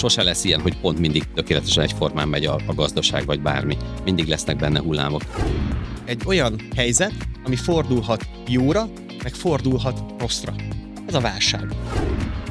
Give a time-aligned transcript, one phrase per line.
[0.00, 3.76] Sose lesz ilyen, hogy pont mindig tökéletesen egyformán megy a, a gazdaság, vagy bármi.
[4.04, 5.22] Mindig lesznek benne hullámok.
[6.04, 7.12] Egy olyan helyzet,
[7.44, 8.88] ami fordulhat jóra,
[9.22, 10.54] meg fordulhat rosszra.
[11.06, 11.74] Ez a válság.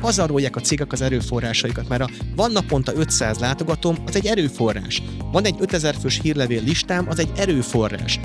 [0.02, 5.02] Pazarolják a cégek az erőforrásaikat, mert a van naponta 500 látogatóm, az egy erőforrás.
[5.32, 8.20] Van egy 5000 fős hírlevél listám, az egy erőforrás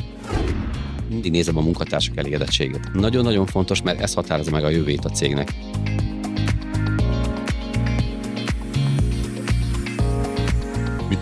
[1.08, 2.92] mindig nézem a munkatársak elégedettségét.
[2.92, 5.54] Nagyon-nagyon fontos, mert ez határozza meg a jövőjét a cégnek.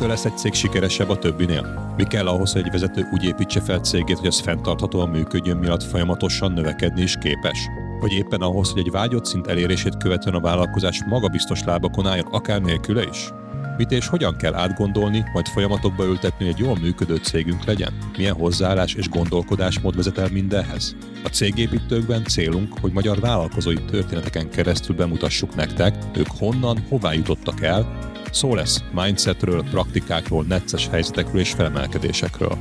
[0.02, 1.95] Mitől lesz egy cég sikeresebb a többinél?
[1.97, 5.83] Mi kell ahhoz, hogy egy vezető úgy építse fel cégét, hogy az fenntarthatóan működjön, miatt
[5.83, 7.59] folyamatosan növekedni is képes?
[8.01, 12.60] Vagy éppen ahhoz, hogy egy vágyott szint elérését követően a vállalkozás magabiztos lábakon álljon, akár
[12.60, 13.30] nélküle is?
[13.77, 17.93] Mit és hogyan kell átgondolni, majd folyamatokba ültetni, hogy egy jól működő cégünk legyen?
[18.16, 20.96] Milyen hozzáállás és gondolkodásmód vezet el mindenhez?
[21.24, 28.10] A cégépítőkben célunk, hogy magyar vállalkozói történeteken keresztül bemutassuk nektek, ők honnan, hová jutottak el,
[28.33, 32.59] Szó lesz mindsetről, praktikákról, necces helyzetekről és felemelkedésekről.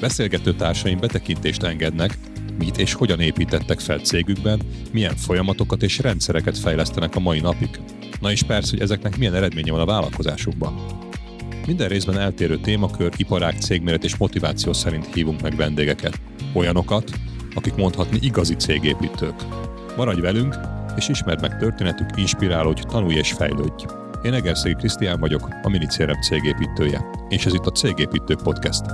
[0.00, 2.18] Beszélgető társaim betekintést engednek,
[2.58, 4.60] mit és hogyan építettek fel cégükben,
[4.92, 7.80] milyen folyamatokat és rendszereket fejlesztenek a mai napig.
[8.20, 10.74] Na és persze, hogy ezeknek milyen eredménye van a vállalkozásukban.
[11.66, 16.20] Minden részben eltérő témakör, iparág, cégméret és motiváció szerint hívunk meg vendégeket.
[16.52, 17.10] Olyanokat,
[17.54, 19.34] akik mondhatni igazi cégépítők.
[19.96, 20.56] Maradj velünk,
[20.96, 23.84] és ismerd meg történetük, inspirálódj, tanulj és fejlődj.
[24.26, 28.84] Én Egerszegi Krisztián vagyok, a Minicérem cégépítője, és ez itt a Cégépítők Podcast.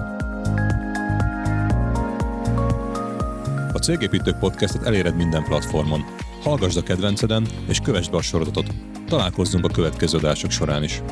[3.73, 6.05] A Cégépítők Podcastet eléred minden platformon.
[6.43, 8.67] Hallgasd a kedvenceden, és kövessd be a sorozatot.
[9.07, 11.03] Találkozzunk a következő adások során is.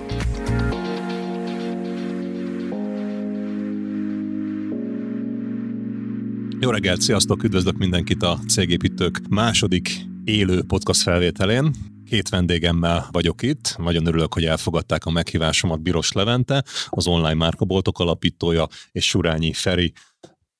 [6.60, 9.90] Jó reggelt, sziasztok, üdvözlök mindenkit a Cégépítők második
[10.24, 11.89] élő podcast felvételén.
[12.10, 17.98] Két vendégemmel vagyok itt, nagyon örülök, hogy elfogadták a meghívásomat Biros Levente, az online márkaboltok
[17.98, 19.92] alapítója, és Surányi Feri,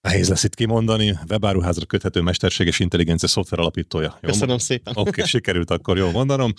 [0.01, 1.19] Nehéz lesz itt kimondani.
[1.29, 4.19] Webáruházra köthető mesterséges intelligencia szoftver alapítója.
[4.21, 4.29] Jó?
[4.29, 4.93] Köszönöm szépen.
[4.97, 6.53] Oké, okay, sikerült akkor jól mondanom.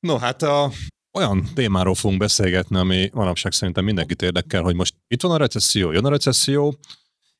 [0.00, 0.70] No, hát a,
[1.18, 5.92] olyan témáról fogunk beszélgetni, ami manapság szerintem mindenkit érdekel, hogy most itt van a recesszió,
[5.92, 6.78] jön a recesszió,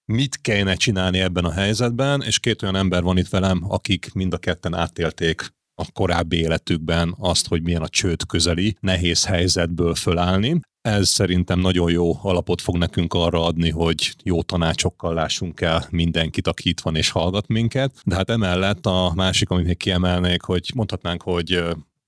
[0.04, 4.32] mit kellene csinálni ebben a helyzetben, és két olyan ember van itt velem, akik mind
[4.32, 10.60] a ketten átélték a korábbi életükben azt, hogy milyen a csőd közeli, nehéz helyzetből fölállni.
[10.80, 16.46] Ez szerintem nagyon jó alapot fog nekünk arra adni, hogy jó tanácsokkal lássunk el mindenkit,
[16.46, 17.92] aki itt van és hallgat minket.
[18.04, 21.52] De hát emellett a másik, amit még kiemelnék, hogy mondhatnánk, hogy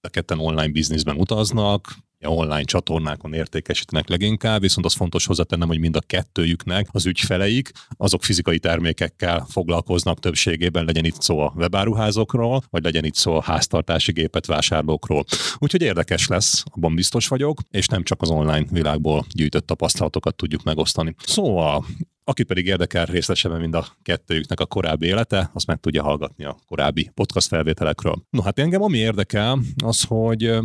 [0.01, 1.97] a ketten online bizniszben utaznak,
[2.29, 8.25] online csatornákon értékesítenek leginkább, viszont az fontos hozzátennem, hogy mind a kettőjüknek az ügyfeleik, azok
[8.25, 14.13] fizikai termékekkel foglalkoznak többségében, legyen itt szó a webáruházokról, vagy legyen itt szó a háztartási
[14.13, 15.25] gépet vásárlókról.
[15.59, 20.63] Úgyhogy érdekes lesz, abban biztos vagyok, és nem csak az online világból gyűjtött tapasztalatokat tudjuk
[20.63, 21.15] megosztani.
[21.27, 21.85] Szóval
[22.25, 26.57] aki pedig érdekel részletesebben mind a kettőjüknek a korábbi élete, azt meg tudja hallgatni a
[26.67, 28.23] korábbi podcast felvételekről.
[28.31, 30.59] No hát engem ami érdekel, az, hogy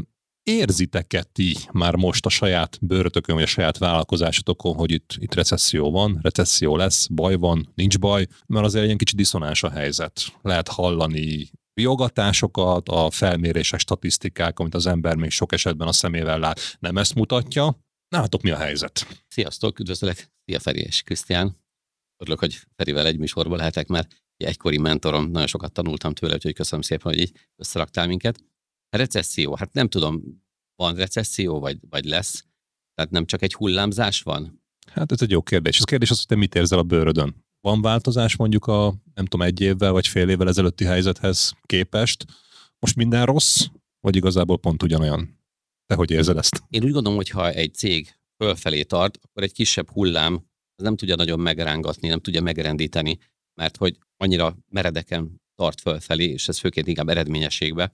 [0.50, 5.92] érzitek-e ti már most a saját bőrötökön, vagy a saját vállalkozásotokon, hogy itt, itt recesszió
[5.92, 10.22] van, recesszió lesz, baj van, nincs baj, mert azért egy kicsit diszonáns a helyzet.
[10.42, 16.78] Lehet hallani jogatásokat, a felmérések, statisztikák, amit az ember még sok esetben a szemével lát,
[16.80, 17.80] nem ezt mutatja.
[18.08, 19.24] Látok, mi a helyzet.
[19.28, 21.58] Sziasztok, üdvözlök, szia Feri és Krisztián.
[22.18, 26.82] Örülök, hogy Ferivel egy műsorban lehetek, mert egykori mentorom, nagyon sokat tanultam tőle, úgyhogy köszönöm
[26.82, 28.40] szépen, hogy így összeraktál minket.
[28.90, 30.44] Recesszió, hát nem tudom,
[30.76, 32.46] van recesszió, vagy, vagy lesz?
[32.94, 34.64] Tehát nem csak egy hullámzás van?
[34.92, 35.78] Hát ez egy jó kérdés.
[35.78, 37.46] Az kérdés az, hogy te mit érzel a bőrödön.
[37.62, 42.26] Van változás mondjuk a, nem tudom, egy évvel vagy fél évvel ezelőtti helyzethez képest?
[42.80, 43.66] Most minden rossz,
[44.00, 45.40] vagy igazából pont ugyanolyan?
[45.86, 46.64] Te hogy érzed ezt?
[46.70, 50.34] Én úgy gondolom, hogy ha egy cég fölfelé tart, akkor egy kisebb hullám
[50.76, 53.18] az nem tudja nagyon megrángatni, nem tudja megrendíteni,
[53.54, 57.92] mert hogy annyira meredeken tart fölfelé, és ez főként inkább eredményességbe,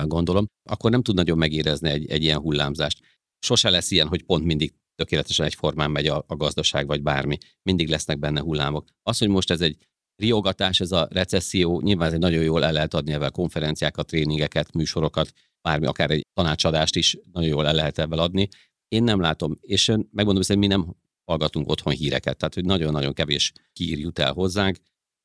[0.00, 3.00] gondolom, akkor nem tud nagyon megérezni egy, egy ilyen hullámzást.
[3.38, 7.38] Sose lesz ilyen, hogy pont mindig tökéletesen egyformán megy a, a gazdaság, vagy bármi.
[7.62, 8.88] Mindig lesznek benne hullámok.
[9.02, 9.76] Az, hogy most ez egy
[10.16, 14.72] riogatás, ez a recesszió, nyilván ez egy nagyon jól el lehet adni ebben konferenciákat, tréningeket,
[14.72, 18.48] műsorokat, bármi, akár egy tanácsadást is nagyon jól el lehet ebben adni.
[18.88, 23.52] Én nem látom, és megmondom, hogy mi nem hallgatunk otthon híreket, tehát hogy nagyon-nagyon kevés
[23.72, 24.76] hír jut el hozzánk.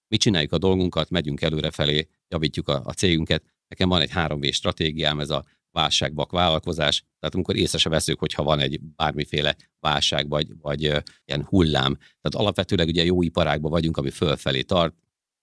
[0.08, 4.54] Mi csináljuk a dolgunkat, megyünk előre felé, javítjuk a, a cégünket, Nekem van egy 3V
[4.54, 7.00] stratégiám, ez a válságbak vállalkozás.
[7.20, 10.82] Tehát amikor észre se veszük, hogyha van egy bármiféle válság vagy, vagy
[11.26, 11.96] ilyen hullám.
[11.96, 14.96] Tehát alapvetőleg ugye jó iparágban vagyunk, ami fölfelé tart.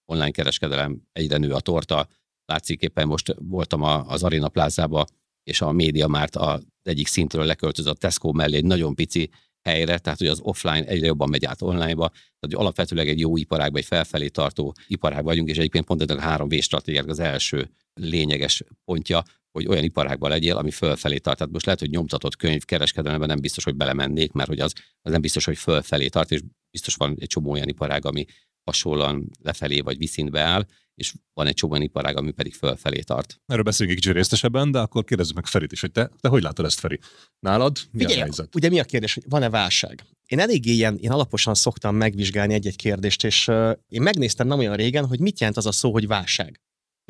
[0.05, 2.09] Online kereskedelem egyre nő a torta.
[2.45, 5.05] Látszik éppen most voltam a, az Arena Plázába
[5.43, 9.31] és a média már az egyik szintről leköltözött a Tesco mellé egy nagyon pici
[9.65, 13.37] helyre, tehát hogy az offline egyre jobban megy át online-ba, tehát hogy alapvetőleg egy jó
[13.37, 17.71] iparágban, egy felfelé tartó iparág vagyunk, és egyébként pont a három V stratégiák az első
[17.95, 21.37] lényeges pontja, hogy olyan iparágban legyél, ami fölfelé tart.
[21.39, 24.73] Tehát most lehet, hogy nyomtatott könyv kereskedelemben nem biztos, hogy belemennék, mert hogy az,
[25.03, 26.41] az nem biztos, hogy fölfelé tart, és
[26.71, 28.25] biztos van egy csomó olyan iparág, ami
[28.65, 33.41] hasonlóan lefelé vagy viszintbe áll, és van egy csomó iparág, ami pedig fölfelé tart.
[33.47, 36.43] Erről beszélünk egy kicsit részesebben, de akkor kérdezzük meg Ferit is, hogy te, te hogy
[36.43, 36.99] látod ezt, Feri?
[37.39, 38.55] Nálad mi Ugye, a helyzet?
[38.55, 40.05] Ugye mi a kérdés, hogy van-e válság?
[40.27, 44.77] Én elég ilyen, én alaposan szoktam megvizsgálni egy-egy kérdést, és uh, én megnéztem nem olyan
[44.77, 46.61] régen, hogy mit jelent az a szó, hogy válság.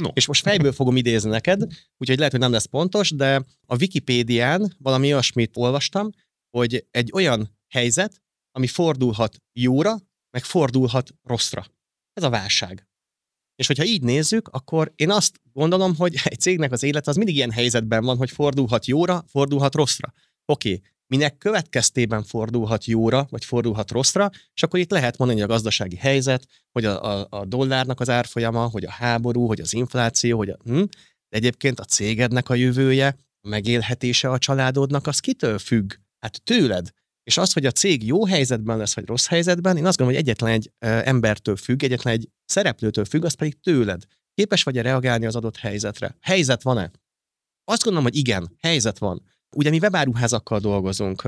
[0.02, 0.08] No.
[0.12, 1.62] És most fejből fogom idézni neked,
[1.96, 6.10] úgyhogy lehet, hogy nem lesz pontos, de a Wikipédián valami olyasmit olvastam,
[6.50, 8.22] hogy egy olyan helyzet,
[8.52, 9.96] ami fordulhat jóra,
[10.30, 11.66] meg fordulhat rosszra.
[12.12, 12.86] Ez a válság.
[13.56, 17.34] És hogyha így nézzük, akkor én azt gondolom, hogy egy cégnek az élet az mindig
[17.34, 20.12] ilyen helyzetben van, hogy fordulhat jóra, fordulhat rosszra.
[20.44, 25.52] Oké, minek következtében fordulhat jóra, vagy fordulhat rosszra, és akkor itt lehet mondani, hogy a
[25.52, 30.36] gazdasági helyzet, hogy a, a, a dollárnak az árfolyama, hogy a háború, hogy az infláció,
[30.36, 30.82] hogy a, hm,
[31.28, 35.92] de egyébként a cégednek a jövője, a megélhetése a családodnak, az kitől függ?
[36.18, 36.92] Hát tőled.
[37.24, 40.28] És az, hogy a cég jó helyzetben lesz, vagy rossz helyzetben, én azt gondolom, hogy
[40.28, 40.72] egyetlen egy
[41.06, 44.02] embertől függ, egyetlen egy szereplőtől függ, az pedig tőled.
[44.34, 46.16] Képes vagy-e reagálni az adott helyzetre?
[46.20, 46.90] Helyzet van-e?
[47.64, 49.22] Azt gondolom, hogy igen, helyzet van.
[49.56, 51.22] Ugye mi webáruházakkal dolgozunk.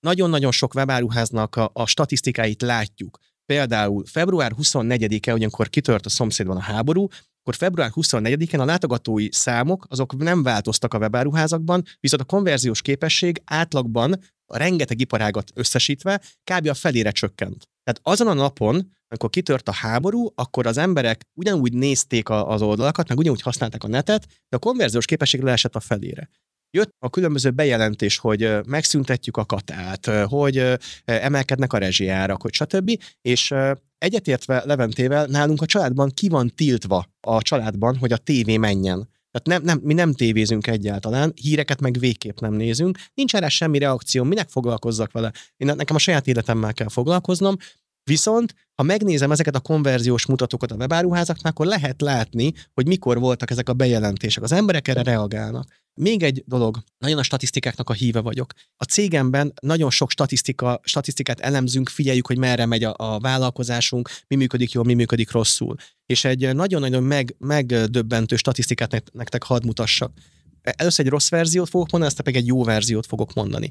[0.00, 3.18] Nagyon-nagyon sok webáruháznak a, a statisztikáit látjuk.
[3.46, 7.08] Például február 24-e, ugyankor kitört a szomszédban a háború,
[7.40, 13.42] akkor február 24-én a látogatói számok azok nem változtak a webáruházakban, viszont a konverziós képesség
[13.44, 14.20] átlagban
[14.52, 16.20] a rengeteg iparágat összesítve
[16.52, 16.68] kb.
[16.68, 17.68] a felére csökkent.
[17.82, 23.08] Tehát azon a napon, amikor kitört a háború, akkor az emberek ugyanúgy nézték az oldalakat,
[23.08, 26.28] meg ugyanúgy használták a netet, de a konverziós képesség leesett a felére.
[26.76, 32.90] Jött a különböző bejelentés, hogy megszüntetjük a katát, hogy emelkednek a rezsijárak, hogy stb.
[33.22, 33.54] És
[33.98, 39.08] egyetértve Leventével, nálunk a családban ki van tiltva a családban, hogy a tévé menjen.
[39.30, 43.78] Tehát nem, nem, mi nem tévézünk egyáltalán, híreket meg végképp nem nézünk, nincs erre semmi
[43.78, 45.32] reakció, minek foglalkozzak vele.
[45.56, 47.56] Én, nekem a saját életemmel kell foglalkoznom,
[48.04, 53.50] Viszont, ha megnézem ezeket a konverziós mutatókat a webáruházaknál, akkor lehet látni, hogy mikor voltak
[53.50, 54.42] ezek a bejelentések.
[54.42, 55.66] Az emberek erre reagálnak.
[55.94, 58.52] Még egy dolog, nagyon a statisztikáknak a híve vagyok.
[58.76, 64.36] A cégemben nagyon sok statisztika, statisztikát elemzünk, figyeljük, hogy merre megy a, a vállalkozásunk, mi
[64.36, 65.76] működik jól, mi működik rosszul.
[66.06, 70.12] És egy nagyon-nagyon meg, megdöbbentő statisztikát nektek hadd mutassak.
[70.62, 73.70] Először egy rossz verziót fogok mondani, aztán pedig egy jó verziót fogok mondani.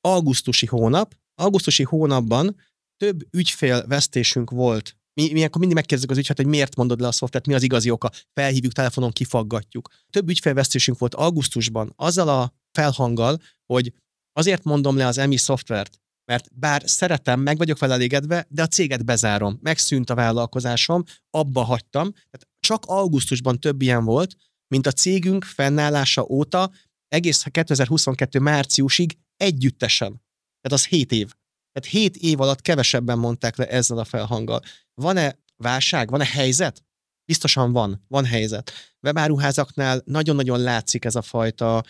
[0.00, 2.56] Augusztusi hónap, augusztusi hónapban
[2.96, 4.96] több ügyfélvesztésünk volt.
[5.14, 7.62] Mi, mi akkor mindig megkérdezzük az ügyfélt, hogy miért mondod le a szoftvert, mi az
[7.62, 8.10] igazi oka.
[8.32, 9.88] Felhívjuk telefonon, kifaggatjuk.
[10.10, 13.92] Több ügyfélvesztésünk volt augusztusban azzal a felhanggal, hogy
[14.32, 18.66] azért mondom le az EMI szoftvert, mert bár szeretem, meg vagyok vele elégedve, de a
[18.66, 19.58] céget bezárom.
[19.62, 22.12] Megszűnt a vállalkozásom, abba hagytam.
[22.12, 24.36] Tehát csak augusztusban több ilyen volt,
[24.68, 26.70] mint a cégünk fennállása óta
[27.08, 30.22] egész 2022 márciusig együttesen.
[30.60, 31.32] Tehát az 7 év.
[31.72, 34.60] Tehát 7 év alatt kevesebben mondták le ezzel a felhanggal.
[34.94, 36.84] Van-e válság, van-e helyzet?
[37.24, 38.72] Biztosan van, van helyzet.
[39.00, 41.82] Webáruházaknál nagyon-nagyon látszik ez a fajta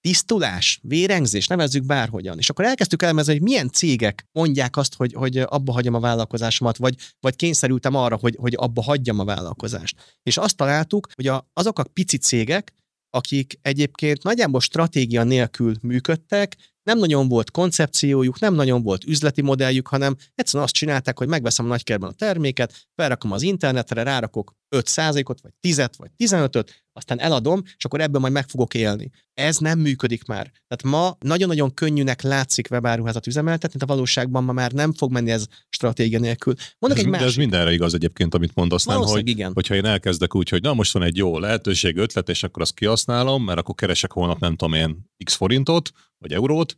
[0.00, 2.38] tisztulás, vérengzés, nevezzük bárhogyan.
[2.38, 6.76] És akkor elkezdtük elemezni, hogy milyen cégek mondják azt, hogy, hogy abba hagyjam a vállalkozásomat,
[6.76, 10.18] vagy, vagy kényszerültem arra, hogy, hogy abba hagyjam a vállalkozást.
[10.22, 12.72] És azt találtuk, hogy a, azok a pici cégek,
[13.10, 19.88] akik egyébként nagyjából stratégia nélkül működtek, nem nagyon volt koncepciójuk, nem nagyon volt üzleti modelljük,
[19.88, 25.40] hanem egyszerűen azt csinálták, hogy megveszem a nagykerben a terméket, felrakom az internetre, rárakok 5%-ot,
[25.40, 29.10] vagy 10 vagy 15-öt, aztán eladom, és akkor ebből majd meg fogok élni.
[29.34, 30.42] Ez nem működik már.
[30.42, 35.30] Tehát ma nagyon-nagyon könnyűnek látszik webáruházat üzemeltetni, de a valóságban ma már nem fog menni
[35.30, 36.54] ez stratégia nélkül.
[36.78, 37.26] Mondok ez, egy másik.
[37.26, 39.00] De ez mindenre igaz egyébként, amit mondasz, nem?
[39.00, 39.52] Hogy, igen.
[39.52, 42.74] hogyha én elkezdek úgy, hogy na most van egy jó lehetőség, ötlet, és akkor azt
[42.74, 46.76] kihasználom, mert akkor keresek holnap nem tudom én x forintot, vagy eurót,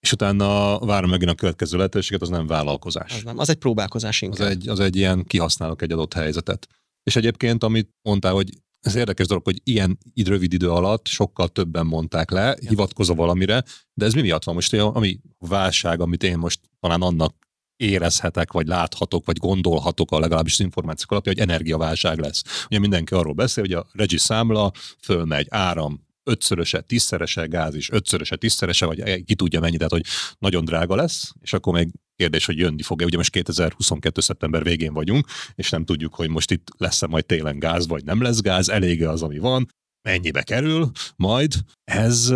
[0.00, 3.12] és utána várom megint a következő lehetőséget, az nem vállalkozás.
[3.12, 4.46] Az nem, az egy próbálkozás inkább.
[4.46, 6.68] Az egy, az egy ilyen kihasználok egy adott helyzetet.
[7.02, 8.50] És egyébként, amit mondtál, hogy
[8.86, 12.68] ez érdekes dolog, hogy ilyen rövid idő alatt sokkal többen mondták le, ja.
[12.68, 13.64] hivatkozva valamire,
[13.94, 17.34] de ez mi miatt van most, ami válság, amit én most talán annak
[17.76, 22.42] érezhetek, vagy láthatok, vagy gondolhatok a legalábbis az információk alapján, hogy energiaválság lesz.
[22.66, 28.36] Ugye mindenki arról beszél, hogy a regi számla fölmegy, áram, ötszöröse, tízszerese gáz is, ötszöröse,
[28.36, 30.04] tízszerese, vagy ki tudja mennyi, tehát hogy
[30.38, 33.04] nagyon drága lesz, és akkor még kérdés, hogy jönni fog-e.
[33.04, 34.20] Ugye most 2022.
[34.20, 38.22] szeptember végén vagyunk, és nem tudjuk, hogy most itt lesz-e majd télen gáz, vagy nem
[38.22, 39.66] lesz gáz, elége az, ami van.
[40.08, 41.52] mennyibe kerül, majd
[41.84, 42.32] ez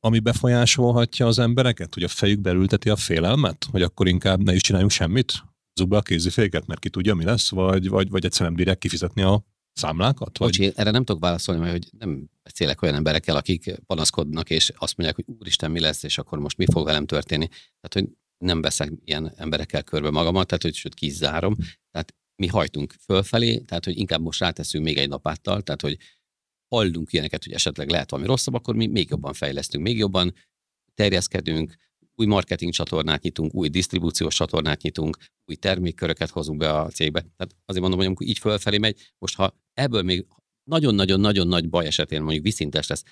[0.00, 4.62] ami befolyásolhatja az embereket, hogy a fejük belülteti a félelmet, hogy akkor inkább ne is
[4.62, 5.32] csináljunk semmit?
[5.74, 9.44] Zugba a kéziféket, mert ki tudja, mi lesz, vagy, vagy, vagy egyszerűen direkt kifizetni a
[9.78, 10.38] számlákat?
[10.38, 10.48] Vagy...
[10.48, 14.96] Bocsi, erre nem tudok válaszolni, mert hogy nem beszélek olyan emberekkel, akik panaszkodnak, és azt
[14.96, 17.48] mondják, hogy úristen, mi lesz, és akkor most mi fog velem történni.
[17.48, 18.08] Tehát, hogy
[18.38, 21.56] nem veszek ilyen emberekkel körbe magamat, tehát, hogy sőt, kizárom.
[21.90, 25.96] Tehát mi hajtunk fölfelé, tehát, hogy inkább most ráteszünk még egy napáttal, tehát, hogy
[26.68, 30.34] hallunk ilyeneket, hogy esetleg lehet valami rosszabb, akkor mi még jobban fejlesztünk, még jobban
[30.94, 31.74] terjeszkedünk,
[32.18, 37.20] új marketing csatornát nyitunk, új disztribúciós csatornát nyitunk, új termékköröket hozunk be a cégbe.
[37.20, 40.26] Tehát azért mondom, hogy amikor így fölfelé megy, most ha ebből még
[40.70, 43.02] nagyon-nagyon-nagyon nagy baj esetén mondjuk viszintes lesz,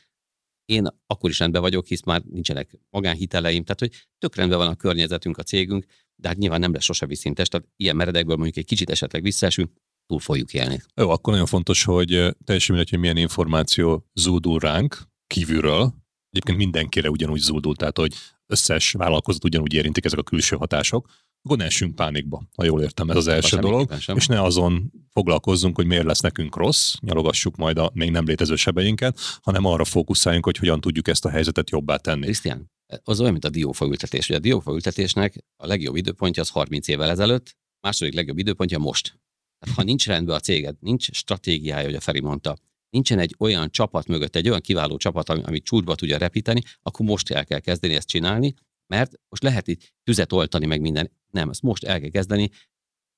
[0.65, 4.75] én akkor is rendben vagyok, hisz már nincsenek magánhiteleim, tehát hogy tök rendben van a
[4.75, 5.85] környezetünk, a cégünk,
[6.15, 9.71] de hát nyilván nem lesz sose viszintes, tehát ilyen meredekből mondjuk egy kicsit esetleg visszaesünk,
[10.07, 10.83] túl fogjuk élni.
[10.95, 12.09] Jó, akkor nagyon fontos, hogy
[12.45, 15.95] teljesen mindegy, hogy milyen információ zúdul ránk kívülről,
[16.31, 18.15] egyébként mindenkire ugyanúgy zúdul, tehát hogy
[18.47, 21.09] összes vállalkozót ugyanúgy érintik ezek a külső hatások,
[21.43, 25.77] akkor ne essünk pánikba, ha jól értem, ez az első dolog, és ne azon foglalkozzunk,
[25.77, 30.45] hogy miért lesz nekünk rossz, nyalogassuk majd a még nem létező sebeinket, hanem arra fókuszáljunk,
[30.45, 32.25] hogy hogyan tudjuk ezt a helyzetet jobbá tenni.
[32.25, 32.71] Krisztián,
[33.03, 34.29] az olyan, mint a diófaültetés.
[34.29, 39.19] Ugye a diófaültetésnek a legjobb időpontja az 30 évvel ezelőtt, második legjobb időpontja most.
[39.59, 42.57] Tehát ha nincs rendben a céged, nincs stratégiája, hogy a Feri mondta,
[42.97, 47.07] nincsen egy olyan csapat mögött, egy olyan kiváló csapat, ami, ami csúcsba tudja repíteni, akkor
[47.07, 48.55] most el kell kezdeni ezt csinálni,
[48.87, 51.11] mert most lehet itt tüzet oltani meg minden.
[51.31, 52.51] Nem, ezt most el kell kezdeni,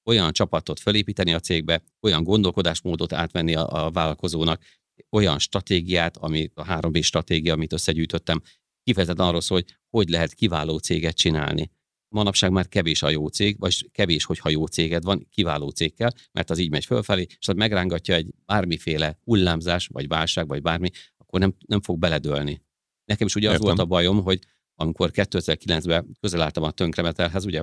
[0.05, 4.63] olyan csapatot felépíteni a cégbe, olyan gondolkodásmódot átvenni a, a vállalkozónak,
[5.11, 8.43] olyan stratégiát, ami a 3B stratégia, amit összegyűjtöttem,
[8.83, 11.71] kifejezetten arról szól, hogy hogy lehet kiváló céget csinálni
[12.09, 16.11] manapság már kevés a jó cég, vagy kevés, hogyha jó céged van, kiváló cég kell,
[16.33, 20.91] mert az így megy fölfelé, és az megrángatja egy bármiféle hullámzás, vagy válság, vagy bármi,
[21.17, 22.63] akkor nem, nem fog beledőlni.
[23.05, 23.61] Nekem is ugye Értem.
[23.61, 24.39] az volt a bajom, hogy
[24.75, 27.63] amikor 2009-ben közel álltam a tönkremetelhez, ugye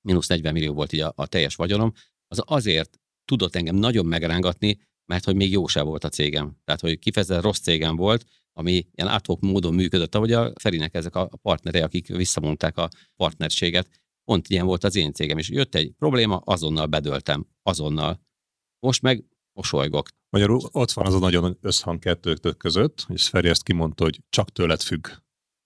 [0.00, 1.92] mínusz 40 millió volt így a, a teljes vagyonom,
[2.28, 6.56] az azért tudott engem nagyon megrángatni, mert hogy még jó se volt a cégem.
[6.64, 11.16] Tehát, hogy kifejezetten rossz cégem volt, ami ilyen áthok módon működött, ahogy a Ferinek ezek
[11.16, 13.88] a partnerei, akik visszamondták a partnerséget,
[14.24, 18.20] pont ilyen volt az én cégem, és jött egy probléma, azonnal bedöltem, azonnal.
[18.78, 20.08] Most meg mosolygok.
[20.30, 24.52] Magyarul ott van az a nagyon összhang kettőtök között, és Feri ezt kimondta, hogy csak
[24.52, 25.08] tőled függ.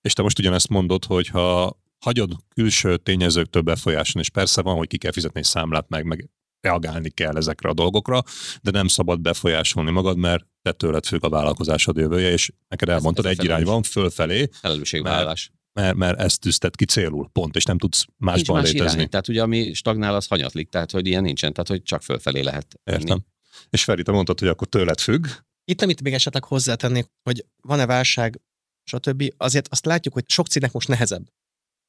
[0.01, 4.89] És te most ugyanezt mondod, hogy ha hagyod külső tényezőktől befolyáson, és persze van, hogy
[4.89, 6.31] ki kell fizetni egy számlát, meg, meg
[6.67, 8.23] reagálni kell ezekre a dolgokra,
[8.63, 13.25] de nem szabad befolyásolni magad, mert te tőled függ a vállalkozásod jövője, és neked elmondtad,
[13.25, 14.49] ez, ez egy irány van fölfelé.
[14.53, 15.51] Felelősségvállalás.
[15.73, 18.97] Mert, mert ezt tűzted ki célul, pont, és nem tudsz másban Nincs más létezni.
[18.97, 19.11] Irány.
[19.11, 22.81] Tehát ugye ami stagnál, az hanyatlik, tehát hogy ilyen nincsen, tehát hogy csak fölfelé lehet.
[22.85, 23.07] Értem.
[23.07, 23.21] Menni.
[23.71, 25.27] És Feri, te mondtad, hogy akkor tőled függ.
[25.65, 28.41] Itt, amit még esetleg hozzátennék, hogy van-e válság,
[28.85, 29.35] stb.
[29.37, 31.27] Azért azt látjuk, hogy sok cégnek most nehezebb.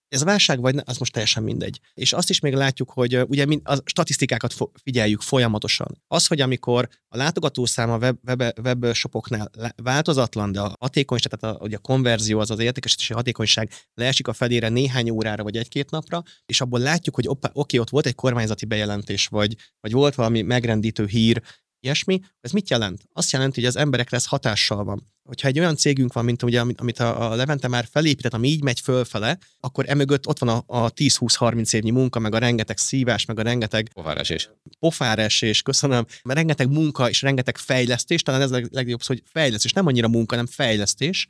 [0.10, 1.80] Ez válság vagy ne, az most teljesen mindegy.
[1.94, 6.02] És azt is még látjuk, hogy ugye a statisztikákat figyeljük folyamatosan.
[6.08, 11.64] Az, hogy amikor a látogatószám a web, web, webshopoknál változatlan, de a hatékonyság, tehát a,
[11.64, 16.24] ugye a konverzió, az az értékesítési hatékonyság leesik a felére néhány órára vagy egy-két napra,
[16.46, 20.42] és abból látjuk, hogy oké, okay, ott volt egy kormányzati bejelentés, vagy, vagy volt valami
[20.42, 21.42] megrendítő hír,
[21.80, 23.04] ilyesmi, ez mit jelent?
[23.14, 25.16] Azt jelenti, hogy az emberekre ez hatással van.
[25.24, 28.80] Hogyha egy olyan cégünk van, mint ugye, amit a Levente már felépített, ami így megy
[28.80, 33.40] fölfele, akkor emögött ott van a, a 10-20-30 évnyi munka, meg a rengeteg szívás, meg
[33.40, 34.50] a rengeteg pofáresés.
[34.80, 36.06] Pofáresés, köszönöm.
[36.24, 40.08] Mert rengeteg munka és rengeteg fejlesztés, talán ez a legjobb szó, hogy fejlesztés, nem annyira
[40.08, 41.28] munka, nem fejlesztés.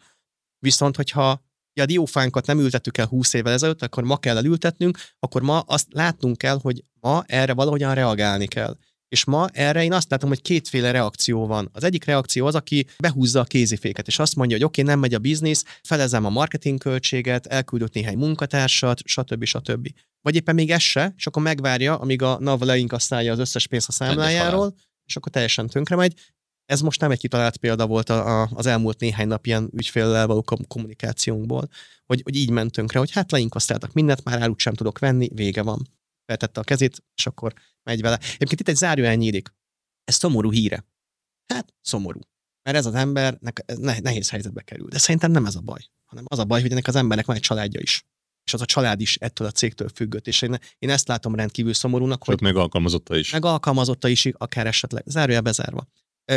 [0.59, 4.97] Viszont, hogyha ja, a diófánkat nem ültettük el 20 évvel ezelőtt, akkor ma kell elültetnünk,
[5.19, 8.77] akkor ma azt látnunk kell, hogy ma erre valahogyan reagálni kell.
[9.09, 11.69] És ma erre én azt látom, hogy kétféle reakció van.
[11.73, 15.01] Az egyik reakció az, aki behúzza a kéziféket, és azt mondja, hogy oké, okay, nem
[15.01, 19.43] megy a biznisz, felezem a marketing költséget, elküldött néhány munkatársat, stb.
[19.43, 19.87] stb.
[20.21, 23.87] Vagy éppen még ez se, és akkor megvárja, amíg a NAV leinkasszálja az összes pénzt
[23.87, 26.13] a számlájáról, és akkor teljesen tönkre megy.
[26.65, 30.27] Ez most nem egy kitalált példa volt a, a, az elmúlt néhány nap ilyen ügyféllel
[30.27, 31.67] való kommunikációnkból,
[32.05, 35.61] hogy, hogy így mentünk rá, hogy hát leinkasztáltak mindent, már árut sem tudok venni, vége
[35.61, 35.87] van.
[36.27, 37.53] Feltette a kezét, és akkor
[37.83, 38.15] megy vele.
[38.15, 39.53] Egyébként itt egy zárójel nyílik.
[40.03, 40.85] Ez szomorú híre.
[41.53, 42.19] Hát, szomorú.
[42.63, 43.37] Mert ez az ember
[44.01, 44.87] nehéz helyzetbe kerül.
[44.87, 47.35] De szerintem nem ez a baj, hanem az a baj, hogy ennek az embernek van
[47.35, 48.05] egy családja is.
[48.43, 50.27] És az a család is ettől a cégtől függött.
[50.27, 52.23] És én, én ezt látom rendkívül szomorúnak.
[52.23, 53.31] hogy meg alkalmazotta is.
[53.31, 55.03] Meg alkalmazotta is, akár esetleg.
[55.05, 55.87] Zárójel bezárva.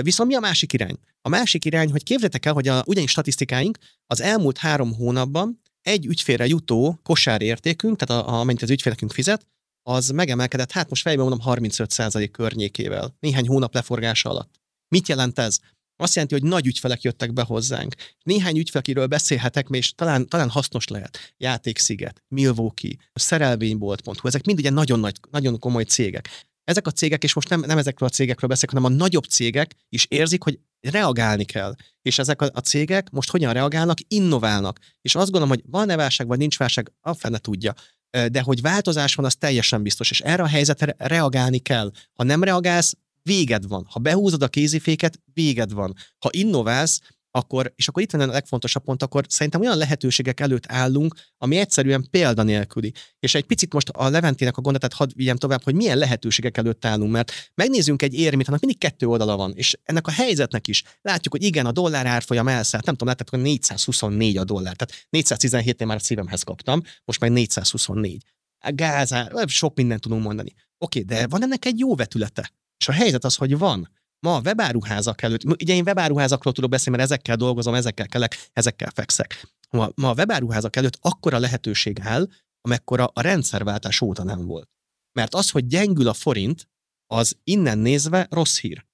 [0.03, 0.99] Viszont mi a másik irány?
[1.23, 6.07] A másik irány, hogy képzeljétek el, hogy a ugyanis statisztikáink az elmúlt három hónapban egy
[6.07, 9.47] ügyfélre jutó kosárértékünk, tehát a, amennyit az ügyfélekünk fizet,
[9.83, 14.61] az megemelkedett, hát most fejben mondom 35% környékével, néhány hónap leforgása alatt.
[14.89, 15.59] Mit jelent ez?
[16.01, 17.95] azt jelenti, hogy nagy ügyfelek jöttek be hozzánk.
[18.23, 21.35] Néhány ügyfel, akiről beszélhetek, és talán, talán hasznos lehet.
[21.37, 26.29] Játéksziget, Milwaukee, szerelvénybolt.hu, ezek mind ugye nagyon, nagy, nagyon komoly cégek.
[26.65, 29.75] Ezek a cégek, és most nem, nem ezekről a cégekről beszélek, hanem a nagyobb cégek
[29.89, 31.75] is érzik, hogy reagálni kell.
[32.03, 33.99] És ezek a, a cégek most hogyan reagálnak?
[34.09, 34.79] Innoválnak.
[35.03, 37.75] És azt gondolom, hogy van-e válság, vagy nincs válság, a fene tudja.
[38.11, 41.91] De hogy változás van, az teljesen biztos, és erre a helyzetre reagálni kell.
[42.15, 43.87] Ha nem reagálsz, véged van.
[43.91, 45.95] Ha behúzod a kéziféket, véged van.
[46.19, 47.01] Ha innoválsz,
[47.31, 51.57] akkor, és akkor itt van a legfontosabb pont, akkor szerintem olyan lehetőségek előtt állunk, ami
[51.57, 52.93] egyszerűen példanélküli.
[53.19, 56.85] És egy picit most a Leventének a gondolatát hadd vigyem tovább, hogy milyen lehetőségek előtt
[56.85, 60.83] állunk, mert megnézzünk egy érmét, annak mindig kettő oldala van, és ennek a helyzetnek is
[61.03, 65.09] látjuk, hogy igen, a dollár árfolyam elszállt, nem tudom, láttátok, hogy 424 a dollár, tehát
[65.11, 68.25] 417-nél már a szívemhez kaptam, most meg 424.
[68.63, 70.55] A gázár, sok mindent tudunk mondani.
[70.79, 72.53] Oké, de van ennek egy jó vetülete.
[72.79, 73.91] És a helyzet az, hogy van.
[74.21, 78.91] Ma a webáruházak előtt, ugye én webáruházakról tudok beszélni, mert ezekkel dolgozom, ezekkel kelek, ezekkel
[78.95, 79.47] fekszek.
[79.71, 82.29] Ma, ma a webáruházak előtt akkora lehetőség áll,
[82.61, 84.69] amekkora a rendszerváltás óta nem volt.
[85.13, 86.69] Mert az, hogy gyengül a forint,
[87.07, 88.87] az innen nézve rossz hír.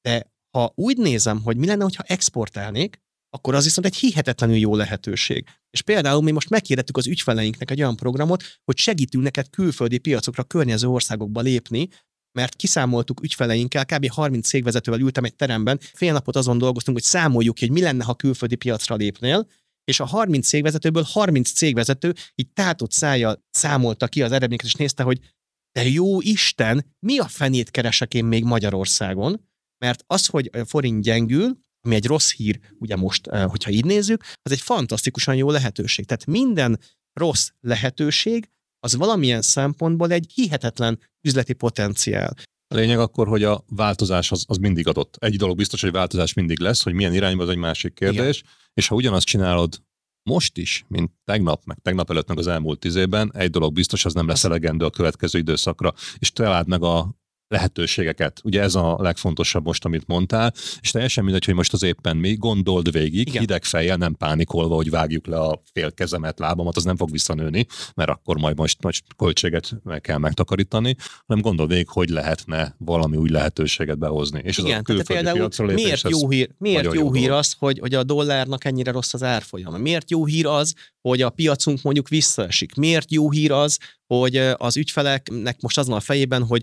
[0.00, 4.76] De ha úgy nézem, hogy mi lenne, hogyha exportálnék, akkor az viszont egy hihetetlenül jó
[4.76, 5.48] lehetőség.
[5.70, 10.42] És például mi most megkérdettük az ügyfeleinknek egy olyan programot, hogy segítünk neked külföldi piacokra,
[10.44, 11.88] környező országokba lépni,
[12.38, 14.10] mert kiszámoltuk ügyfeleinkkel, kb.
[14.10, 18.14] 30 cégvezetővel ültem egy teremben, fél napot azon dolgoztunk, hogy számoljuk hogy mi lenne, ha
[18.14, 19.46] külföldi piacra lépnél,
[19.84, 25.02] és a 30 cégvezetőből 30 cégvezető így tátott szája számolta ki az eredményeket, és nézte,
[25.02, 25.20] hogy
[25.72, 29.48] de jó Isten, mi a fenét keresek én még Magyarországon?
[29.84, 33.84] Mert az, hogy a forint gyengül, ami egy rossz hír, ugye most, eh, hogyha így
[33.84, 36.04] nézzük, az egy fantasztikusan jó lehetőség.
[36.06, 36.80] Tehát minden
[37.12, 38.48] rossz lehetőség
[38.84, 42.34] az valamilyen szempontból egy hihetetlen üzleti potenciál.
[42.74, 45.16] A lényeg akkor, hogy a változás az, az mindig adott.
[45.18, 48.50] Egy dolog biztos, hogy változás mindig lesz, hogy milyen irányba az egy másik kérdés, Igen.
[48.74, 49.82] és ha ugyanazt csinálod
[50.30, 54.04] most is, mint tegnap, meg tegnap előtt, meg az elmúlt tíz évben, egy dolog biztos,
[54.04, 57.14] az nem lesz elegendő a következő időszakra, és találd meg a
[57.48, 58.40] lehetőségeket.
[58.44, 62.34] Ugye ez a legfontosabb most, amit mondtál, és teljesen mindegy, hogy most az éppen mi,
[62.34, 63.40] gondold végig, Igen.
[63.40, 67.66] hideg fejjel, nem pánikolva, hogy vágjuk le a fél kezemet, lábamat, az nem fog visszanőni,
[67.94, 73.16] mert akkor majd most nagy költséget meg kell megtakarítani, hanem gondold végig, hogy lehetne valami
[73.16, 74.40] új lehetőséget behozni.
[74.44, 78.02] És Igen, az a például miért jó hír, miért jó, hír az, hogy, hogy a
[78.02, 79.78] dollárnak ennyire rossz az árfolyama?
[79.78, 82.74] Miért jó hír az, hogy a piacunk mondjuk visszaesik?
[82.74, 86.62] Miért jó hír az, hogy az ügyfeleknek most az van a fejében, hogy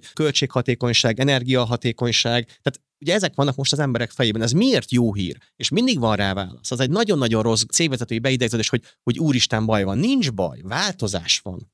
[0.75, 4.41] költséghatékonyság, energiahatékonyság, tehát ugye ezek vannak most az emberek fejében.
[4.41, 5.38] Ez miért jó hír?
[5.55, 6.71] És mindig van rá válasz.
[6.71, 9.97] Az egy nagyon-nagyon rossz cégvezetői beidegződés, hogy, hogy úristen baj van.
[9.97, 11.71] Nincs baj, változás van.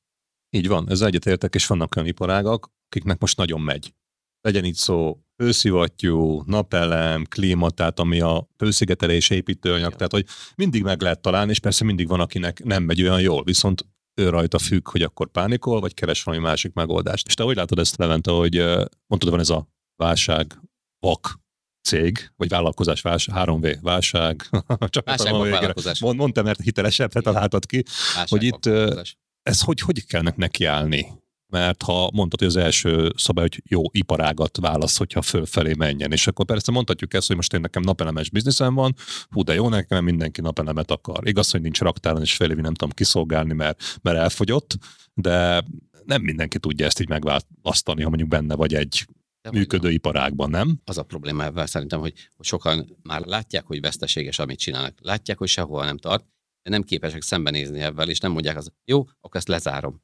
[0.50, 3.94] Így van, ez egyetértek, és vannak olyan iparágak, akiknek most nagyon megy.
[4.40, 9.96] Legyen itt szó hőszivattyú, napelem, klíma, tehát ami a hőszigetelés építőanyag, ja.
[9.96, 13.44] tehát hogy mindig meg lehet találni, és persze mindig van, akinek nem megy olyan jól,
[13.44, 13.86] viszont
[14.18, 17.26] ő rajta függ, hogy akkor pánikol, vagy keres valami másik megoldást.
[17.26, 18.54] És te hogy látod ezt, Levente, hogy
[19.06, 20.60] mondtad, van ez a válság,
[21.00, 21.40] vak
[21.82, 24.48] cég, vagy vállalkozás, válság, 3V, válság,
[24.88, 26.00] csak válság, vállalkozás.
[26.00, 28.66] Mond, mondtam, mert hitelesebb, te találtad ki, válság, hogy itt
[29.42, 31.06] ez hogy, hogy kellene nekiállni?
[31.50, 36.26] Mert ha mondtad, hogy az első szabály, hogy jó iparágat válasz, hogyha fölfelé menjen, és
[36.26, 38.94] akkor persze mondhatjuk ezt, hogy most én nekem napelemes bizniszem van,
[39.30, 41.28] hú, de jó, nekem mindenki napelemet akar.
[41.28, 44.78] Igaz, hogy nincs raktáron, és fél évig nem tudom kiszolgálni, mert, mert elfogyott,
[45.14, 45.64] de
[46.04, 49.06] nem mindenki tudja ezt így megválasztani, ha mondjuk benne vagy egy
[49.42, 50.80] de működő iparágban, nem?
[50.84, 54.98] Az a problémával szerintem, hogy sokan már látják, hogy veszteséges, amit csinálnak.
[55.00, 56.24] Látják, hogy sehol nem tart,
[56.62, 60.02] de nem képesek szembenézni ebben, és nem mondják az, jó, akkor ezt lezárom.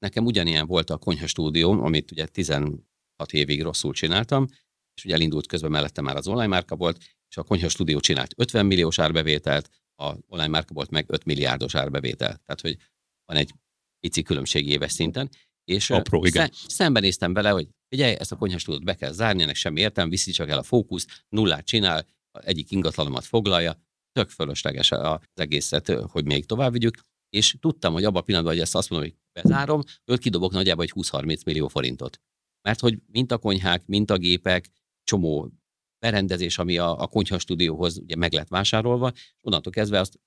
[0.00, 2.82] Nekem ugyanilyen volt a konyha stúdióm, amit ugye 16
[3.30, 4.46] évig rosszul csináltam,
[4.94, 8.34] és ugye elindult közben mellette már az online márka volt, és a konyha stúdió csinált
[8.36, 9.68] 50 milliós árbevételt,
[10.02, 12.40] a online márka volt meg 5 milliárdos árbevételt.
[12.40, 12.76] Tehát, hogy
[13.24, 13.52] van egy
[14.00, 15.28] pici különbség éves szinten.
[15.64, 16.50] És Apró, igen.
[16.66, 20.48] szembenéztem vele, hogy figyelj, ezt a konyhastúdót be kell zárni, ennek semmi értem, viszi csak
[20.48, 23.82] el a fókusz, nullát csinál, egyik ingatlanomat foglalja,
[24.12, 28.64] tök fölösleges az egészet, hogy még tovább vigyük, és tudtam, hogy abban a pillanatban, hogy
[28.64, 32.20] ezt azt mondom, hogy bezárom, őt kidobok nagyjából egy 20-30 millió forintot.
[32.62, 34.70] Mert hogy mint a konyhák, mint a gépek,
[35.04, 35.50] csomó
[35.98, 40.20] berendezés, ami a, a konyha stúdióhoz ugye meg lett vásárolva, és onnantól kezdve azt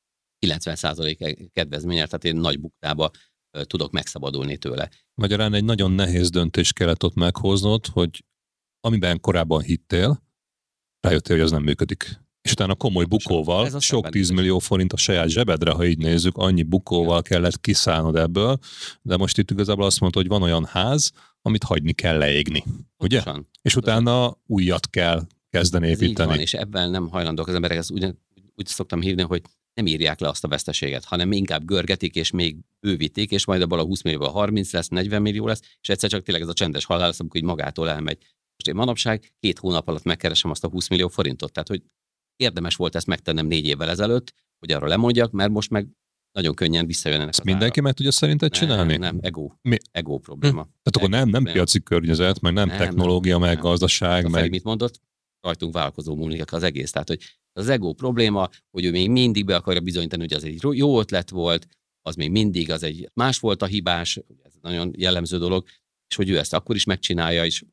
[0.45, 3.11] 90% kedvezményel, tehát én nagy buktába
[3.61, 4.89] tudok megszabadulni tőle.
[5.13, 8.25] Magyarán egy nagyon nehéz döntés kellett ott meghoznod, hogy
[8.79, 10.23] amiben korábban hittél,
[10.99, 15.29] rájöttél, hogy az nem működik és utána komoly bukóval, Ez sok tízmillió forint a saját
[15.29, 18.57] zsebedre, ha így nézzük, annyi bukóval kellett kiszállnod ebből,
[19.01, 22.63] de most itt igazából azt mondta, hogy van olyan ház, amit hagyni kell leégni.
[22.97, 23.23] Ugye?
[23.23, 23.49] Pontosan.
[23.61, 26.29] És utána újat kell kezdeni építeni.
[26.29, 28.03] van, és ebben nem hajlandók az emberek, ezt úgy,
[28.55, 29.41] úgy szoktam hívni, hogy
[29.73, 33.79] nem írják le azt a veszteséget, hanem inkább görgetik, és még bővítik, és majd abban
[33.79, 36.85] a 20 millióban 30 lesz, 40 millió lesz, és egyszer csak tényleg ez a csendes
[36.85, 38.17] halál lesz, amikor így magától elmegy.
[38.55, 41.81] Most én manapság két hónap alatt megkeresem azt a 20 millió forintot, tehát hogy
[42.35, 45.87] érdemes volt ezt megtennem négy évvel ezelőtt, hogy arra lemondjak, mert most meg
[46.31, 47.27] nagyon könnyen visszajönnek.
[47.27, 48.97] Ezt mindenki meg tudja szerinted csinálni?
[48.97, 49.49] Nem, nem, ego.
[49.61, 49.77] Mi?
[49.91, 50.61] Ego probléma.
[50.61, 53.63] Tehát akkor nem, nem piaci környezet, meg nem, Nem, technológia, nem, meg nem.
[53.63, 54.99] gazdaság, Feri meg mit mondott,
[55.41, 56.91] rajtunk vállalkozó múlik az egész.
[56.91, 57.21] Tehát, hogy
[57.53, 61.29] az ego probléma, hogy ő még mindig be akarja bizonyítani, hogy az egy jó ötlet
[61.29, 61.67] volt,
[62.01, 65.65] az még mindig az egy más volt a hibás, ez nagyon jellemző dolog,
[66.07, 67.63] és hogy ő ezt akkor is megcsinálja, és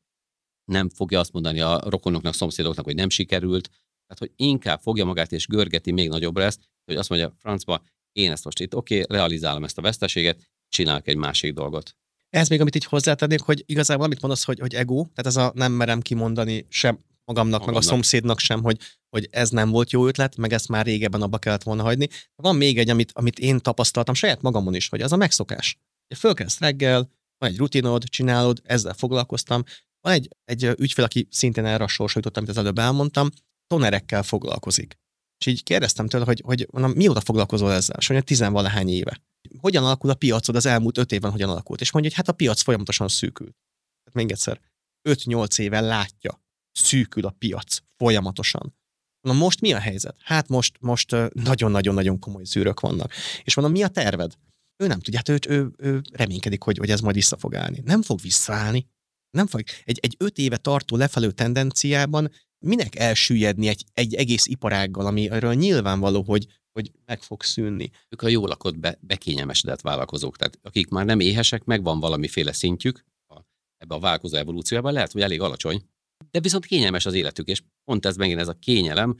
[0.71, 3.69] nem fogja azt mondani a rokonoknak, szomszédoknak, hogy nem sikerült.
[4.11, 8.31] Tehát, hogy inkább fogja magát és görgeti még nagyobbra ezt, hogy azt mondja, francba, én
[8.31, 11.95] ezt most itt oké, okay, realizálom ezt a veszteséget, csinálok egy másik dolgot.
[12.29, 15.51] Ez még, amit így hozzátennék, hogy igazából amit mondasz, hogy, hogy ego, tehát ez a
[15.55, 17.83] nem merem kimondani sem magamnak, meg a Magamnak.
[17.83, 18.77] szomszédnak sem, hogy,
[19.09, 22.07] hogy ez nem volt jó ötlet, meg ezt már régebben abba kellett volna hagyni.
[22.35, 25.77] Van még egy, amit, amit én tapasztaltam saját magamon is, hogy az a megszokás.
[26.15, 29.63] Fölkelsz reggel, van egy rutinod, csinálod, ezzel foglalkoztam.
[30.01, 31.87] Van egy, egy ügyfél, aki szintén erre a
[32.33, 33.29] amit az előbb elmondtam,
[33.71, 34.97] tonerekkel foglalkozik.
[35.37, 37.95] És így kérdeztem tőle, hogy, hogy mondom, mióta foglalkozol ezzel?
[37.99, 39.21] És mondja, tizenvalahány éve.
[39.57, 41.81] Hogyan alakul a piacod az elmúlt öt évben, hogyan alakult?
[41.81, 43.47] És mondja, hogy hát a piac folyamatosan szűkül.
[44.03, 44.59] Tehát még egyszer,
[45.09, 48.75] 5-8 éve látja, szűkül a piac folyamatosan.
[49.21, 50.15] Mondom, most mi a helyzet?
[50.19, 53.13] Hát most, most nagyon-nagyon-nagyon komoly zűrök vannak.
[53.43, 54.33] És mondom, mi a terved?
[54.83, 57.81] Ő nem tudja, hát ő, ő, ő reménykedik, hogy, hogy ez majd vissza fog állni.
[57.85, 58.87] Nem fog visszaállni.
[59.37, 59.63] Nem fog.
[59.83, 66.21] Egy, egy öt éve tartó lefelő tendenciában minek elsüllyedni egy, egy egész iparággal, amiről nyilvánvaló,
[66.21, 67.89] hogy, hogy meg fog szűnni.
[68.09, 72.51] ők a jól lakott, be, bekényelmesedett vállalkozók, tehát akik már nem éhesek, meg van valamiféle
[72.51, 73.39] szintjük a,
[73.77, 75.81] ebbe a vállalkozó evolúcióban, lehet, hogy elég alacsony,
[76.31, 79.15] de viszont kényelmes az életük, és pont ez megint ez a kényelem,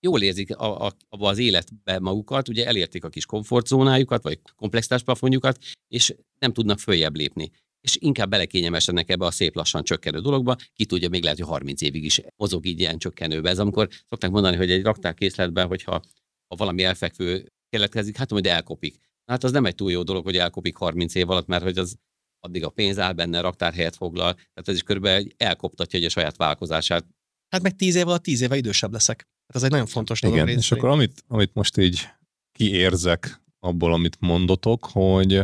[0.00, 5.02] jól érzik a, a, abba az életbe magukat, ugye elérték a kis komfortzónájukat, vagy komplexitás
[5.02, 7.50] plafonjukat, és nem tudnak följebb lépni.
[7.86, 11.80] És inkább belekényelmesednek ebbe a szép lassan csökkenő dologba, ki tudja, még lehet, hogy 30
[11.80, 13.50] évig is mozog így ilyen csökkenőbe.
[13.50, 16.02] Ez amikor szokták mondani, hogy egy raktárkészletben, hogyha
[16.48, 18.96] ha valami elfekvő keletkezik, hát majd elkopik.
[19.26, 21.96] Hát az nem egy túl jó dolog, hogy elkopik 30 év alatt, mert hogy az
[22.40, 26.36] addig a pénz áll benne, raktárhelyet foglal, tehát ez is körülbelül elkoptatja egy a saját
[26.36, 27.06] vállalkozását.
[27.48, 29.28] Hát meg tíz év alatt tíz éve idősebb leszek.
[29.46, 30.36] Hát ez egy nagyon fontos dolog.
[30.36, 32.08] Igen, rész és akkor amit, amit most így
[32.52, 35.40] kiérzek abból, amit mondotok, hogy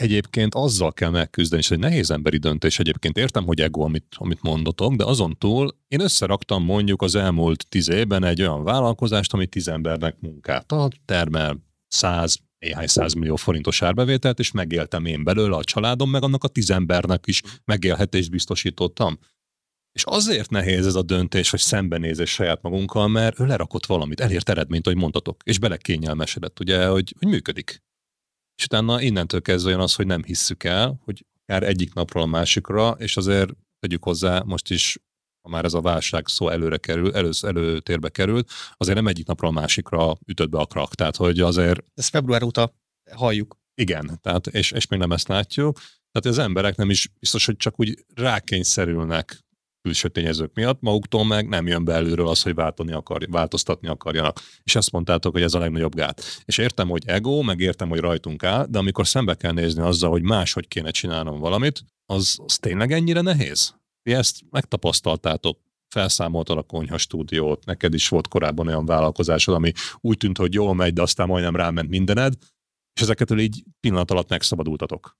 [0.00, 3.16] egyébként azzal kell megküzdeni, és egy nehéz emberi döntés egyébként.
[3.16, 7.88] Értem, hogy ego, amit, amit mondotok, de azon túl én összeraktam mondjuk az elmúlt tíz
[7.88, 11.56] évben egy olyan vállalkozást, ami tíz embernek munkát ad, termel
[11.88, 12.86] száz, néhány
[13.18, 17.42] millió forintos árbevételt, és megéltem én belőle a családom, meg annak a tíz embernek is
[17.64, 19.18] megélhetést biztosítottam.
[19.92, 24.48] És azért nehéz ez a döntés, hogy szembenézés saját magunkkal, mert ő lerakott valamit, elért
[24.48, 27.82] eredményt, hogy mondtatok, és belekényelmesedett, ugye, hogy, hogy működik.
[28.60, 32.26] És utána innentől kezdve jön az, hogy nem hisszük el, hogy akár egyik napról a
[32.26, 34.98] másikra, és azért tegyük hozzá, most is,
[35.42, 39.50] ha már ez a válság szó előre kerül, elősz, előtérbe került, azért nem egyik napról
[39.50, 40.94] a másikra ütött be a krak.
[40.94, 42.74] Tehát, hogy azért Ezt február óta
[43.10, 43.56] halljuk.
[43.74, 45.78] igen, tehát, és, és még nem ezt látjuk.
[46.12, 49.44] Tehát az emberek nem is biztos, hogy csak úgy rákényszerülnek
[49.82, 54.40] külső tényezők miatt, maguktól meg nem jön belülről az, hogy váltani akar, változtatni akarjanak.
[54.62, 56.22] És azt mondtátok, hogy ez a legnagyobb gát.
[56.44, 60.10] És értem, hogy ego, meg értem, hogy rajtunk áll, de amikor szembe kell nézni azzal,
[60.10, 63.74] hogy máshogy kéne csinálnom valamit, az, az tényleg ennyire nehéz?
[64.02, 70.16] Ti ezt megtapasztaltátok, felszámoltad a konyha stúdiót, neked is volt korábban olyan vállalkozásod, ami úgy
[70.16, 72.34] tűnt, hogy jól megy, de aztán majdnem ráment mindened,
[72.94, 75.18] és ezeketől így pillanat alatt megszabadultatok.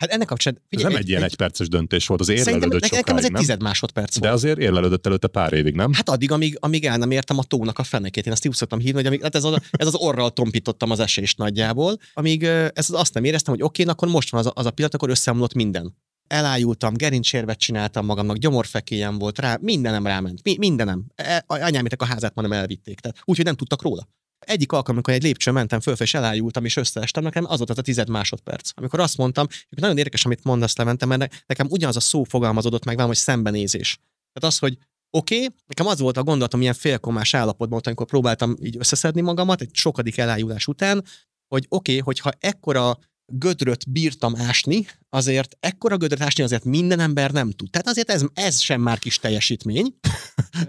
[0.00, 0.54] Hát ennek kapcsán...
[0.54, 3.62] Ez figyelj, nem egy, ilyen egyperces döntés volt, az érlelődött nekem sokáig, ez egy tized
[3.62, 4.24] másodperc volt.
[4.24, 5.92] De azért érlelődött előtte pár évig, nem?
[5.92, 8.26] Hát addig, amíg, amíg el nem értem a tónak a fenekét.
[8.26, 11.00] Én ezt úgy szoktam hívni, hogy amíg, hát ez, az, ez az orral tompítottam az
[11.00, 14.66] esést nagyjából, amíg ez azt nem éreztem, hogy oké, akkor most van az a, az
[14.66, 15.96] a pillanat, akkor összeomlott minden.
[16.26, 21.04] Elájultam, gerincsérvet csináltam magamnak, gyomorfekélyem volt rá, mindenem ráment, mi, mindenem.
[21.14, 24.08] E, anyámétek a házát már nem elvitték, tehát úgyhogy nem tudtak róla.
[24.46, 27.78] Egyik alkalom, amikor egy lépcsőn mentem föl, és elájultam, és összeestem, nekem az volt az
[27.78, 28.70] a tized másodperc.
[28.74, 32.24] Amikor azt mondtam, hogy nagyon érdekes, amit mondasz, Levente, mert ne- nekem ugyanaz a szó
[32.24, 33.98] fogalmazódott meg velem, hogy szembenézés.
[34.32, 34.78] Tehát az, hogy
[35.10, 39.20] oké, okay, nekem az volt a gondolatom ilyen félkomás állapotban, volt, amikor próbáltam így összeszedni
[39.20, 41.04] magamat, egy sokadik elájulás után,
[41.48, 42.98] hogy oké, okay, hogyha ekkora
[43.32, 47.70] gödröt bírtam ásni, azért ekkora gödröt ásni azért minden ember nem tud.
[47.70, 49.94] Tehát azért ez, ez sem már kis teljesítmény.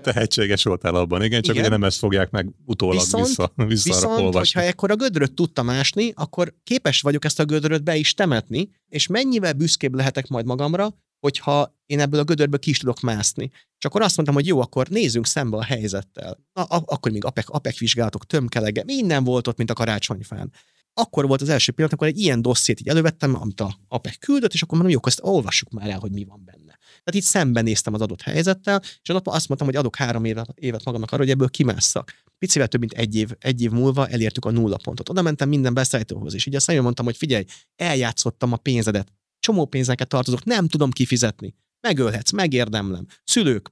[0.02, 1.66] Tehetséges voltál abban, igen, csak Igen.
[1.68, 4.38] ugye nem ezt fogják meg utólag Viszont- vissza, vissza Viszont, olvasni.
[4.38, 9.08] hogyha ekkora gödröt tudtam ásni, akkor képes vagyok ezt a gödröt be is temetni, és
[9.08, 13.50] mennyivel büszkébb lehetek majd magamra, hogyha én ebből a gödörből ki is tudok mászni.
[13.78, 16.38] És akkor azt mondtam, hogy jó, akkor nézzünk szembe a helyzettel.
[16.54, 20.52] Na, a- akkor még APEC, APEC vizsgálatok, tömkelege, minden volt ott, mint a karácsonyfán.
[20.94, 24.54] Akkor volt az első pillanat, amikor egy ilyen dossziét így elővettem, amit a APEC küldött,
[24.54, 26.78] és akkor mondom, jó, akkor ezt olvassuk már el, hogy mi van benne.
[27.04, 30.50] Tehát itt szembenéztem az adott helyzettel, és a nap azt mondtam, hogy adok három évet,
[30.56, 32.14] évet magamnak arra, hogy ebből kimásszak.
[32.38, 35.10] Picivel több mint egy év, egy év múlva elértük a nulla pontot.
[35.10, 37.44] Oda mentem minden beszállítóhoz, és így azt mondtam, hogy figyelj,
[37.76, 41.56] eljátszottam a pénzedet, csomó pénzeket tartozok, nem tudom kifizetni.
[41.88, 43.06] Megölhetsz, megérdemlem.
[43.24, 43.72] Szülők,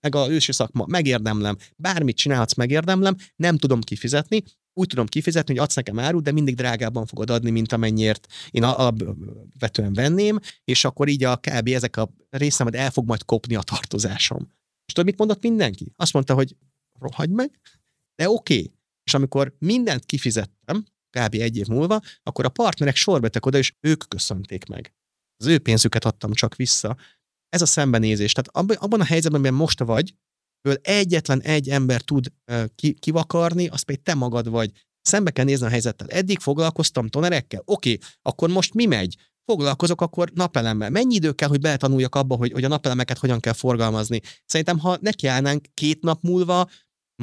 [0.00, 1.56] meg a ősi szakma, megérdemlem.
[1.76, 4.42] Bármit csinálhatsz, megérdemlem, nem tudom kifizetni.
[4.74, 8.62] Úgy tudom kifizetni, hogy adsz nekem árut, de mindig drágábban fogod adni, mint amennyiért én
[8.62, 11.68] alapvetően venném, és akkor így a kb.
[11.68, 14.48] ezek a részemet el fog majd kopni a tartozásom.
[14.86, 15.92] És tudod, mit mondott mindenki?
[15.96, 16.56] Azt mondta, hogy
[17.00, 17.60] rohagy meg,
[18.14, 18.54] de oké.
[18.54, 18.72] Okay.
[19.04, 20.84] És amikor mindent kifizettem,
[21.18, 21.34] kb.
[21.34, 24.94] egy év múlva, akkor a partnerek sorbetek oda, és ők köszönték meg.
[25.36, 26.96] Az ő pénzüket adtam csak vissza.
[27.48, 28.32] Ez a szembenézés.
[28.32, 30.14] Tehát abban a helyzetben, amiben most vagy,
[30.62, 32.26] ből egyetlen egy ember tud
[32.98, 34.70] kivakarni, az pedig te magad vagy.
[35.02, 36.08] Szembe kell nézni a helyzettel.
[36.08, 37.62] Eddig foglalkoztam tonerekkel?
[37.64, 39.16] Oké, akkor most mi megy?
[39.44, 40.90] Foglalkozok akkor napelemmel.
[40.90, 44.20] Mennyi idő kell, hogy beletanuljak abba, hogy, hogy a napelemeket hogyan kell forgalmazni?
[44.46, 46.68] Szerintem, ha nekiállnánk két nap múlva,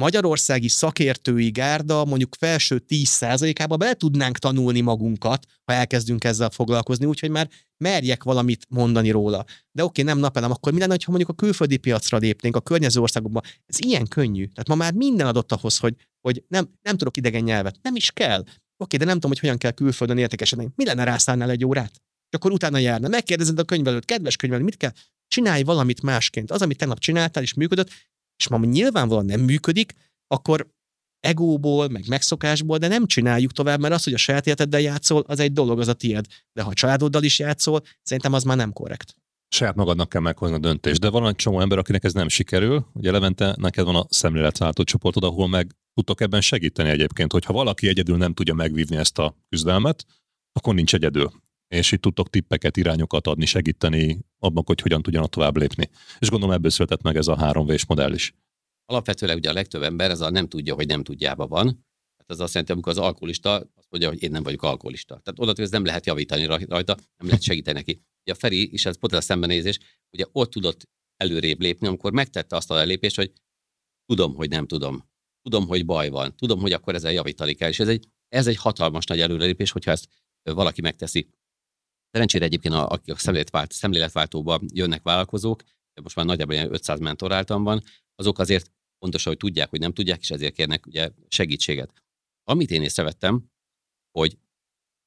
[0.00, 7.30] magyarországi szakértői gárda mondjuk felső 10%-ába be tudnánk tanulni magunkat, ha elkezdünk ezzel foglalkozni, úgyhogy
[7.30, 9.44] már merjek valamit mondani róla.
[9.72, 13.00] De oké, nem napelem, akkor mi lenne, ha mondjuk a külföldi piacra lépnénk, a környező
[13.00, 13.40] országokba?
[13.66, 14.44] Ez ilyen könnyű.
[14.44, 17.78] Tehát ma már minden adott ahhoz, hogy, hogy nem, nem tudok idegen nyelvet.
[17.82, 18.44] Nem is kell.
[18.76, 20.68] Oké, de nem tudom, hogy hogyan kell külföldön értékesíteni.
[20.74, 21.92] Mi lenne rászállnál egy órát?
[22.30, 23.08] És akkor utána járna.
[23.08, 24.92] Megkérdezed a könyvelőt, kedves könyvelő, mit kell?
[25.28, 26.50] Csinálj valamit másként.
[26.50, 27.90] Az, amit tegnap csináltál és működött,
[28.40, 29.92] és ma nyilvánvalóan nem működik,
[30.26, 30.68] akkor
[31.20, 35.38] egóból, meg megszokásból, de nem csináljuk tovább, mert az, hogy a saját életeddel játszol, az
[35.38, 36.24] egy dolog, az a tied.
[36.52, 39.14] De ha a családoddal is játszol, szerintem az már nem korrekt.
[39.48, 42.86] Saját magadnak kell meghozni a döntést, de van egy csomó ember, akinek ez nem sikerül.
[42.92, 47.88] Ugye Levente, neked van a szemléletváltó csoportod, ahol meg tudtok ebben segíteni egyébként, hogyha valaki
[47.88, 50.06] egyedül nem tudja megvívni ezt a küzdelmet,
[50.52, 51.32] akkor nincs egyedül.
[51.74, 55.90] És itt tudtok tippeket, irányokat adni, segíteni abban, hogy hogyan tudjanak tovább lépni.
[56.18, 58.34] És gondolom ebből született meg ez a három v modell is.
[58.84, 61.66] Alapvetőleg ugye a legtöbb ember ez a nem tudja, hogy nem tudjába van.
[62.16, 65.20] Hát ez azt jelenti, amikor az alkoholista azt mondja, hogy én nem vagyok alkoholista.
[65.22, 68.02] Tehát oda, ez nem lehet javítani rajta, nem lehet segíteni neki.
[68.22, 69.78] Ugye a Feri, és ez pont a szembenézés,
[70.12, 73.32] ugye ott tudott előrébb lépni, amikor megtette azt a lépést, hogy
[74.06, 75.08] tudom, hogy nem tudom.
[75.42, 76.36] Tudom, hogy baj van.
[76.36, 77.68] Tudom, hogy akkor ezzel javítani kell.
[77.68, 80.08] És ez egy, ez egy hatalmas nagy előrelépés, hogyha ezt
[80.42, 81.28] valaki megteszi.
[82.10, 85.62] Szerencsére egyébként, akik a szemléletvált, szemléletváltóba jönnek vállalkozók,
[86.02, 87.82] most már nagyjából 500 mentoráltam van,
[88.14, 91.92] azok azért pontosan, hogy tudják, hogy nem tudják, és ezért kérnek ugye segítséget.
[92.44, 93.44] Amit én észrevettem,
[94.18, 94.38] hogy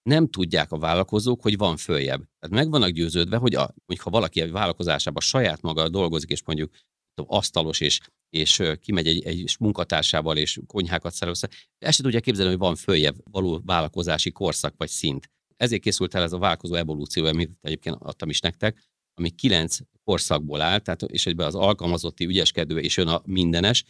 [0.10, 2.20] nem tudják a vállalkozók, hogy van följebb.
[2.40, 6.74] Tehát meg vannak győződve, hogy, a, ha valaki a vállalkozásában saját maga dolgozik, és mondjuk
[7.16, 12.52] asztalos, és, és kimegy egy, egy munkatársával, és konyhákat szerel össze, ezt sem tudják képzelni,
[12.52, 15.32] hogy van följebb való vállalkozási korszak vagy szint.
[15.64, 20.62] Ezért készült el ez a vállalkozó evolúció, amit egyébként adtam is nektek, ami kilenc korszakból
[20.62, 23.84] áll, tehát, és egyben az alkalmazotti ügyeskedő, és jön a mindenes,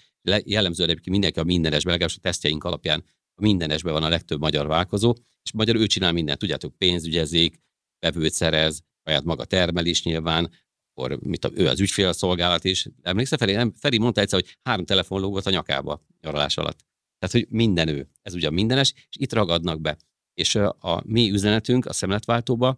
[0.44, 3.04] jellemzően egyébként mindenki a mindenesben, legalábbis a tesztjeink alapján
[3.36, 7.60] a mindenesben van a legtöbb magyar vállalkozó, és magyar ő csinál mindent, tudjátok, pénzügyezik,
[8.00, 10.52] bevőt szerez, saját maga termelés nyilván,
[10.90, 12.88] akkor mit a, ő az ügyfélszolgálat is.
[13.02, 16.86] Emlékszel, Feri, nem, Feri mondta egyszer, hogy három telefon lógott a nyakába nyaralás alatt.
[17.20, 18.10] Tehát, hogy minden ő.
[18.22, 19.98] Ez ugye a mindenes, és itt ragadnak be.
[20.34, 22.78] És a mi üzenetünk a szemletváltóba,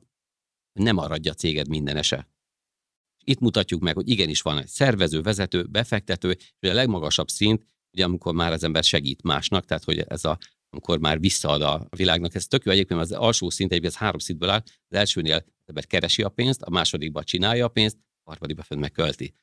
[0.80, 2.28] nem maradja a céged mindenese.
[3.24, 8.06] Itt mutatjuk meg, hogy igenis van egy szervező, vezető, befektető, és a legmagasabb szint, ugye
[8.06, 10.38] amikor már az ember segít másnak, tehát hogy ez a
[10.76, 12.36] amikor már visszaad a világnak.
[12.36, 14.63] Ez tök jó egyébként, az alsó szint egyébként ez három szintből áll.
[14.65, 18.80] Az elsőnél az ember keresi a pénzt, a másodikban csinálja a pénzt, a harmadikban fönn
[18.80, 19.34] megkölti.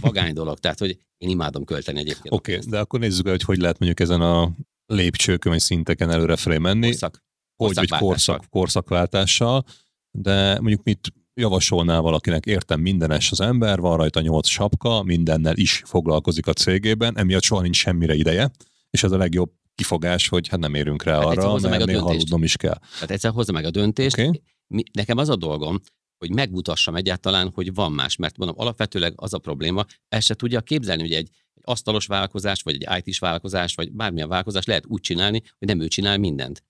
[0.00, 2.34] Vagány dolog, tehát hogy én imádom költeni egyébként.
[2.34, 4.50] Oké, okay, de akkor nézzük el, hogy hogy lehet mondjuk ezen a
[4.86, 6.86] lépcsőkön vagy szinteken előrefelé menni.
[6.86, 7.22] Korszak.
[7.66, 9.64] Hogy, hogy korszak, korszakváltással,
[10.10, 15.82] de mondjuk mit javasolnál valakinek, értem, mindenes az ember, van rajta nyolc sapka, mindennel is
[15.86, 18.50] foglalkozik a cégében, emiatt soha nincs semmire ideje,
[18.90, 22.08] és ez a legjobb kifogás, hogy hát nem érünk rá hát arra, mert meg néha
[22.08, 22.78] aludnom is kell.
[22.92, 24.18] Tehát egyszer hozza meg a döntést.
[24.18, 24.42] Okay.
[24.66, 25.80] Mi, nekem az a dolgom,
[26.18, 30.60] hogy megmutassam egyáltalán, hogy van más, mert mondom, alapvetőleg az a probléma, el se tudja
[30.60, 35.00] képzelni, hogy egy, egy asztalos vállalkozás, vagy egy IT-s vállalkozás, vagy bármilyen vállalkozás lehet úgy
[35.00, 36.64] csinálni, hogy nem ő csinál mindent.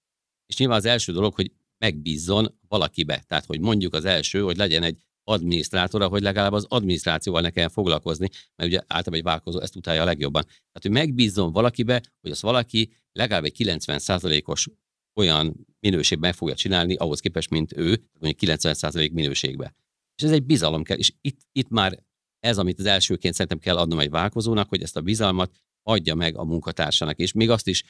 [0.50, 3.24] És nyilván az első dolog, hogy megbízzon valakibe.
[3.26, 7.70] Tehát, hogy mondjuk az első, hogy legyen egy adminisztrátora, hogy legalább az adminisztrációval ne kelljen
[7.70, 10.42] foglalkozni, mert ugye általában egy vállalkozó ezt utálja a legjobban.
[10.42, 14.68] Tehát, hogy megbízzon valakibe, hogy az valaki legalább egy 90%-os
[15.14, 19.74] olyan minőségben meg fogja csinálni, ahhoz képest, mint ő, mondjuk 90% minőségbe.
[20.14, 20.96] És ez egy bizalom kell.
[20.96, 21.98] És itt, itt már
[22.40, 25.50] ez, amit az elsőként szerintem kell adnom egy vállalkozónak, hogy ezt a bizalmat
[25.82, 27.84] adja meg a munkatársának, és még azt is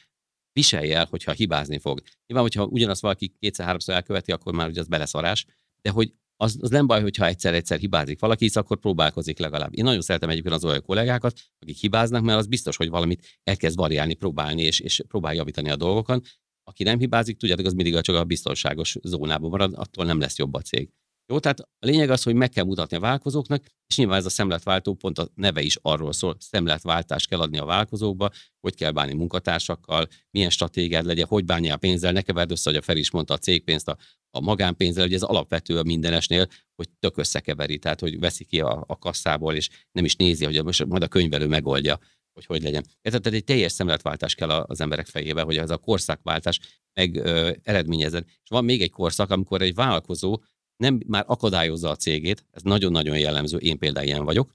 [0.53, 2.01] viselje el, hogyha hibázni fog.
[2.27, 5.47] Nyilván, hogyha ugyanazt valaki kétszer-háromszor elköveti, akkor már ugye az beleszarás,
[5.83, 9.71] de hogy az, az nem baj, hogyha egyszer-egyszer hibázik valaki, hisz akkor próbálkozik legalább.
[9.77, 13.77] Én nagyon szeretem egyébként az olyan kollégákat, akik hibáznak, mert az biztos, hogy valamit elkezd
[13.77, 16.23] variálni, próbálni, és, és próbál javítani a dolgokon.
[16.65, 20.55] Aki nem hibázik, tudjátok, az mindig csak a biztonságos zónában marad, attól nem lesz jobb
[20.55, 20.91] a cég.
[21.31, 24.31] Jó, tehát a lényeg az, hogy meg kell mutatni a vállalkozóknak, és nyilván ez a
[24.31, 29.15] szemletváltó pont a neve is arról szól, szemletváltást kell adni a vállalkozókba, hogy kell bánni
[29.15, 33.35] munkatársakkal, milyen stratégiád legyen, hogy a pénzzel, ne keverd össze, hogy a Feri is mondta
[33.35, 33.97] a cégpénzt a,
[34.31, 38.85] a magánpénzzel, hogy ez alapvető a mindenesnél, hogy tök összekeveri, tehát hogy veszi ki a,
[38.87, 41.99] a kasszából, és nem is nézi, hogy most majd a könyvelő megoldja,
[42.33, 42.85] hogy hogy legyen.
[43.03, 46.61] Tehát egy teljes szemletváltás kell az emberek fejébe, hogy ez a korszakváltás
[46.93, 48.25] meg ö, eredményezzen.
[48.27, 50.41] És van még egy korszak, amikor egy vállalkozó
[50.81, 54.55] nem már akadályozza a cégét, ez nagyon-nagyon jellemző, én például ilyen vagyok.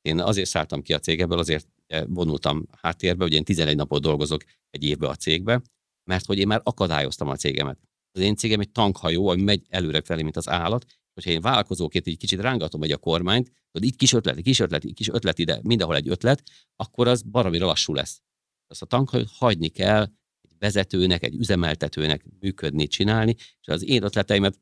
[0.00, 1.68] Én azért szálltam ki a cégeből, azért
[2.06, 5.62] vonultam háttérbe, hogy én 11 napot dolgozok egy évbe a cégbe,
[6.10, 7.78] mert hogy én már akadályoztam a cégemet.
[8.12, 12.06] Az én cégem egy tankhajó, ami megy előre felé, mint az állat, hogyha én vállalkozóként
[12.06, 15.60] egy kicsit rángatom egy a kormányt, hogy itt kis ötlet, kis ötlet, kis ötlet ide,
[15.62, 16.42] mindenhol egy ötlet,
[16.76, 18.22] akkor az baromira lassú lesz.
[18.66, 20.02] Azt a tankhajót hagyni kell
[20.40, 24.60] egy vezetőnek, egy üzemeltetőnek működni, csinálni, és az én ötleteimet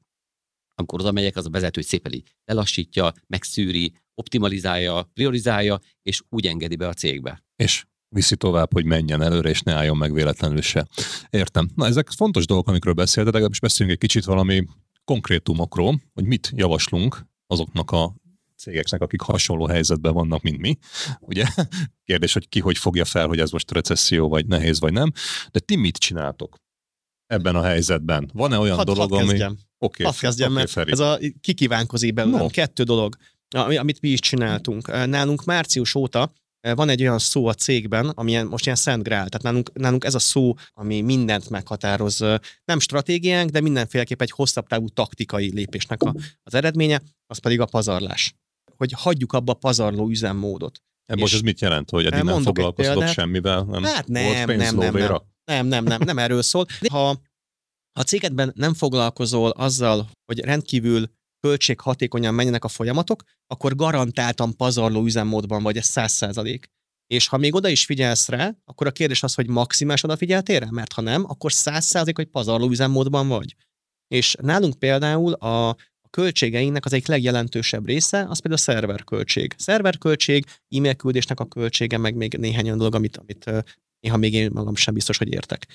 [0.74, 6.76] amikor oda megyek, az a vezető szépen így lelassítja, megszűri, optimalizálja, priorizálja, és úgy engedi
[6.76, 7.44] be a cégbe.
[7.56, 10.86] És viszi tovább, hogy menjen előre, és ne álljon meg véletlenül se.
[11.30, 11.70] Értem.
[11.74, 14.64] Na, ezek fontos dolgok, amikről beszéltetek, legalábbis beszéljünk egy kicsit valami
[15.04, 18.14] konkrétumokról, hogy mit javaslunk azoknak a
[18.56, 20.78] cégeknek, akik hasonló helyzetben vannak, mint mi.
[21.20, 21.44] Ugye?
[22.04, 25.12] Kérdés, hogy ki hogy fogja fel, hogy ez most recesszió, vagy nehéz, vagy nem.
[25.50, 26.56] De ti mit csináltok
[27.32, 28.30] ebben a helyzetben?
[28.34, 29.28] Van-e olyan hadd, dolog, hadd ami...
[29.28, 29.58] Kezdjem.
[29.78, 30.92] Oké, okay, kezdjem, okay, mert Feri.
[30.92, 32.40] ez a kikívánkozik belőlem.
[32.40, 32.48] No.
[32.48, 33.16] Kettő dolog,
[33.78, 35.06] amit mi is csináltunk.
[35.06, 36.32] Nálunk március óta
[36.74, 39.28] van egy olyan szó a cégben, ami most ilyen szent grál.
[39.28, 42.18] Tehát nálunk, nálunk ez a szó, ami mindent meghatároz.
[42.64, 47.64] Nem stratégiánk, de mindenféleképp egy hosszabb távú taktikai lépésnek a, az eredménye, az pedig a
[47.64, 48.34] pazarlás.
[48.76, 50.82] Hogy hagyjuk abba a pazarló üzemmódot.
[51.06, 53.12] E, most ez mit jelent, hogy eddig nem foglalkoztok példát.
[53.12, 53.62] semmivel?
[53.62, 54.92] Nem Hát nem, volt nem, pénz nem, nem.
[54.92, 55.31] lóvéra?
[55.44, 56.66] Nem, nem, nem, nem erről szól.
[56.90, 57.20] Ha
[57.92, 65.62] a cégedben nem foglalkozol azzal, hogy rendkívül költséghatékonyan menjenek a folyamatok, akkor garantáltan pazarló üzemmódban
[65.62, 66.66] vagy, ez száz százalék.
[67.06, 70.68] És ha még oda is figyelsz rá, akkor a kérdés az, hogy maximális odafigyeltél rá,
[70.70, 73.56] mert ha nem, akkor száz százalék, hogy pazarló üzemmódban vagy.
[74.08, 75.76] És nálunk például a
[76.10, 79.54] költségeinknek az egyik legjelentősebb része, az például a szerverköltség.
[79.58, 83.50] Szerverköltség, e-mail küldésnek a költsége, meg még néhány olyan dolog, amit, amit
[84.02, 85.66] néha még én magam sem biztos, hogy értek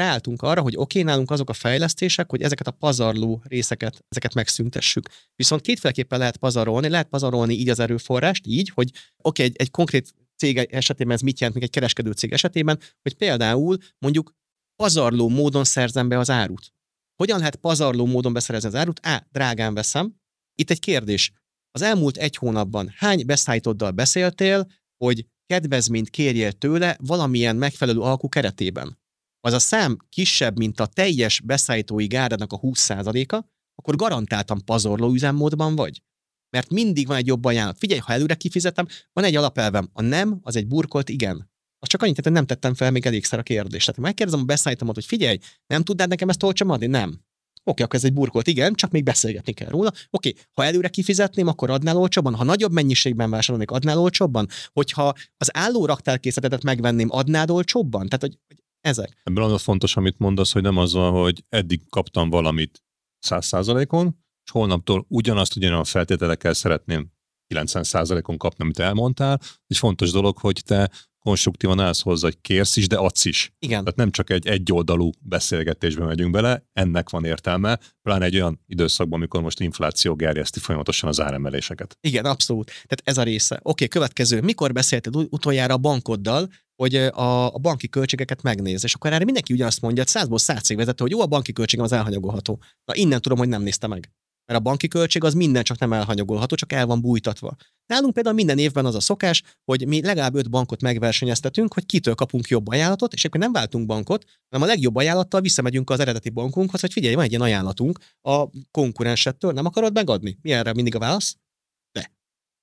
[0.00, 5.08] ráálltunk arra, hogy oké, nálunk azok a fejlesztések, hogy ezeket a pazarló részeket, ezeket megszüntessük.
[5.36, 10.14] Viszont kétféleképpen lehet pazarolni, lehet pazarolni így az erőforrást, így, hogy oké, egy, egy konkrét
[10.36, 14.34] cég esetében ez mit jelent, még egy kereskedő cég esetében, hogy például mondjuk
[14.82, 16.72] pazarló módon szerzem be az árut.
[17.16, 19.00] Hogyan lehet pazarló módon beszerezni az árut?
[19.02, 20.14] Á, drágán veszem.
[20.54, 21.32] Itt egy kérdés.
[21.70, 24.70] Az elmúlt egy hónapban hány beszállítóddal beszéltél,
[25.04, 28.98] hogy kedvezményt kérjél tőle valamilyen megfelelő alkú keretében?
[29.40, 35.76] az a szám kisebb, mint a teljes beszállítói gárdának a 20%-a, akkor garantáltan pazarló üzemmódban
[35.76, 36.02] vagy.
[36.50, 37.78] Mert mindig van egy jobb ajánlat.
[37.78, 39.88] Figyelj, ha előre kifizetem, van egy alapelvem.
[39.92, 41.50] A nem, az egy burkolt igen.
[41.78, 43.86] Az csak annyit, hogy nem tettem fel még elégszer a kérdést.
[43.86, 46.86] Tehát megkérdezem a beszállítomat, hogy figyelj, nem tudnád nekem ezt olcsóban adni?
[46.86, 47.24] Nem.
[47.64, 49.92] Oké, akkor ez egy burkolt, igen, csak még beszélgetni kell róla.
[50.10, 55.56] Oké, ha előre kifizetném, akkor adnál olcsóbban, ha nagyobb mennyiségben vásárolnék, adnál olcsóbban, hogyha az
[55.56, 58.06] álló raktárkészletet megvenném, adnád olcsóbban.
[58.06, 59.20] Tehát, hogy, hogy ezek.
[59.22, 62.82] Ebből az fontos, amit mondasz, hogy nem az van, hogy eddig kaptam valamit
[63.28, 67.12] 100%-on, és holnaptól ugyanazt ugyanolyan feltételekkel szeretném
[67.54, 69.40] 90%-on kapni, amit elmondtál.
[69.66, 70.90] Egy fontos dolog, hogy te
[71.20, 73.52] konstruktívan állsz hozzá, hogy kérsz is, de adsz is.
[73.58, 73.80] Igen.
[73.80, 79.18] Tehát nem csak egy egyoldalú beszélgetésbe megyünk bele, ennek van értelme, pláne egy olyan időszakban,
[79.18, 81.96] amikor most infláció gerjeszti folyamatosan az áremeléseket.
[82.00, 82.66] Igen, abszolút.
[82.66, 83.60] Tehát ez a része.
[83.62, 84.40] Oké, következő.
[84.40, 88.84] Mikor beszélted utoljára a bankoddal, hogy a, a banki költségeket megnéz.
[88.84, 91.84] És akkor erre mindenki ugyanazt mondja, hogy százból száz cégvezető, hogy jó, a banki költségem
[91.84, 92.62] az elhanyagolható.
[92.84, 94.10] Na innen tudom, hogy nem nézte meg.
[94.46, 97.56] Mert a banki költség az minden csak nem elhanyagolható, csak el van bújtatva.
[97.90, 102.14] Nálunk például minden évben az a szokás, hogy mi legalább öt bankot megversenyeztetünk, hogy kitől
[102.14, 106.30] kapunk jobb ajánlatot, és akkor nem váltunk bankot, hanem a legjobb ajánlattal visszamegyünk az eredeti
[106.30, 110.38] bankunkhoz, hogy figyelj, van egy ilyen ajánlatunk a konkurensettől, nem akarod megadni?
[110.42, 111.36] Mi erre mindig a válasz?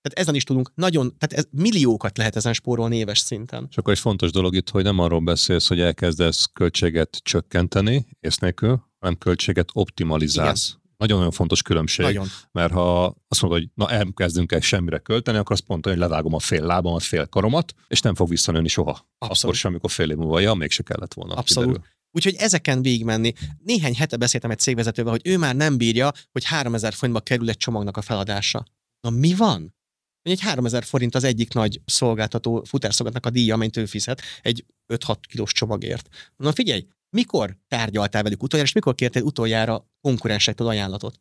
[0.01, 3.67] Tehát ezen is tudunk nagyon, tehát ez, milliókat lehet ezen spórolni éves szinten.
[3.69, 8.37] És akkor egy fontos dolog itt, hogy nem arról beszélsz, hogy elkezdesz költséget csökkenteni, ész
[8.37, 10.67] nélkül, hanem költséget optimalizálsz.
[10.67, 10.86] Igen.
[10.97, 12.27] Nagyon-nagyon fontos különbség, Nagyon.
[12.51, 16.33] mert ha azt mondod, hogy na elkezdünk el semmire költeni, akkor azt pont hogy levágom
[16.33, 18.91] a fél lábamat, fél karomat, és nem fog visszanőni soha.
[19.17, 19.43] Abszolút.
[19.43, 21.33] Akkor sem, amikor fél év múlva, ja, mégse kellett volna.
[21.33, 21.69] Abszolút.
[21.69, 21.95] Kiderül.
[22.11, 23.33] Úgyhogy ezeken végigmenni.
[23.63, 27.57] Néhány hete beszéltem egy cégvezetővel, hogy ő már nem bírja, hogy 3000 forintba kerül egy
[27.57, 28.65] csomagnak a feladása.
[29.01, 29.75] Na mi van?
[30.21, 35.15] Egy 3000 forint az egyik nagy szolgáltató futárszolgáltatnak a díja, amit ő fizet egy 5-6
[35.27, 36.09] kilós csomagért.
[36.35, 41.19] Na figyelj, mikor tárgyaltál velük utoljára, és mikor kértél utoljára konkurensektől ajánlatot?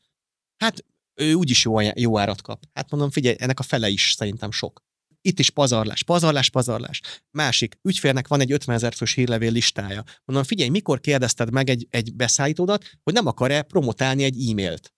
[0.56, 0.84] Hát
[1.14, 2.64] ő úgyis jó, jó árat kap.
[2.72, 4.84] Hát mondom, figyelj, ennek a fele is szerintem sok.
[5.20, 7.00] Itt is pazarlás, pazarlás, pazarlás.
[7.30, 10.04] Másik, ügyfélnek van egy 50 ezer fős hírlevél listája.
[10.24, 14.94] Mondom, figyelj, mikor kérdezted meg egy, egy beszállítódat, hogy nem akar-e promotálni egy e-mailt?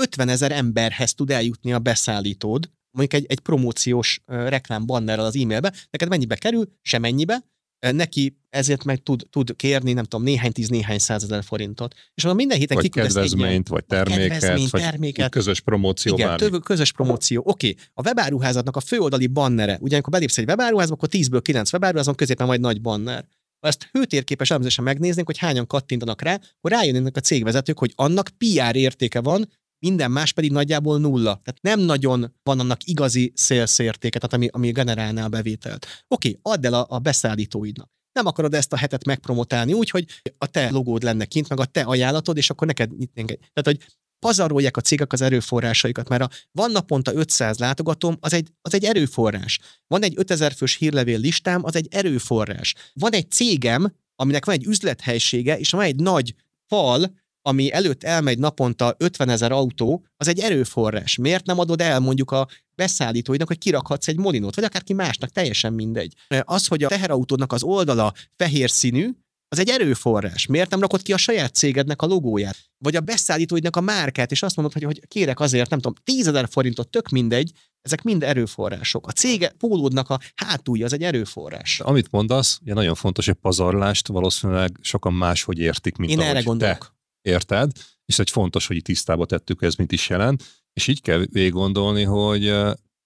[0.00, 5.72] 50 ezer emberhez tud eljutni a beszállítód, mondjuk egy, egy promóciós reklám bannerrel az e-mailbe,
[5.90, 6.68] neked mennyibe kerül?
[6.82, 7.44] Semennyibe.
[7.80, 11.94] Neki ezért meg tud, tud kérni, nem tudom, néhány tíz, néhány százezer forintot.
[12.14, 15.30] És mondom, minden héten Vagy kedvezményt, vagy terméket, kedvezményt, vagy terméket.
[15.30, 17.42] közös promóció, Igen, több közös promóció.
[17.44, 17.84] Oké, okay.
[17.94, 22.46] a webáruházadnak a főoldali bannere, ugye amikor belépsz egy webáruházba, akkor 10-ből 9 webáruházon középen
[22.46, 23.24] majd nagy banner.
[23.60, 28.30] Ha ezt hőtérképes elemzésen megnéznénk, hogy hányan kattintanak rá, akkor rájönnének a cégvezetők, hogy annak
[28.38, 29.48] PR értéke van,
[29.78, 31.40] minden más pedig nagyjából nulla.
[31.44, 35.86] Tehát nem nagyon van annak igazi sales értéke, tehát ami, ami generálná a bevételt.
[36.08, 37.90] Oké, add el a, a beszállítóidnak.
[38.12, 40.06] Nem akarod ezt a hetet megpromotálni úgy, hogy
[40.38, 43.38] a te logód lenne kint, meg a te ajánlatod, és akkor neked nyitnénk egy.
[43.38, 48.48] Tehát, hogy pazarolják a cégek az erőforrásaikat, mert a van naponta 500 látogatóm, az egy,
[48.62, 49.58] az egy erőforrás.
[49.86, 52.74] Van egy 5000 fős hírlevél listám, az egy erőforrás.
[52.92, 56.34] Van egy cégem, aminek van egy üzlethelysége, és van egy nagy
[56.66, 57.14] fal,
[57.48, 61.16] ami előtt elmegy naponta 50 ezer autó, az egy erőforrás.
[61.16, 65.72] Miért nem adod el mondjuk a beszállítóidnak, hogy kirakhatsz egy molinót, vagy akárki másnak, teljesen
[65.72, 66.14] mindegy.
[66.40, 69.10] Az, hogy a teherautódnak az oldala fehér színű,
[69.48, 70.46] az egy erőforrás.
[70.46, 72.56] Miért nem rakod ki a saját cégednek a logóját?
[72.78, 76.26] Vagy a beszállítóidnak a márkát, és azt mondod, hogy, hogy kérek azért, nem tudom, 10
[76.26, 79.06] ezer forintot, tök mindegy, ezek mind erőforrások.
[79.06, 81.80] A cége pólódnak a hátulja, az egy erőforrás.
[81.80, 86.44] Amit mondasz, ugye nagyon fontos, hogy pazarlást valószínűleg sokan máshogy értik, mint Én erre te
[86.44, 86.96] gondolok.
[87.28, 87.72] Érted,
[88.04, 91.52] és egy fontos, hogy itt tisztába tettük, ez mit is jelent, és így kell végig
[91.52, 92.54] gondolni, hogy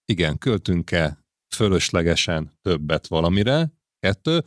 [0.05, 4.45] igen, költünk-e fölöslegesen többet valamire, kettő,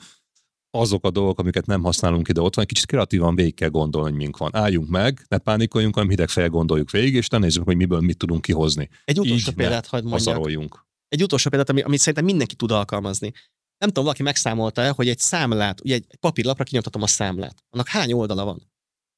[0.76, 4.10] azok a dolgok, amiket nem használunk ide ott van, egy kicsit kreatívan végig kell gondolni,
[4.10, 4.56] hogy mink van.
[4.56, 8.18] Álljunk meg, ne pánikojunk, hanem hideg fejjel gondoljuk végig, és ne nézzük, hogy miből mit
[8.18, 8.90] tudunk kihozni.
[9.06, 10.88] Egy utolsó Így példát hagyd mondjak.
[11.08, 13.32] Egy utolsó példát, ami, amit szerintem mindenki tud alkalmazni.
[13.78, 17.64] Nem tudom, valaki megszámolta-e, hogy egy számlát, ugye egy papírlapra kinyomtatom a számlát.
[17.70, 18.74] Annak hány oldala van?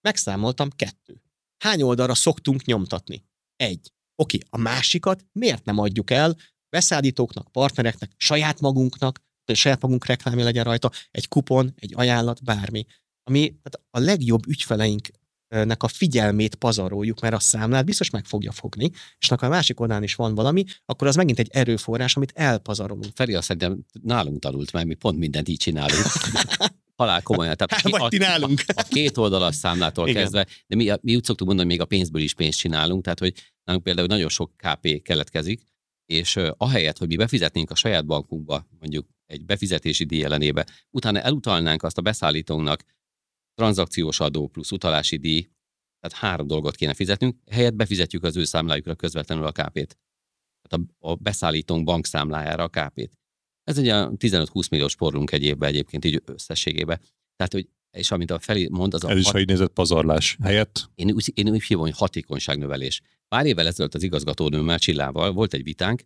[0.08, 1.22] Megszámoltam kettő.
[1.58, 3.26] Hány oldalra szoktunk nyomtatni?
[3.56, 3.94] Egy.
[4.16, 6.36] Oké, a másikat miért nem adjuk el
[6.70, 12.86] beszállítóknak, partnereknek, saját magunknak, hogy saját magunk reklámja legyen rajta, egy kupon, egy ajánlat, bármi.
[13.24, 18.92] Ami tehát a legjobb ügyfeleinknek a figyelmét pazaroljuk, mert a számlát biztos meg fogja fogni,
[19.20, 23.16] és ha a másik oldalán is van valami, akkor az megint egy erőforrás, amit elpazarolunk.
[23.16, 26.06] Feri azt szerintem nálunk tanult, mert mi pont mindent így csinálunk.
[26.98, 27.56] Halál komolyan.
[27.56, 28.62] Tehát Hát, vagy ti nálunk.
[28.76, 30.22] a két oldalas számlától Igen.
[30.22, 33.20] kezdve, de mi, mi úgy szoktuk mondani, hogy még a pénzből is pénzt csinálunk, tehát
[33.20, 33.34] hogy
[33.64, 35.62] nálunk például nagyon sok KP keletkezik,
[36.06, 41.22] és uh, ahelyett, hogy mi befizetnénk a saját bankunkba, mondjuk egy befizetési díj ellenébe, utána
[41.22, 42.84] elutalnánk azt a beszállítónak
[43.54, 45.50] tranzakciós adó plusz utalási díj,
[46.00, 49.98] tehát három dolgot kéne fizetnünk, helyett befizetjük az ő számlájukra közvetlenül a KP-t.
[50.62, 53.17] Tehát a, a beszállítónk bankszámlájára a KP-t.
[53.68, 57.00] Ez egy olyan 15-20 milliós porlunk egy évben egyébként így összességében.
[57.36, 59.74] Tehát, hogy és amit a Feli mond, az a Ez is, hat- ha így nézett
[59.74, 60.90] pazarlás helyett.
[60.96, 63.02] én úgy, én úgy hívom, hogy hatékonyságnövelés.
[63.28, 66.02] Pár évvel ezelőtt az igazgatónőmmel Csillával volt egy vitánk,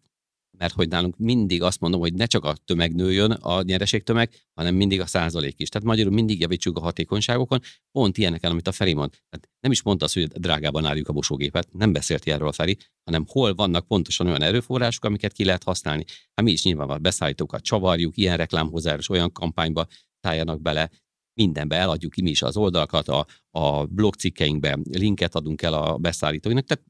[0.61, 4.75] mert hogy nálunk mindig azt mondom, hogy ne csak a tömeg nőjön, a nyereségtömeg, hanem
[4.75, 5.69] mindig a százalék is.
[5.69, 7.59] Tehát magyarul mindig javítsuk a hatékonyságokon,
[7.91, 9.11] pont ilyeneken, amit a Feri mond.
[9.11, 12.77] Tehát nem is mondta azt, hogy drágában álljuk a mosógépet, nem beszélt ilyenről a Feri,
[13.03, 16.03] hanem hol vannak pontosan olyan erőforrások, amiket ki lehet használni.
[16.07, 19.87] Hát mi is nyilván beszállítókat csavarjuk, ilyen reklámhozzájárus, olyan kampányba
[20.19, 20.89] szálljanak bele,
[21.33, 26.65] mindenbe eladjuk ki mi is az oldalakat, a, a blogcikkeinkbe linket adunk el a beszállítóinak,
[26.65, 26.83] tehát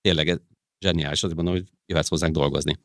[0.00, 0.42] tényleg
[0.84, 2.78] zseniális, azért mondom, hogy jöhetsz hozzánk dolgozni.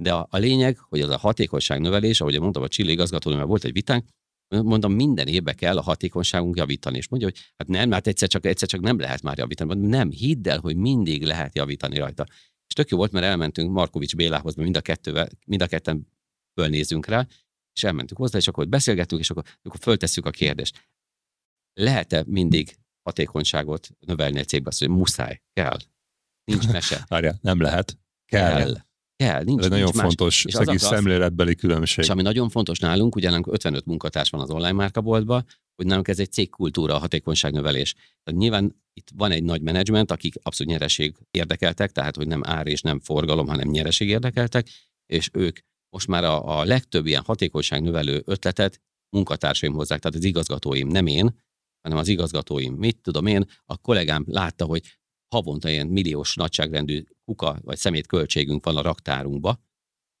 [0.00, 3.64] De a, a lényeg, hogy az a hatékonyság növelés, ahogy mondtam, a Chile igazgatónővel volt
[3.64, 4.04] egy vitánk,
[4.48, 6.96] mondom, minden évben kell a hatékonyságunk javítani.
[6.96, 9.74] És mondja, hogy hát nem, hát egyszer csak, egyszer csak nem lehet már javítani.
[9.74, 12.26] Mondom, nem, hidd el, hogy mindig lehet javítani rajta.
[12.66, 16.06] És tök jó volt, mert elmentünk Markovics Bélához, mert mind a, kettővel, mind a ketten
[16.54, 17.26] fölnézünk rá,
[17.72, 20.88] és elmentünk hozzá, és akkor beszélgettünk, és akkor, akkor föltesszük a kérdést.
[21.72, 24.68] Lehet-e mindig hatékonyságot növelni egy cégbe?
[24.68, 25.78] Azt mondja, muszáj, kell.
[26.44, 27.04] Nincs mese.
[27.08, 27.98] Várjál, nem lehet.
[28.26, 28.56] Kell.
[28.56, 28.89] Kell.
[29.20, 30.04] Kell, nincs, Ez egy nagyon más.
[30.04, 32.04] fontos És az szemléletbeli különbség.
[32.04, 35.44] És ami nagyon fontos nálunk, ugye nálunk 55 munkatárs van az online márkaboltban,
[35.76, 37.92] hogy nálunk ez egy cégkultúra, a hatékonyságnövelés.
[37.92, 42.66] Tehát nyilván itt van egy nagy menedzsment, akik abszolút nyereség érdekeltek, tehát hogy nem ár
[42.66, 44.68] és nem forgalom, hanem nyereség érdekeltek,
[45.06, 45.58] és ők
[45.90, 48.80] most már a, a legtöbb ilyen hatékonyságnövelő ötletet
[49.16, 51.38] munkatársaim hozzák, tehát az igazgatóim, nem én,
[51.82, 52.74] hanem az igazgatóim.
[52.74, 54.82] Mit tudom én, a kollégám látta, hogy
[55.30, 59.60] havonta ilyen milliós nagyságrendű kuka vagy szemét költségünk van a raktárunkba,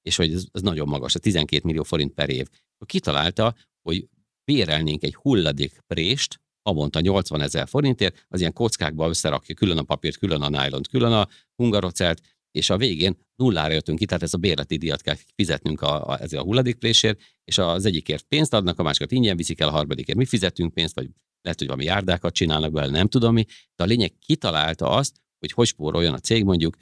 [0.02, 2.46] és hogy ez, ez nagyon magas, ez 12 millió forint per év.
[2.86, 4.08] Kitalálta, hogy
[4.44, 10.16] bérelnénk egy hulladék prést, havonta 80 ezer forintért, az ilyen kockákba összerakja külön a papírt,
[10.16, 14.38] külön a nylont, külön a hungarocelt, és a végén nullára jöttünk ki, tehát ez a
[14.38, 18.82] bérleti díjat kell fizetnünk a, a, ezért a hulladékprésért, és az egyikért pénzt adnak, a
[18.82, 21.08] másikat ingyen viszik el, a harmadikért mi fizetünk pénzt, vagy
[21.42, 23.44] lehet, hogy valami járdákat csinálnak belőle, nem tudom mi,
[23.76, 26.76] de a lényeg kitalálta azt, hogy hogy spóroljon a cég mondjuk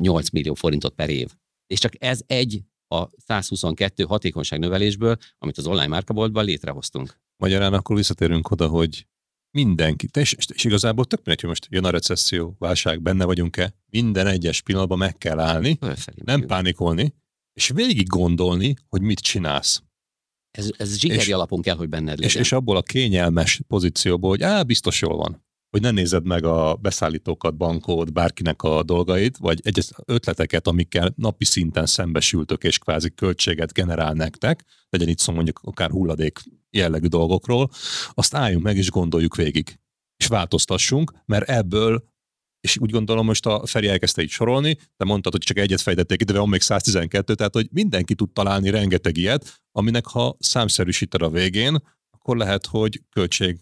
[0.00, 1.34] 8 millió forintot per év.
[1.66, 7.20] És csak ez egy a 122 hatékonyság növelésből, amit az online márkaboltban létrehoztunk.
[7.36, 9.06] Magyarán akkor visszatérünk oda, hogy
[9.50, 14.26] mindenki, és, és igazából tök mindegy, hogy most jön a recesszió, válság, benne vagyunk-e, minden
[14.26, 17.14] egyes pillanatban meg kell állni, Fölfelé nem pánikolni,
[17.52, 19.82] és végig gondolni, hogy mit csinálsz.
[20.50, 22.24] Ez, ez zsigeri És- alapon kell, hogy benned legyen.
[22.28, 25.46] És, és abból a kényelmes pozícióból, hogy á, biztos jól van.
[25.70, 31.44] Hogy ne nézed meg a beszállítókat, bankot, bárkinek a dolgait, vagy egyes ötleteket, amikkel napi
[31.44, 36.38] szinten szembesültök, és kvázi költséget generál nektek, legyen itt szó mondjuk akár hulladék
[36.70, 37.70] jellegű dolgokról,
[38.10, 39.78] azt álljunk meg és gondoljuk végig.
[40.16, 42.04] És változtassunk, mert ebből
[42.60, 46.20] és úgy gondolom, most a Feri elkezdte így sorolni, de mondtad, hogy csak egyet fejtették
[46.20, 51.22] ide, de van még 112, tehát hogy mindenki tud találni rengeteg ilyet, aminek ha számszerűsíted
[51.22, 51.76] a végén,
[52.10, 53.58] akkor lehet, hogy költség,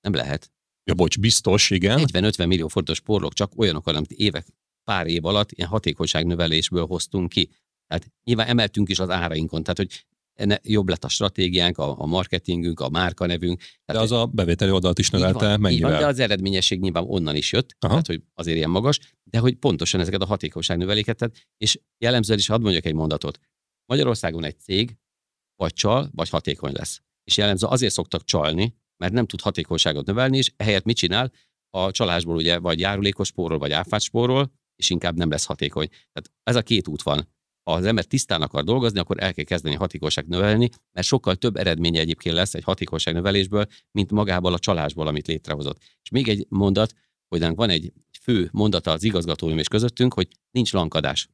[0.00, 0.52] Nem lehet.
[0.84, 4.46] ja bocs, biztos, igen, 40-50 millió forintos porlók csak olyanok, amit évek,
[4.84, 7.50] pár év alatt ilyen hatékonyságnövelésből hoztunk ki.
[7.86, 12.06] Tehát nyilván emeltünk is az árainkon, tehát hogy enne jobb lett a stratégiánk, a, a
[12.06, 13.62] marketingünk, a márkanevünk.
[13.84, 15.90] de az a bevételi oldalt is növelte van, mennyivel?
[15.90, 17.92] van, de az eredményesség nyilván onnan is jött, Aha.
[17.92, 22.46] tehát hogy azért ilyen magas, de hogy pontosan ezeket a hatékonyságnöveléket, tehát, és jellemzően is
[22.46, 23.38] hadd mondjak egy mondatot.
[23.86, 24.96] Magyarországon egy cég
[25.56, 27.02] vagy csal, vagy hatékony lesz.
[27.24, 31.32] És jellemző azért szoktak csalni, mert nem tud hatékonyságot növelni, és ehelyett mit csinál?
[31.70, 35.88] A csalásból ugye vagy járulékos spórol, vagy áfát spórol, és inkább nem lesz hatékony.
[35.88, 37.28] Tehát ez a két út van.
[37.62, 41.56] Ha az ember tisztán akar dolgozni, akkor el kell kezdeni hatékonyság növelni, mert sokkal több
[41.56, 45.78] eredménye egyébként lesz egy hatékonyság növelésből, mint magából a csalásból, amit létrehozott.
[46.02, 46.92] És még egy mondat,
[47.28, 51.28] hogy van egy fő mondata az igazgatóim és közöttünk, hogy nincs lankadás.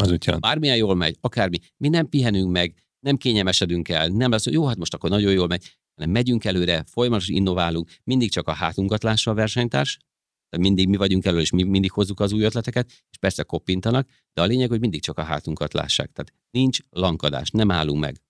[0.00, 0.42] Az jelent?
[0.42, 4.66] Bármilyen jól megy, akármi, mi nem pihenünk meg, nem kényelmesedünk el, nem lesz, hogy jó,
[4.66, 9.02] hát most akkor nagyon jól megy, hanem megyünk előre, folyamatosan innoválunk, mindig csak a hátunkat
[9.02, 9.98] lássa a versenytárs,
[10.48, 14.08] tehát mindig mi vagyunk elő, és mi mindig hozzuk az új ötleteket, és persze koppintanak,
[14.34, 16.12] de a lényeg, hogy mindig csak a hátunkat lássák.
[16.12, 18.20] Tehát nincs lankadás, nem állunk meg.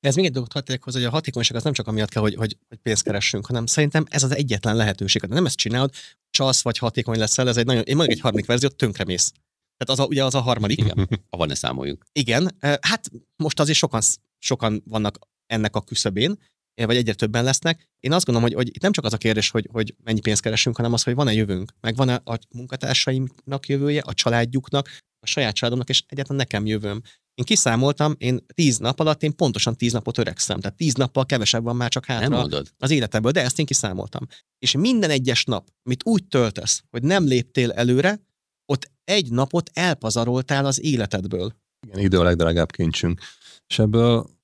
[0.00, 2.34] Ez még egy dolgot hadd hozzá, hogy a hatékonyság az nem csak amiatt kell, hogy,
[2.34, 5.22] hogy, hogy pénzt keressünk, hanem szerintem ez az egyetlen lehetőség.
[5.22, 5.92] De nem ezt csinálod,
[6.30, 9.32] csalsz vagy hatékony leszel, ez egy nagyon, én mondjuk egy harmadik verziót, tönkremész.
[9.76, 10.78] Tehát az a, ugye az a harmadik.
[10.78, 12.04] Igen, ha ne számoljuk.
[12.12, 14.00] Igen, eh, hát most azért sokan,
[14.38, 16.38] sokan vannak ennek a küszöbén,
[16.86, 17.88] vagy egyre többen lesznek.
[18.00, 20.42] Én azt gondolom, hogy, hogy itt nem csak az a kérdés, hogy, hogy mennyi pénzt
[20.42, 24.88] keresünk, hanem az, hogy van-e jövőnk, meg van-e a munkatársaimnak jövője, a családjuknak,
[25.20, 27.02] a saját családomnak, és egyáltalán nekem jövőm.
[27.34, 30.60] Én kiszámoltam, én tíz nap alatt, én pontosan tíz napot öregszem.
[30.60, 32.72] Tehát tíz nappal kevesebb van már csak Nem hátra mondod?
[32.78, 34.26] az életemből, de ezt én kiszámoltam.
[34.58, 38.20] És minden egyes nap, amit úgy töltesz, hogy nem léptél előre,
[38.66, 41.52] ott egy napot elpazaroltál az életedből.
[41.86, 43.20] Igen, idő a legdrágább kincsünk.
[43.66, 44.39] És ebből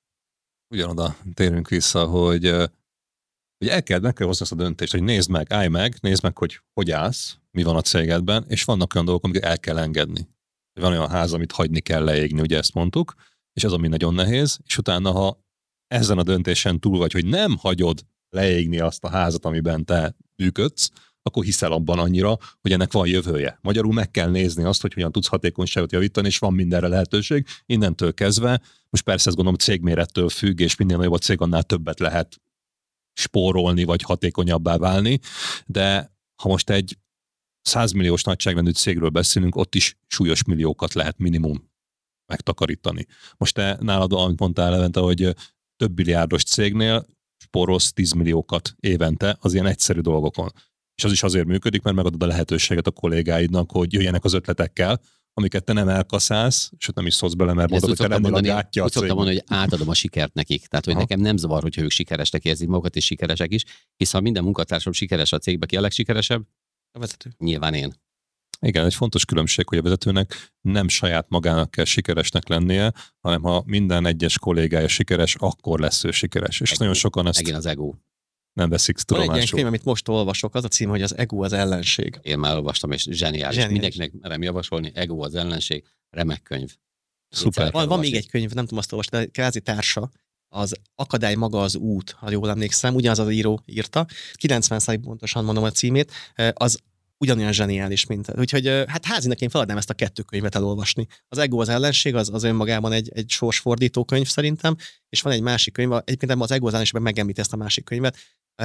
[0.69, 2.51] ugyanoda térünk vissza, hogy,
[3.59, 6.23] hogy el kell, meg kell hozni azt a döntést, hogy nézd meg, állj meg, nézd
[6.23, 9.79] meg, hogy hogy állsz, mi van a cégedben, és vannak olyan dolgok, amiket el kell
[9.79, 10.29] engedni.
[10.81, 13.15] Van olyan ház, amit hagyni kell leégni, ugye ezt mondtuk,
[13.53, 15.45] és ez ami nagyon nehéz, és utána, ha
[15.87, 20.91] ezen a döntésen túl vagy, hogy nem hagyod leégni azt a házat, amiben te működsz,
[21.27, 23.59] akkor hiszel abban annyira, hogy ennek van jövője.
[23.63, 27.47] Magyarul meg kell nézni azt, hogy hogyan tudsz hatékonyságot javítani, és van mindenre lehetőség.
[27.67, 28.61] Innentől kezdve,
[28.91, 32.41] most persze ezt gondolom cégmérettől függ, és minél nagyobb a cég, annál többet lehet
[33.13, 35.19] spórolni, vagy hatékonyabbá válni,
[35.67, 36.13] de
[36.43, 36.99] ha most egy
[37.63, 41.71] 100 milliós nagyságrendű cégről beszélünk, ott is súlyos milliókat lehet minimum
[42.27, 43.07] megtakarítani.
[43.37, 45.35] Most te nálad, amit mondtál Levente, hogy
[45.77, 47.07] több milliárdos cégnél
[47.39, 50.53] spórolsz 10 milliókat évente az ilyen egyszerű dolgokon.
[50.97, 55.01] És az is azért működik, mert megadod a lehetőséget a kollégáidnak, hogy jöjjenek az ötletekkel,
[55.39, 58.27] amiket te nem elkaszálsz, és ott nem is szólsz bele, mert mondod, hogy te lennél
[58.27, 60.67] a mondani, gátja a úgy szoktam mondani, hogy átadom a sikert nekik.
[60.67, 61.03] Tehát, hogy Aha.
[61.03, 63.65] nekem nem zavar, hogyha ők sikeresnek érzik magukat, és sikeresek is,
[63.97, 66.43] hiszen ha minden munkatársam sikeres a cégbe, ki a legsikeresebb?
[66.93, 67.31] A vezető.
[67.39, 67.93] Nyilván én.
[68.61, 73.63] Igen, egy fontos különbség, hogy a vezetőnek nem saját magának kell sikeresnek lennie, hanem ha
[73.67, 76.61] minden egyes kollégája sikeres, akkor lesz ő sikeres.
[76.61, 76.79] És Ego.
[76.79, 77.95] nagyon sokan ezt Megint az ego.
[78.57, 79.57] Nem veszik Van egy ilyen tudomásul.
[79.57, 82.19] könyv, amit most olvasok, az a cím, hogy az ego az ellenség.
[82.23, 83.57] Én már olvastam, és zseniális.
[83.57, 83.73] Zseniális.
[83.73, 84.91] Mindenkinek merem javasolni.
[84.95, 85.85] Ego az ellenség.
[86.11, 86.77] Remek könyv.
[87.29, 87.73] Szuper.
[87.73, 90.11] Van, van még egy könyv, nem tudom azt olvasni, de kvázi társa,
[90.49, 95.65] az Akadály maga az út, ha jól emlékszem, ugyanaz az író írta, 90 pontosan mondom
[95.65, 96.13] a címét,
[96.53, 96.79] az
[97.19, 98.33] ugyanolyan zseniális, mint.
[98.39, 101.07] Úgyhogy hát házinak én feladnám ezt a kettő könyvet elolvasni.
[101.29, 104.77] Az Ego az ellenség, az, az önmagában egy, egy sorsfordító könyv szerintem,
[105.09, 108.17] és van egy másik könyv, egyébként az Ego az ellenségben megemlít ezt a másik könyvet,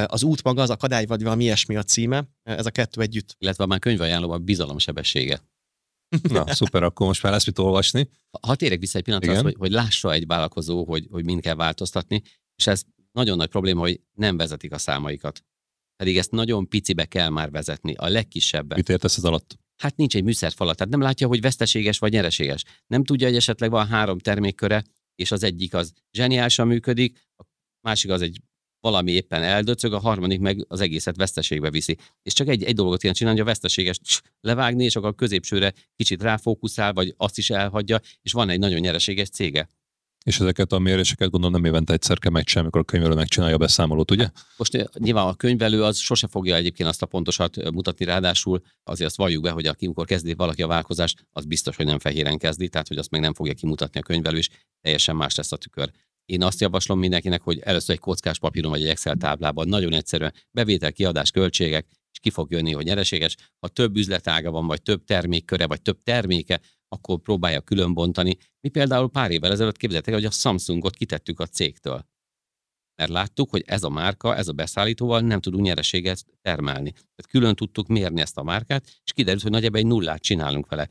[0.05, 3.35] az út maga, az akadály, vagy valami ilyesmi a címe, ez a kettő együtt.
[3.37, 5.41] Illetve már könyvajánlom a bizalom sebessége.
[6.21, 8.09] Na, szuper, akkor most már lesz mit olvasni.
[8.41, 11.55] Ha- térek vissza egy pillanatra, az, hogy, hogy lássa egy vállalkozó, hogy, hogy mind kell
[11.55, 12.21] változtatni,
[12.55, 15.45] és ez nagyon nagy probléma, hogy nem vezetik a számaikat.
[16.01, 18.75] Pedig ezt nagyon picibe kell már vezetni, a legkisebbe.
[18.75, 19.59] Mit értesz ez alatt?
[19.77, 22.63] Hát nincs egy műszerfalat, tehát nem látja, hogy veszteséges vagy nyereséges.
[22.87, 24.83] Nem tudja, hogy esetleg van három termékköre,
[25.15, 27.43] és az egyik az zseniálisan működik, a
[27.87, 28.41] másik az egy
[28.79, 31.97] valami éppen eldöcög, a harmadik meg az egészet veszteségbe viszi.
[32.23, 33.99] És csak egy, egy dolgot kell csinálni, hogy a veszteséges
[34.41, 38.79] levágni, és akkor a középsőre kicsit ráfókuszál, vagy azt is elhagyja, és van egy nagyon
[38.79, 39.69] nyereséges cége.
[40.23, 43.57] És ezeket a méréseket gondolom nem évente egyszer kell megcsinálni, amikor a könyvelő megcsinálja a
[43.57, 44.29] beszámolót, ugye?
[44.57, 48.61] Most eh, nyilván a könyvelő az sose fogja egyébként azt a pontosat eh, mutatni, ráadásul
[48.83, 51.99] azért azt valljuk be, hogy aki, amikor kezdi valaki a vállalkozást, az biztos, hogy nem
[51.99, 54.49] fehéren kezdi, tehát hogy azt meg nem fogja kimutatni a könyvelő, és
[54.81, 55.91] teljesen más lesz a tükör.
[56.25, 60.33] Én azt javaslom mindenkinek, hogy először egy kockás papíron vagy egy Excel táblában nagyon egyszerűen
[60.51, 63.35] bevétel, kiadás, költségek, és ki fog jönni, hogy nyereséges.
[63.59, 66.61] Ha több üzletága van, vagy több termékköre, vagy több terméke,
[66.95, 68.37] akkor próbálja különbontani.
[68.61, 72.09] Mi például pár évvel ezelőtt képzeltek, hogy a Samsungot kitettük a cégtől
[73.01, 76.91] mert láttuk, hogy ez a márka, ez a beszállítóval nem tudunk nyereséget termelni.
[76.91, 80.87] Tehát külön tudtuk mérni ezt a márkát, és kiderült, hogy nagyjából egy nullát csinálunk vele.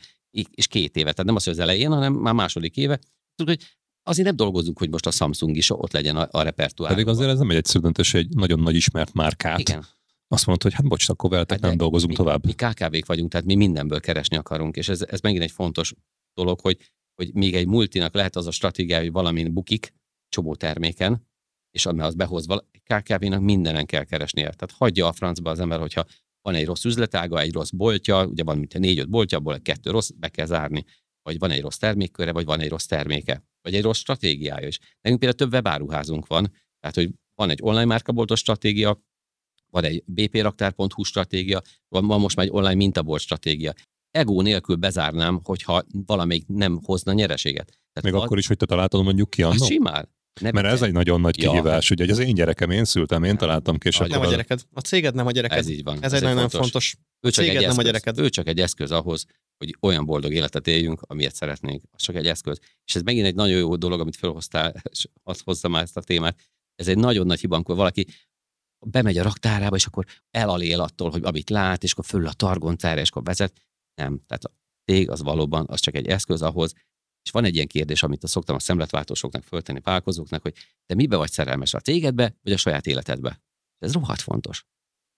[0.51, 2.99] És két éve, tehát nem az, hogy az elején, hanem már második éve.
[3.35, 3.69] Tudjuk, hogy
[4.03, 6.91] azért nem dolgozunk, hogy most a Samsung is ott legyen a, a repertoár.
[6.91, 9.59] Pedig azért ez nem egy egyszerű döntés, egy nagyon nagy ismert márkát.
[9.59, 9.87] Igen.
[10.33, 12.47] Azt mondod, hogy hát bocs, akkor veletek Hát nem dolgozunk mi, tovább.
[12.47, 15.95] Mi KKV-k vagyunk, tehát mi mindenből keresni akarunk, és ez, ez megint egy fontos
[16.35, 19.93] dolog, hogy, hogy még egy multinak lehet az a stratégiája, hogy valamin bukik,
[20.29, 21.29] csomó terméken,
[21.71, 24.43] és ami az behoz vala, KKV-nak mindenen kell keresnie.
[24.43, 26.05] Tehát hagyja a francba az ember, hogyha
[26.43, 29.91] van egy rossz üzletága, egy rossz boltja, ugye van mint négy-öt boltja, abból egy kettő
[29.91, 30.85] rossz, be kell zárni.
[31.23, 34.79] Vagy van egy rossz termékköre, vagy van egy rossz terméke, vagy egy rossz stratégiája is.
[34.79, 39.01] Nekünk például több webáruházunk van, tehát hogy van egy online márkaboltos stratégia,
[39.71, 43.73] van egy bpraktár.hu stratégia, van, van most már egy online mintabolt stratégia.
[44.11, 47.67] Ego nélkül bezárnám, hogyha valamelyik nem hozna nyereséget.
[47.67, 49.65] Tehát Még az- akkor is, hogy te találtad mondjuk ki annó?
[49.65, 50.09] simán.
[50.41, 51.51] Ne Mert ez egy nagyon nagy Ja.
[51.51, 54.27] kihívás, ugye, hogy az én gyerekem, én szültem, én találtam ki, és Nem Nem a
[54.27, 54.61] gyereked.
[54.73, 55.59] A céged nem a gyereked.
[55.59, 55.99] Ez így van.
[56.03, 56.61] Ez egy nagyon fontos.
[56.61, 56.97] fontos.
[57.21, 58.19] Ő csak, egy céged, nem a gyereked.
[58.19, 59.25] ő csak egy eszköz ahhoz,
[59.59, 61.83] hogy olyan boldog életet éljünk, amilyet szeretnénk.
[61.91, 62.59] Az csak egy eszköz.
[62.85, 66.01] És ez megint egy nagyon jó dolog, amit felhoztál, és azt hozta már ezt a
[66.01, 66.39] témát.
[66.75, 68.07] Ez egy nagyon nagy hiba, amikor valaki
[68.87, 73.01] bemegy a raktárába, és akkor elalél attól, hogy amit lát, és akkor fölül a targoncára,
[73.01, 73.69] és akkor vezet.
[73.95, 74.23] Nem.
[74.27, 74.53] Tehát a
[74.85, 76.73] cég az valóban az csak egy eszköz ahhoz,
[77.23, 80.55] és van egy ilyen kérdés, amit szoktam a szemletváltósoknak föltenni, vállalkozóknak, hogy
[80.87, 83.43] te mibe vagy szerelmes, a cégedbe, vagy a saját életedbe?
[83.79, 84.67] Ez rohadt fontos.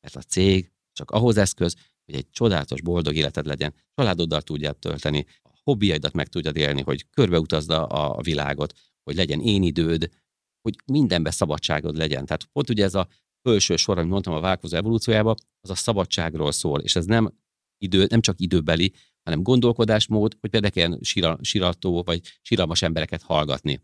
[0.00, 5.26] Mert a cég csak ahhoz eszköz, hogy egy csodálatos, boldog életed legyen, családoddal tudjál tölteni,
[5.42, 10.10] a hobbiaidat meg tudjad élni, hogy körbeutazd a világot, hogy legyen én időd,
[10.60, 12.26] hogy mindenbe szabadságod legyen.
[12.26, 13.08] Tehát pont ugye ez a
[13.42, 17.34] felső sor, amit mondtam a vállalkozó evolúciójában, az a szabadságról szól, és ez nem,
[17.78, 23.82] idő, nem csak időbeli, hanem gondolkodásmód, hogy például ilyen sira, sirató vagy siralmas embereket hallgatni.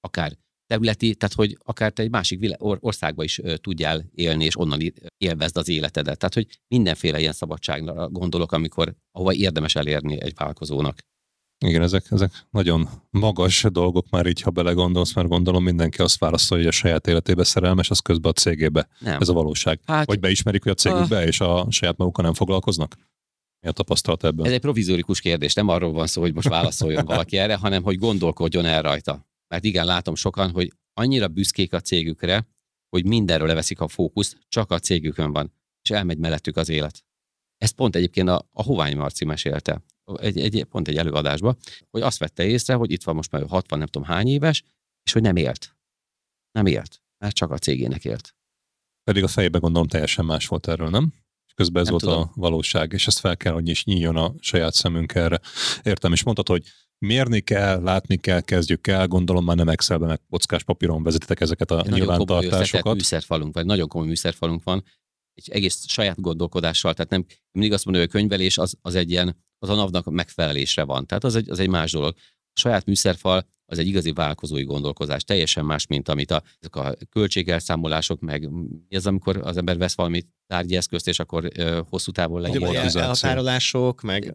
[0.00, 4.58] Akár területi, tehát hogy akár te egy másik vilá- or- országba is tudjál élni, és
[4.58, 6.18] onnan élvezd az életedet.
[6.18, 10.98] Tehát, hogy mindenféle ilyen szabadságra gondolok, amikor, ahova érdemes elérni egy vállalkozónak.
[11.66, 16.64] Igen, ezek, ezek nagyon magas dolgok már így, ha belegondolsz, mert gondolom mindenki azt válaszolja,
[16.64, 18.88] hogy a saját életébe szerelmes, az közben a cégébe.
[18.98, 19.20] Nem.
[19.20, 19.80] Ez a valóság.
[19.86, 22.96] hát, Vagy beismerik, hogy a cégükbe és a saját magukkal nem foglalkoznak?
[23.60, 24.46] Mi a tapasztalat ebben?
[24.46, 27.98] Ez egy provizórikus kérdés, nem arról van szó, hogy most válaszoljon valaki erre, hanem hogy
[27.98, 29.28] gondolkodjon el rajta.
[29.48, 32.48] Mert igen, látom sokan, hogy annyira büszkék a cégükre,
[32.88, 35.52] hogy mindenről leveszik a fókuszt, csak a cégükön van,
[35.82, 37.04] és elmegy mellettük az élet.
[37.56, 39.82] Ezt pont egyébként a, a Hovány Marci mesélte,
[40.16, 41.56] egy, egy, pont egy előadásba,
[41.90, 44.62] hogy azt vette észre, hogy itt van most már ő 60 nem tudom hány éves,
[45.02, 45.76] és hogy nem élt.
[46.52, 48.34] Nem élt, mert csak a cégének élt.
[49.04, 51.12] Pedig a fejében gondolom teljesen más volt erről, nem?
[51.46, 52.30] És közben ez Nem volt tudom.
[52.34, 55.40] a valóság, és ezt fel kell, hogy is nyíljon a saját szemünk erre.
[55.82, 56.64] Értem, és mondtad, hogy
[56.98, 61.70] mérni kell, látni kell, kezdjük el, gondolom már nem Excelben, meg kockás papíron vezetitek ezeket
[61.70, 62.94] a Egy nagyon nyilvántartásokat.
[62.94, 64.84] műszerfalunk, vagy nagyon komoly műszerfalunk van,
[65.34, 69.10] egy egész saját gondolkodással, tehát nem mindig azt mondom, hogy a könyvelés az, az egy
[69.10, 71.06] ilyen, az a NAV-nak megfelelésre van.
[71.06, 72.14] Tehát az egy, az egy más dolog.
[72.52, 76.96] A saját műszerfal az egy igazi vállalkozói gondolkozás, teljesen más, mint amit a, ezek a
[77.10, 78.50] költségelszámolások, meg
[78.90, 82.62] az, amikor az ember vesz valami tárgyi eszközt, és akkor ö, hosszú távon legyen.
[82.74, 84.34] Elhatárolások, meg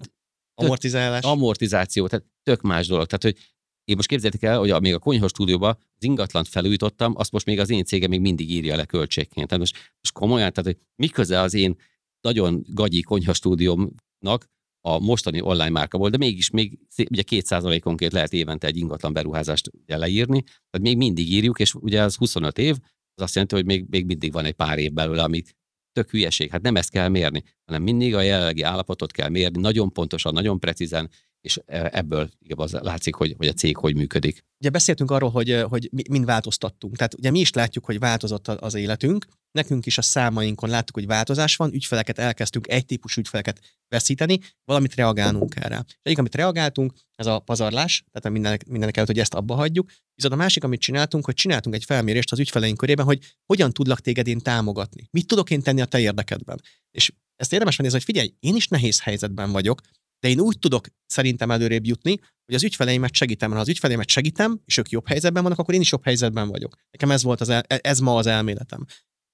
[0.54, 1.24] amortizálás.
[1.24, 3.06] Amortizáció, tehát tök más dolog.
[3.06, 3.54] Tehát, hogy
[3.84, 7.60] én most képzeljétek el, hogy még a konyha stúdióban az ingatlant felújítottam, azt most még
[7.60, 9.48] az én cégem még mindig írja le költségként.
[9.48, 11.76] Tehát most, most komolyan, tehát hogy mi köze az én
[12.22, 14.50] nagyon gagyi konyha stúdiómnak
[14.88, 16.80] a mostani online márka volt, de mégis még
[17.10, 22.02] ugye két százalékonként lehet évente egy ingatlan beruházást leírni, tehát még mindig írjuk, és ugye
[22.02, 22.76] az 25 év,
[23.16, 25.56] az azt jelenti, hogy még, még mindig van egy pár év belőle, amit
[25.92, 26.50] tök hülyeség.
[26.50, 30.60] Hát nem ezt kell mérni, hanem mindig a jelenlegi állapotot kell mérni, nagyon pontosan, nagyon
[30.60, 31.10] precízen,
[31.42, 34.44] és e, ebből igaz, látszik, hogy, hogy a cég hogy működik.
[34.60, 36.96] Ugye beszéltünk arról, hogy, hogy mind változtattunk.
[36.96, 39.26] Tehát ugye mi is látjuk, hogy változott az életünk,
[39.56, 44.96] nekünk is a számainkon láttuk, hogy változás van, ügyfeleket elkezdtünk egy típus ügyfeleket veszíteni, valamit
[44.96, 45.56] reagálnunk.
[45.56, 49.92] És egyik, amit reagáltunk, ez a pazarlás, tehát mindenek, mindenek előtt, hogy ezt abba hagyjuk.
[50.16, 54.00] Viszont a másik, amit csináltunk, hogy csináltunk egy felmérést az ügyfeleink körében, hogy hogyan tudlak
[54.00, 55.08] téged én támogatni.
[55.12, 56.62] Mit tudok én tenni a te érdekedben.
[56.92, 59.82] És ezt érdemes venni, hogy figyelj, én is nehéz helyzetben vagyok,
[60.20, 64.62] de én úgy tudok szerintem előrébb jutni, hogy az ügyfeleimet segítem, ha az ügyfeleimet segítem,
[64.66, 66.76] és ők jobb helyzetben vannak, akkor én is jobb helyzetben vagyok.
[66.92, 68.86] Nekem ez volt az el, ez ma az elméletem.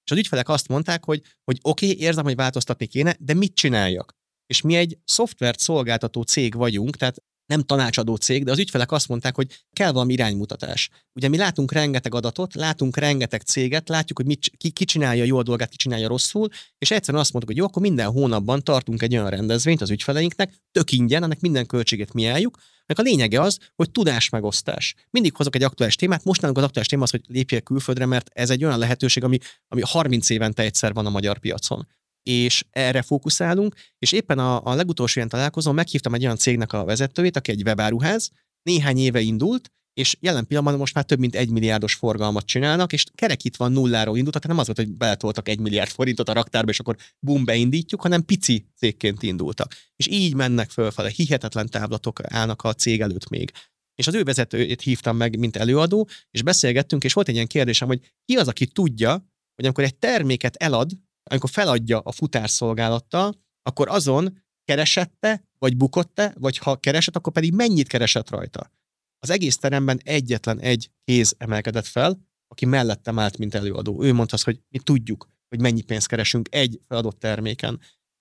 [0.04, 3.54] És az ügyfelek azt mondták, hogy, hogy oké, okay, érzem, hogy változtatni kéne, de mit
[3.54, 4.14] csináljak?
[4.46, 9.08] És mi egy szoftvert szolgáltató cég vagyunk, tehát nem tanácsadó cég, de az ügyfelek azt
[9.08, 10.90] mondták, hogy kell valami iránymutatás.
[11.12, 15.38] Ugye mi látunk rengeteg adatot, látunk rengeteg céget, látjuk, hogy mit, ki, ki csinálja jó
[15.38, 16.48] a dolgát, ki csinálja rosszul,
[16.78, 20.54] és egyszerűen azt mondtuk, hogy jó, akkor minden hónapban tartunk egy olyan rendezvényt az ügyfeleinknek,
[20.70, 22.58] tök ingyen, ennek minden költséget mi álljuk,
[22.96, 24.94] meg a lényege az, hogy tudásmegosztás.
[25.10, 28.30] Mindig hozok egy aktuális témát, most nálunk az aktuális téma az, hogy lépjél külföldre, mert
[28.32, 29.38] ez egy olyan lehetőség, ami,
[29.68, 31.86] ami 30 évente egyszer van a magyar piacon
[32.22, 36.84] és erre fókuszálunk, és éppen a, a legutolsó ilyen találkozón meghívtam egy olyan cégnek a
[36.84, 38.30] vezetőjét, aki egy webáruház,
[38.62, 43.04] néhány éve indult, és jelen pillanatban most már több mint egy milliárdos forgalmat csinálnak, és
[43.14, 46.80] kerekítve nulláról indult, tehát nem az volt, hogy beletoltak egy milliárd forintot a raktárba, és
[46.80, 49.74] akkor bum, beindítjuk, hanem pici cégként indultak.
[49.96, 53.52] És így mennek fölfele, hihetetlen távlatok állnak a cég előtt még.
[53.94, 57.88] És az ő vezetőjét hívtam meg, mint előadó, és beszélgettünk, és volt egy ilyen kérdésem,
[57.88, 59.10] hogy ki az, aki tudja,
[59.54, 60.90] hogy amikor egy terméket elad,
[61.30, 67.88] amikor feladja a futárszolgálattal, akkor azon keresette, vagy bukott-e, vagy ha keresett, akkor pedig mennyit
[67.88, 68.70] keresett rajta.
[69.22, 72.18] Az egész teremben egyetlen egy kéz emelkedett fel,
[72.48, 74.02] aki mellettem állt, mint előadó.
[74.02, 77.80] Ő mondta azt, hogy mi tudjuk, hogy mennyi pénzt keresünk egy feladott terméken.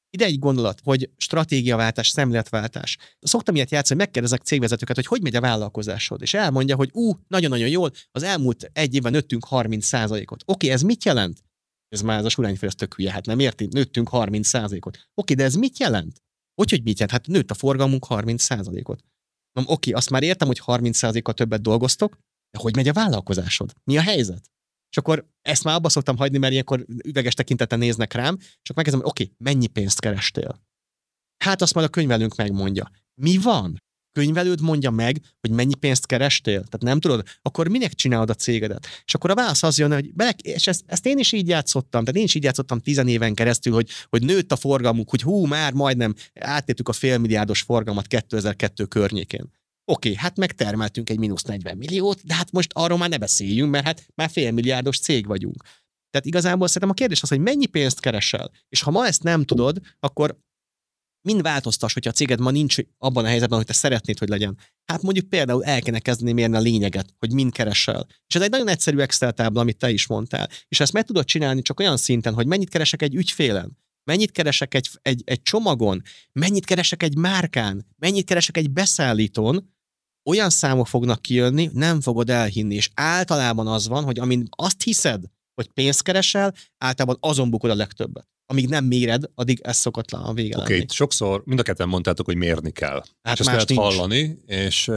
[0.09, 2.97] Ide egy gondolat, hogy stratégiaváltás, szemléletváltás.
[3.19, 7.67] Szoktam ilyet játszani, megkérdezek cégvezetőket, hogy hogy megy a vállalkozásod, és elmondja, hogy ú, nagyon-nagyon
[7.69, 10.43] jól, az elmúlt egy évben nőttünk 30%-ot.
[10.45, 11.43] Oké, ez mit jelent?
[11.87, 15.09] Ez már ez a surányfej, ez tök hülye, hát nem érti, nőttünk 30%-ot.
[15.13, 16.21] Oké, de ez mit jelent?
[16.53, 17.11] Hogy, hogy mit jelent?
[17.11, 19.03] Hát nőtt a forgalmunk 30%-ot.
[19.53, 22.17] Mondom, oké, azt már értem, hogy 30%-kal többet dolgoztok,
[22.51, 23.73] de hogy megy a vállalkozásod?
[23.83, 24.49] Mi a helyzet?
[24.89, 29.01] És akkor ezt már abba szoktam hagyni, mert ilyenkor üveges tekinteten néznek rám, akkor megkezdem,
[29.01, 30.61] hogy oké, mennyi pénzt kerestél?
[31.43, 32.91] Hát azt majd a könyvelünk megmondja.
[33.21, 33.83] Mi van?
[34.11, 38.87] Könyvelőd mondja meg, hogy mennyi pénzt kerestél, tehát nem tudod, akkor minek csinálod a cégedet?
[39.05, 42.03] És akkor a válasz az jön, hogy bele, és ezt, ezt, én is így játszottam,
[42.03, 45.45] tehát én is így játszottam tizen éven keresztül, hogy, hogy nőtt a forgalmuk, hogy hú,
[45.45, 49.51] már majdnem áttértük a félmilliárdos forgalmat 2002 környékén.
[49.85, 53.85] Oké, hát megtermeltünk egy mínusz 40 milliót, de hát most arról már ne beszéljünk, mert
[53.85, 55.63] hát már félmilliárdos cég vagyunk.
[56.09, 58.51] Tehát igazából szerintem a kérdés az, hogy mennyi pénzt keresel.
[58.69, 60.37] És ha ma ezt nem tudod, akkor
[61.21, 64.57] mind változtass, hogyha a céged ma nincs abban a helyzetben, hogy te szeretnéd, hogy legyen.
[64.85, 68.07] Hát mondjuk például el kéne kezdeni mérni a lényeget, hogy mind keresel.
[68.27, 70.49] És ez egy nagyon egyszerű Excel tábla, amit te is mondtál.
[70.67, 74.73] És ezt meg tudod csinálni csak olyan szinten, hogy mennyit keresek egy ügyfélen, mennyit keresek
[74.73, 76.01] egy, egy, egy csomagon,
[76.31, 79.73] mennyit keresek egy márkán, mennyit keresek egy beszállítón,
[80.29, 82.75] olyan számok fognak kijönni, nem fogod elhinni.
[82.75, 87.75] És általában az van, hogy amin azt hiszed, hogy pénzt keresel, általában azon bukod a
[87.75, 91.87] legtöbbet amíg nem méred, addig ez szokott a vége Oké, okay, sokszor mind a ketten
[91.87, 93.03] mondtátok, hogy mérni kell.
[93.21, 93.81] Hát és ezt lehet nincs.
[93.81, 94.87] hallani, és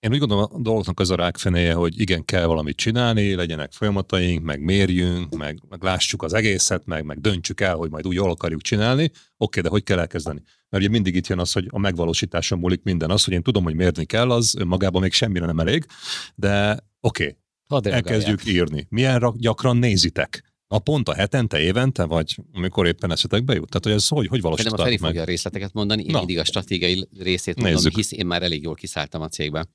[0.00, 4.44] én úgy gondolom, a dolgoknak az a rákfenéje, hogy igen, kell valamit csinálni, legyenek folyamataink,
[4.44, 8.30] meg mérjünk, meg, meg lássuk az egészet, meg, meg döntsük el, hogy majd úgy jól
[8.30, 9.02] akarjuk csinálni.
[9.02, 10.42] Oké, okay, de hogy kell elkezdeni?
[10.68, 13.10] Mert ugye mindig itt jön az, hogy a megvalósításon múlik minden.
[13.10, 15.86] Az, hogy én tudom, hogy mérni kell, az önmagában még semmire nem elég,
[16.34, 17.36] de oké,
[17.68, 18.86] okay, elkezdjük írni.
[18.90, 20.49] Milyen gyakran nézitek?
[20.70, 23.68] Naponta, hetente, évente, vagy amikor éppen eszetekbe jut?
[23.68, 24.86] Tehát, hogy ez hogy, hogy valósítanak meg?
[24.86, 26.18] Feri fogja a részleteket mondani, én Na.
[26.18, 27.94] mindig a stratégiai részét mondom, Nézzük.
[27.94, 29.66] hisz én már elég jól kiszálltam a cégbe.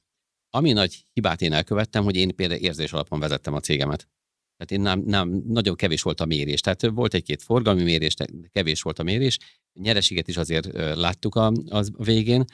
[0.49, 4.07] Ami nagy hibát én elkövettem, hogy én például érzés alapon vezettem a cégemet.
[4.57, 6.59] Tehát én nem, nem, nagyon kevés volt a mérés.
[6.61, 9.37] Tehát volt egy-két forgalmi mérés, de kevés volt a mérés.
[9.73, 12.45] Nyereséget is azért láttuk a, az végén,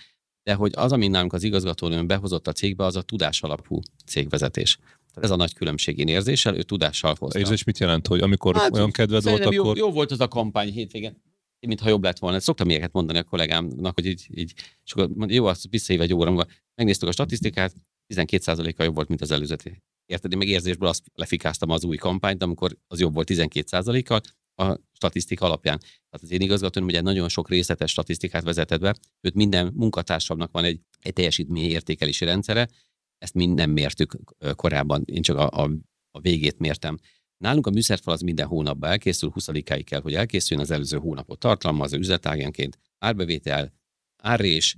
[0.43, 4.77] de hogy az, ami nálunk az igazgatónőn behozott a cégbe, az a tudás alapú cégvezetés.
[5.13, 7.39] Ez a nagy különbség én érzéssel, ő tudással hozta.
[7.39, 9.77] Érzés mit jelent, hogy amikor hát, olyan kedved volt, jó, akkor...
[9.77, 11.21] Jó volt az a kampány hétvégén
[11.67, 12.39] mintha jobb lett volna.
[12.39, 14.53] Szoktam ilyeneket mondani a kollégámnak, hogy így, így
[14.85, 16.45] és akkor mondja, jó, azt visszaív egy óra,
[16.75, 17.73] megnéztük a statisztikát,
[18.13, 19.55] 12%-kal jobb volt, mint az előző.
[20.05, 20.31] Érted?
[20.31, 24.21] Én meg érzésből azt lefikáztam az új kampányt, amikor az jobb volt 12%-kal
[24.55, 25.79] a statisztika alapján.
[25.79, 30.63] Tehát az én igazgatóm ugye nagyon sok részletes statisztikát vezetett be, őt minden munkatársamnak van
[30.63, 32.69] egy, egy teljesítmény értékelési rendszere,
[33.21, 34.17] ezt mi nem mértük
[34.55, 35.71] korábban, én csak a, a,
[36.11, 36.97] a végét mértem.
[37.37, 39.47] Nálunk a műszerfal az minden hónapban elkészül, 20
[39.83, 43.73] kell, hogy elkészüljön az előző hónapot tartalmaz, üzletágánként, árbevétel,
[44.23, 44.77] árrés,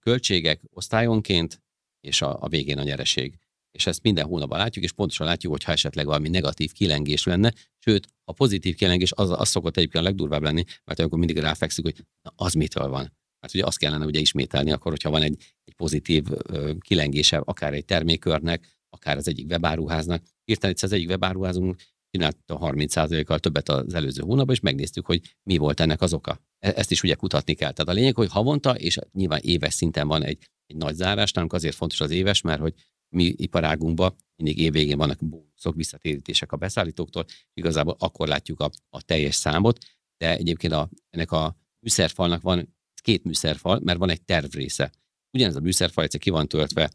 [0.00, 1.62] költségek osztályonként,
[2.00, 3.38] és a, a végén a nyereség.
[3.70, 7.52] És ezt minden hónapban látjuk, és pontosan látjuk, hogy ha esetleg valami negatív kilengés lenne,
[7.78, 11.86] sőt, a pozitív kilengés az, az szokott egyébként a legdurvább lenni, mert akkor mindig ráfekszünk,
[11.86, 13.12] hogy na, az mitől van.
[13.44, 16.24] Mert ugye azt kellene ugye ismételni akkor, hogyha van egy, egy pozitív
[16.78, 20.22] kilengése, akár egy termékörnek, akár az egyik webáruháznak.
[20.44, 21.76] Hirtelen az egyik webáruházunk
[22.10, 26.40] csinálta 30%-kal többet az előző hónapban, és megnéztük, hogy mi volt ennek az oka.
[26.58, 27.72] E-, ezt is ugye kutatni kell.
[27.72, 31.52] Tehát a lényeg, hogy havonta, és nyilván éves szinten van egy, egy nagy zárás, nálunk
[31.52, 32.74] azért fontos az éves, mert hogy
[33.08, 37.24] mi iparágunkban mindig évvégén vannak bónuszok, visszatérítések a beszállítóktól,
[37.54, 39.78] igazából akkor látjuk a, a teljes számot,
[40.16, 42.74] de egyébként a, ennek a műszerfalnak van
[43.04, 44.92] két műszerfal, mert van egy tervrésze.
[45.36, 46.90] Ugyanez a műszerfal egyszer ki van töltve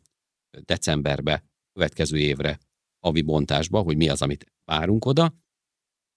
[0.66, 1.44] decemberbe,
[1.74, 2.60] következő évre,
[3.00, 5.34] havi bontásba, hogy mi az, amit várunk oda,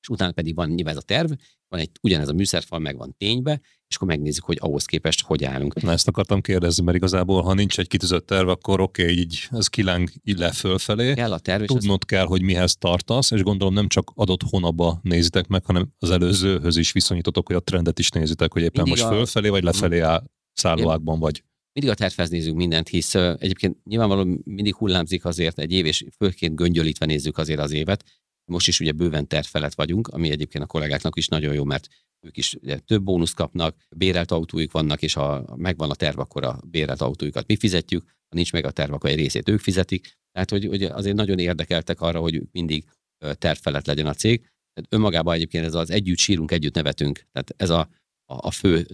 [0.03, 1.33] és utána pedig van nyilván ez a terv,
[1.69, 5.45] van egy ugyanez a műszerfal, meg van ténybe, és akkor megnézzük, hogy ahhoz képest hogy
[5.45, 5.83] állunk.
[5.83, 9.49] Na ezt akartam kérdezni, mert igazából, ha nincs egy kitűzött terv, akkor oké, okay, így
[9.51, 11.15] ez kiláng így le fölfelé.
[11.15, 11.65] Kell a terv.
[11.65, 12.07] Tudnod az...
[12.07, 16.77] kell, hogy mihez tartasz, és gondolom nem csak adott hónapba nézitek meg, hanem az előzőhöz
[16.77, 19.17] is viszonyítotok, hogy a trendet is nézitek, hogy éppen Mindig most a...
[19.17, 21.43] fölfelé vagy lefelé áll szállóákban vagy
[21.73, 26.55] mindig a tervhez nézzük mindent, hisz egyébként nyilvánvalóan mindig hullámzik azért egy év, és főként
[26.55, 28.05] göngyölítve nézzük azért az évet.
[28.45, 31.89] Most is ugye bőven terv felett vagyunk, ami egyébként a kollégáknak is nagyon jó, mert
[32.27, 36.45] ők is ugye, több bónuszt kapnak, bérelt autójuk vannak, és ha megvan a terv, akkor
[36.45, 40.19] a bérelt autójukat mi fizetjük, ha nincs meg a terv, akkor egy részét ők fizetik.
[40.33, 42.85] Tehát, hogy, hogy azért nagyon érdekeltek arra, hogy mindig
[43.33, 44.41] terv felett legyen a cég.
[44.41, 47.27] Tehát önmagában egyébként ez az együtt sírunk, együtt nevetünk.
[47.33, 47.81] Tehát ez a,
[48.25, 48.87] a, a fő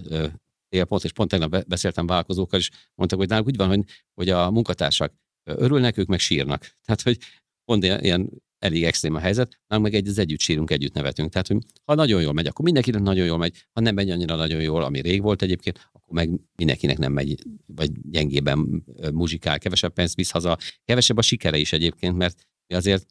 [0.68, 3.84] célpont, és pont tegnap beszéltem vállalkozókkal, és mondtak, hogy náluk úgy van, hogy,
[4.14, 6.60] hogy a munkatársak örülnek, ők meg sírnak.
[6.84, 7.18] Tehát, hogy
[7.64, 11.30] pont ilyen, ilyen elég extrém a helyzet, nálunk meg egy, az együtt sírunk, együtt nevetünk.
[11.30, 14.36] Tehát, hogy ha nagyon jól megy, akkor mindenkinek nagyon jól megy, ha nem megy annyira
[14.36, 19.92] nagyon jól, ami rég volt egyébként, akkor meg mindenkinek nem megy, vagy gyengében muzsikál, kevesebb
[19.92, 23.06] pénzt visz haza, kevesebb a sikere is egyébként, mert mi azért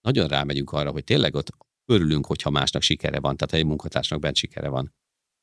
[0.00, 1.50] nagyon rámegyünk arra, hogy tényleg ott
[1.84, 4.94] örülünk, hogyha másnak sikere van, tehát egy munkatársnak bent sikere van.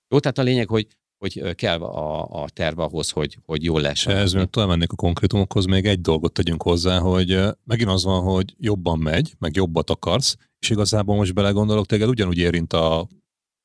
[0.08, 0.88] Jó, tehát a lényeg, hogy
[1.24, 4.06] hogy kell a, a terv ahhoz, hogy, hogy jól lesz.
[4.06, 8.22] Ez még tovább mennék a konkrétumokhoz, még egy dolgot tegyünk hozzá, hogy megint az van,
[8.22, 13.08] hogy jobban megy, meg jobbat akarsz, és igazából most belegondolok, téged ugyanúgy érint a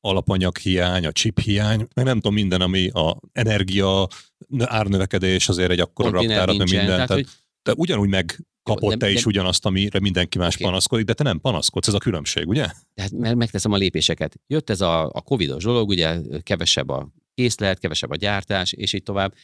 [0.00, 4.08] alapanyag hiány, a chip hiány, meg nem tudom minden, ami a energia,
[4.58, 6.86] árnövekedés azért egy akkora raktárat, minden.
[6.86, 7.26] Tehát, tehát, hogy...
[7.62, 10.66] te ugyanúgy meg kapott te is ugyanazt, amire mindenki más okay.
[10.66, 12.66] panaszkodik, de te nem panaszkodsz, ez a különbség, ugye?
[12.94, 14.40] Tehát mert megteszem a lépéseket.
[14.46, 17.08] Jött ez a, a Covid-os dolog, ugye kevesebb a
[17.38, 19.34] készlet, kevesebb a gyártás, és így tovább.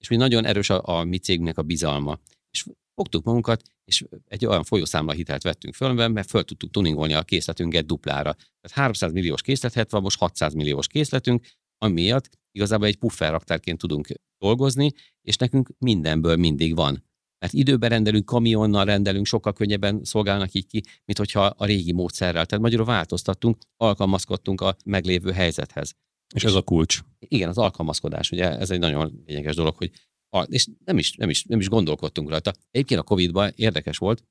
[0.00, 2.18] És mi nagyon erős a, a mi cégünknek a bizalma.
[2.50, 2.64] És
[2.94, 7.86] fogtuk magunkat, és egy olyan folyószámla hitelt vettünk föl, mert föl tudtuk tuningolni a készletünket
[7.86, 8.32] duplára.
[8.32, 11.46] Tehát 300 milliós készlet van, most 600 milliós készletünk,
[11.78, 14.08] amiatt igazából egy puffer raktárként tudunk
[14.38, 17.04] dolgozni, és nekünk mindenből mindig van.
[17.38, 22.46] Mert időben rendelünk, kamionnal rendelünk, sokkal könnyebben szolgálnak így ki, mint hogyha a régi módszerrel.
[22.46, 25.94] Tehát magyarul változtattunk, alkalmazkodtunk a meglévő helyzethez.
[26.34, 27.00] És ez a kulcs.
[27.18, 29.90] Igen, az alkalmazkodás, ugye ez egy nagyon lényeges dolog, hogy
[30.28, 32.52] a, és nem is, nem, is, nem is gondolkodtunk rajta.
[32.70, 34.22] Egyébként a Covid-ban érdekes volt,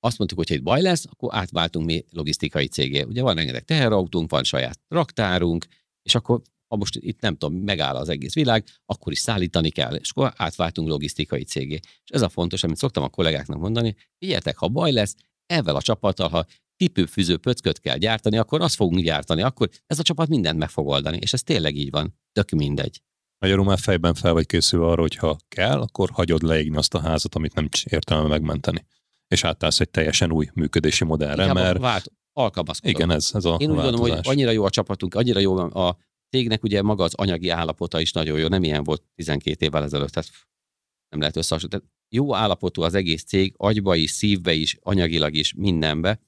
[0.00, 3.02] azt mondtuk, hogy ha itt baj lesz, akkor átváltunk mi logisztikai cégé.
[3.02, 5.66] Ugye van rengeteg teherautónk, van saját raktárunk,
[6.02, 9.94] és akkor ha most itt nem tudom, megáll az egész világ, akkor is szállítani kell,
[9.94, 11.80] és akkor átváltunk logisztikai cégé.
[11.82, 15.14] És ez a fontos, amit szoktam a kollégáknak mondani, figyeljetek, ha baj lesz,
[15.46, 16.46] ezzel a csapattal, ha
[16.82, 20.86] cipőfűző pöcköt kell gyártani, akkor azt fogunk gyártani, akkor ez a csapat mindent meg fog
[20.86, 22.18] oldani, és ez tényleg így van.
[22.32, 23.02] Tök mindegy.
[23.38, 27.00] Magyarul már fejben fel vagy készülve arra, hogy ha kell, akkor hagyod leégni azt a
[27.00, 28.86] házat, amit nem értelme megmenteni.
[29.28, 31.78] És átállsz egy teljesen új működési modellre, Inkább mert...
[31.78, 32.94] Vált, alkalmazkodom.
[32.94, 35.96] Igen, ez, ez a Én úgy gondolom, hogy annyira jó a csapatunk, annyira jó a
[36.30, 40.10] cégnek ugye maga az anyagi állapota is nagyon jó, nem ilyen volt 12 évvel ezelőtt,
[40.10, 40.30] tehát
[41.08, 41.90] nem lehet összehasonlítani.
[42.08, 46.20] Jó állapotú az egész cég, agyba is, szívbe is, anyagilag is, mindenbe,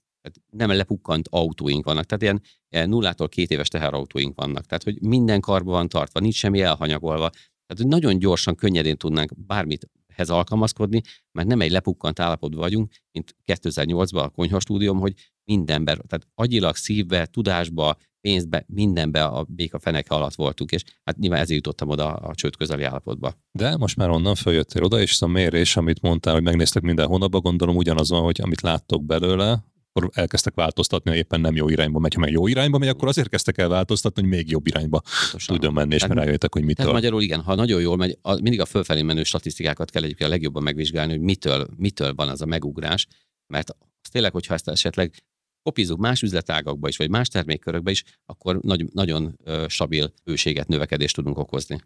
[0.51, 4.67] nem lepukkant autóink vannak, tehát ilyen, ilyen nullától két éves teherautóink vannak.
[4.67, 7.31] Tehát, hogy minden karba van tartva, nincs semmi elhanyagolva.
[7.31, 11.03] Tehát, hogy nagyon gyorsan, könnyedén tudnánk bármit hez alkalmazkodni,
[11.33, 14.59] mert nem egy lepukkant állapotban vagyunk, mint 2008-ban a konyha
[14.99, 15.15] hogy
[15.45, 21.41] mindenben, tehát agyilag, szívbe, tudásba, pénzbe, mindenbe a béka feneke alatt voltunk, és hát nyilván
[21.41, 23.35] ezért jutottam oda a csőd közeli állapotba.
[23.53, 27.41] De most már onnan följöttél oda, és a mérés, amit mondtál, hogy megnéztek minden hónapban,
[27.41, 29.65] gondolom ugyanaz van, hogy amit láttok belőle,
[29.95, 32.15] akkor elkezdtek változtatni, ha éppen nem jó irányba megy.
[32.15, 35.55] Ha meg jó irányba megy, akkor azért kezdtek el változtatni, hogy még jobb irányba Pontosan.
[35.55, 36.85] tudjon menni, és tehát, rájöttek, hogy mitől.
[36.87, 40.31] Tehát magyarul igen, ha nagyon jól megy, a, mindig a fölfelé menő statisztikákat kell egyébként
[40.31, 43.07] a legjobban megvizsgálni, hogy mitől, mitől van az a megugrás,
[43.53, 45.23] mert az tényleg, hogyha ezt esetleg
[45.63, 51.39] kopizunk más üzletágakba is, vagy más termékkörökbe is, akkor nagy, nagyon stabil bőséget, növekedést tudunk
[51.39, 51.81] okozni.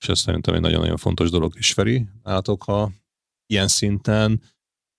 [0.00, 2.92] És ez szerintem egy nagyon-nagyon fontos dolog is, Feri, látok, ha
[3.46, 4.42] ilyen szinten,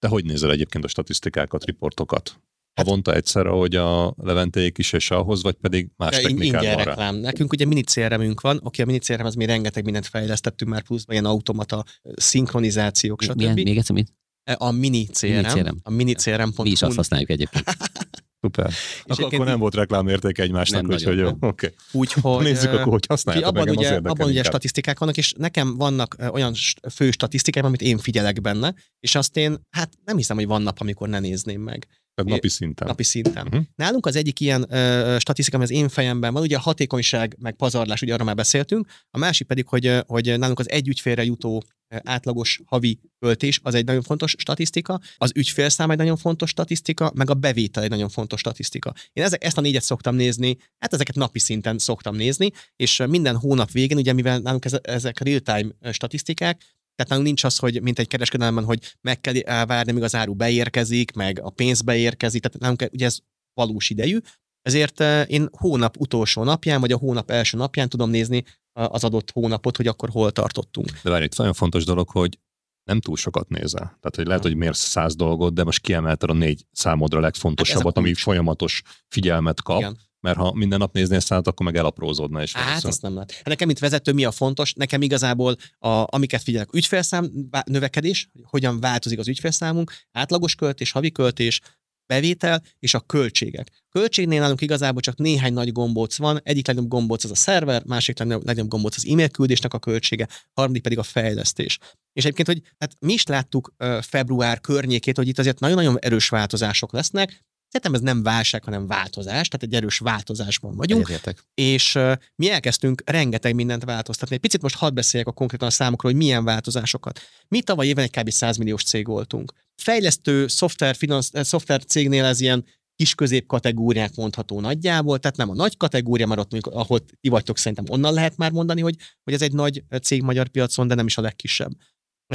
[0.03, 2.41] te hogy nézel egyébként a statisztikákat, riportokat?
[2.73, 7.15] Havonta hát, egyszer, ahogy a Leventéik is, és ahhoz, vagy pedig más technikák van reklám.
[7.15, 10.81] Nekünk ugye mini crm van, oké, a mini CRM az mi rengeteg mindent fejlesztettünk már
[10.81, 11.83] pluszban, ilyen automata,
[12.15, 13.35] szinkronizációk, stb.
[13.35, 14.13] Milyen, még egyszer mit?
[14.57, 15.27] A mini CRM.
[15.27, 15.77] Mini CRM.
[15.83, 16.49] A mini CRM.
[16.61, 17.65] Mi is azt használjuk egyébként.
[18.43, 18.69] Szuper.
[19.03, 21.29] És akkor, akkor nem volt reklámérték egymásnak, úgyhogy jó.
[21.39, 21.69] Okay.
[21.91, 26.15] Úgyhogy, Nézzük akkor, hogy használjátok abban meg, ugye, abban ugye statisztikák vannak, és nekem vannak
[26.31, 26.53] olyan
[26.93, 30.79] fő statisztikák, amit én figyelek benne, és azt én, hát nem hiszem, hogy van nap,
[30.79, 31.87] amikor ne nézném meg.
[32.15, 32.87] Tehát napi szinten.
[32.87, 33.47] Napi szinten.
[33.47, 33.63] Uh-huh.
[33.75, 37.55] Nálunk az egyik ilyen ö, statisztika, ami az én fejemben van, ugye a hatékonyság, meg
[37.55, 41.63] pazarlás, ugye arra már beszéltünk, a másik pedig, hogy, hogy nálunk az egy ügyfélre jutó
[42.03, 47.29] átlagos havi költés, az egy nagyon fontos statisztika, az ügyfélszám egy nagyon fontos statisztika, meg
[47.29, 48.93] a bevétel egy nagyon fontos statisztika.
[49.13, 53.35] Én ezek, ezt a négyet szoktam nézni, hát ezeket napi szinten szoktam nézni, és minden
[53.35, 56.61] hónap végén, ugye mivel nálunk ezek real-time statisztikák,
[56.95, 60.33] tehát nálunk nincs az, hogy mint egy kereskedelemben, hogy meg kell elvárni, míg az áru
[60.33, 63.17] beérkezik, meg a pénz beérkezik, tehát nálunk ugye ez
[63.53, 64.17] valós idejű,
[64.61, 69.77] ezért én hónap utolsó napján, vagy a hónap első napján tudom nézni az adott hónapot,
[69.77, 71.01] hogy akkor hol tartottunk.
[71.03, 72.39] De várj, itt nagyon fontos dolog, hogy
[72.83, 73.81] nem túl sokat nézel.
[73.81, 77.97] Tehát, hogy lehet, hogy mérsz száz dolgot, de most kiemelted a négy számodra legfontosabbat, hát
[77.97, 79.79] ami folyamatos figyelmet kap.
[79.79, 79.97] Igen.
[80.23, 82.41] Mert ha minden nap néznél szállat, akkor meg elaprózódna.
[82.41, 82.91] És hát szóval...
[82.91, 83.31] ezt nem lehet.
[83.31, 84.73] Hát nekem, mint vezető, mi a fontos?
[84.73, 87.31] Nekem igazából, a, amiket figyelek, ügyfélszám
[87.65, 91.61] növekedés, hogyan változik az ügyfélszámunk, átlagos költés, havi költés,
[92.05, 93.83] bevétel és a költségek.
[93.89, 98.17] Költségnél nálunk igazából csak néhány nagy gombóc van, egyik legnagyobb gombóc az a szerver, másik
[98.19, 101.77] legnagyobb gombóc az e-mail küldésnek a költsége, harmadik pedig a fejlesztés.
[102.13, 106.91] És egyébként, hogy hát mi is láttuk február környékét, hogy itt azért nagyon-nagyon erős változások
[106.91, 111.09] lesznek, Szerintem ez nem válság, hanem változás, tehát egy erős változásban vagyunk.
[111.09, 111.45] Egyetértek.
[111.53, 114.35] És uh, mi elkezdtünk rengeteg mindent változtatni.
[114.35, 117.19] Egy picit most hadd beszéljek a konkrétan a számokról, hogy milyen változásokat.
[117.47, 118.29] Mi tavaly éven egy kb.
[118.29, 119.53] 100 milliós cég voltunk.
[119.75, 122.65] Fejlesztő szoftver, finansz, eh, szoftver cégnél ez ilyen
[122.95, 127.57] kis-közép kategóriák mondható nagyjából, tehát nem a nagy kategória, mert ott mondjuk, ahol ti vagytok,
[127.57, 131.05] szerintem onnan lehet már mondani, hogy, hogy ez egy nagy cég magyar piacon, de nem
[131.05, 131.71] is a legkisebb.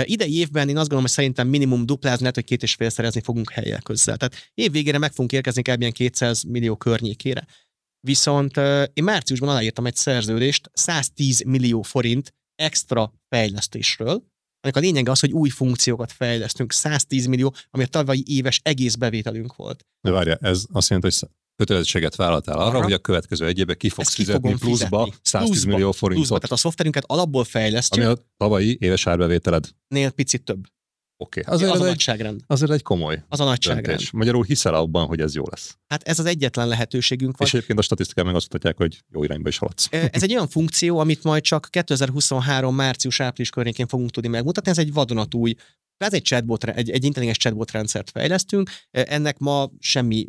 [0.05, 3.21] Idei évben én azt gondolom, hogy szerintem minimum duplázni lehet, hogy két és fél szerezni
[3.21, 4.17] fogunk helyek közel.
[4.17, 5.93] Tehát év végére meg fogunk érkezni kb.
[5.93, 7.47] 200 millió környékére.
[8.01, 8.57] Viszont
[8.93, 14.23] én márciusban aláírtam egy szerződést 110 millió forint extra fejlesztésről,
[14.61, 18.95] ennek a lényege az, hogy új funkciókat fejlesztünk, 110 millió, ami a tavalyi éves egész
[18.95, 19.87] bevételünk volt.
[20.01, 22.83] De várja, ez azt jelenti, hogy kötelezettséget vállaltál arra, Arra.
[22.83, 25.21] hogy a következő egy évben ki fogsz fizetni pluszba fizetni.
[25.23, 26.27] 110 pluszba, millió forintot.
[26.27, 28.05] Pluszba, tehát a szoftverünket alapból fejlesztjük.
[28.05, 29.69] Ami a tavalyi éves árbevételed.
[29.89, 30.67] Nél picit több.
[31.21, 31.55] Oké, okay.
[31.55, 32.41] azért, az a nagyságrend.
[32.47, 33.87] azért egy komoly Az a nagyságrend.
[33.87, 34.11] Döntés.
[34.11, 35.79] Magyarul hiszel abban, hogy ez jó lesz.
[35.87, 37.47] Hát ez az egyetlen lehetőségünk van.
[37.47, 39.89] És egyébként a statisztikák meg azt mutatják, hogy jó irányba is haladsz.
[39.91, 42.75] Ez egy olyan funkció, amit majd csak 2023.
[42.75, 44.71] március-április környékén fogunk tudni megmutatni.
[44.71, 45.55] Ez egy vadonatúj
[45.99, 48.71] ez egy chatbot, egy, egy intelligens chatbot rendszert fejlesztünk.
[48.91, 50.29] Ennek ma semmi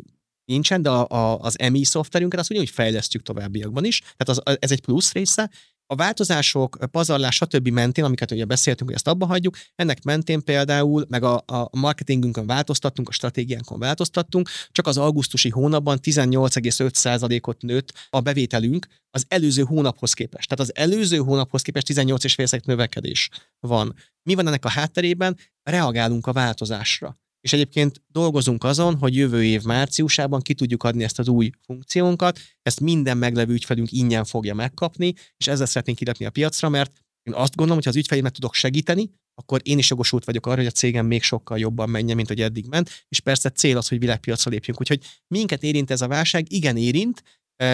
[0.50, 4.70] nincsen, de a, a, az MI szoftverünket azt ugyanúgy fejlesztjük továbbiakban is, tehát az, ez
[4.70, 5.50] egy plusz része.
[5.86, 7.68] A változások, pazarlás, stb.
[7.68, 12.46] mentén, amiket ugye beszéltünk, hogy ezt abba hagyjuk, ennek mentén például, meg a, a marketingünkön
[12.46, 20.12] változtattunk, a stratégiánkon változtattunk, csak az augusztusi hónapban 18,5%-ot nőtt a bevételünk az előző hónaphoz
[20.12, 20.48] képest.
[20.48, 23.28] Tehát az előző hónaphoz képest 18,5% növekedés
[23.60, 23.94] van.
[24.22, 25.36] Mi van ennek a hátterében?
[25.62, 27.18] Reagálunk a változásra.
[27.40, 32.38] És egyébként dolgozunk azon, hogy jövő év márciusában ki tudjuk adni ezt az új funkciónkat,
[32.62, 37.34] ezt minden meglevő ügyfelünk ingyen fogja megkapni, és ezzel szeretnénk kirakni a piacra, mert én
[37.34, 40.66] azt gondolom, hogy ha az ügyfeleimet tudok segíteni, akkor én is jogosult vagyok arra, hogy
[40.66, 43.98] a cégem még sokkal jobban menjen, mint hogy eddig ment, és persze cél az, hogy
[43.98, 44.80] világpiacra lépjünk.
[44.80, 47.22] Úgyhogy minket érint ez a válság, igen érint,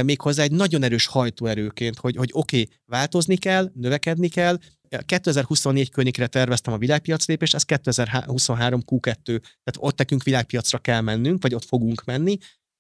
[0.03, 4.59] méghozzá egy nagyon erős hajtóerőként, hogy, hogy oké, okay, változni kell, növekedni kell,
[5.07, 11.43] 2024 környékre terveztem a világpiac lépést, ez 2023 Q2, tehát ott nekünk világpiacra kell mennünk,
[11.43, 12.37] vagy ott fogunk menni,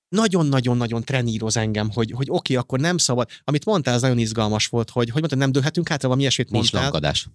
[0.09, 3.29] nagyon-nagyon-nagyon treníroz engem, hogy, hogy oké, okay, akkor nem szabad.
[3.45, 6.73] Amit mondtál, az nagyon izgalmas volt, hogy, hogy mondtad, nem dőlhetünk hátra, valami ilyesmit Nincs
[6.73, 6.83] mondtál.
[6.83, 7.29] lankadás.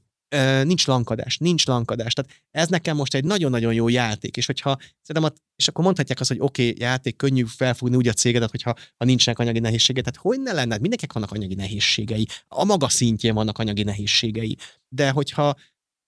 [0.64, 2.14] Nincs lankadás, nincs lankadás.
[2.14, 6.30] Tehát ez nekem most egy nagyon-nagyon jó játék, és hogyha szerintem, és akkor mondhatják azt,
[6.30, 10.04] hogy oké, okay, játék, könnyű felfogni úgy a cégedet, hogyha ha nincsenek anyagi nehézségei.
[10.04, 14.58] Tehát hogy ne lenne, mindenkinek vannak anyagi nehézségei, a maga szintjén vannak anyagi nehézségei.
[14.96, 15.56] De hogyha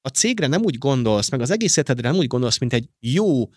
[0.01, 3.49] a cégre nem úgy gondolsz, meg az egész életedre nem úgy gondolsz, mint egy jó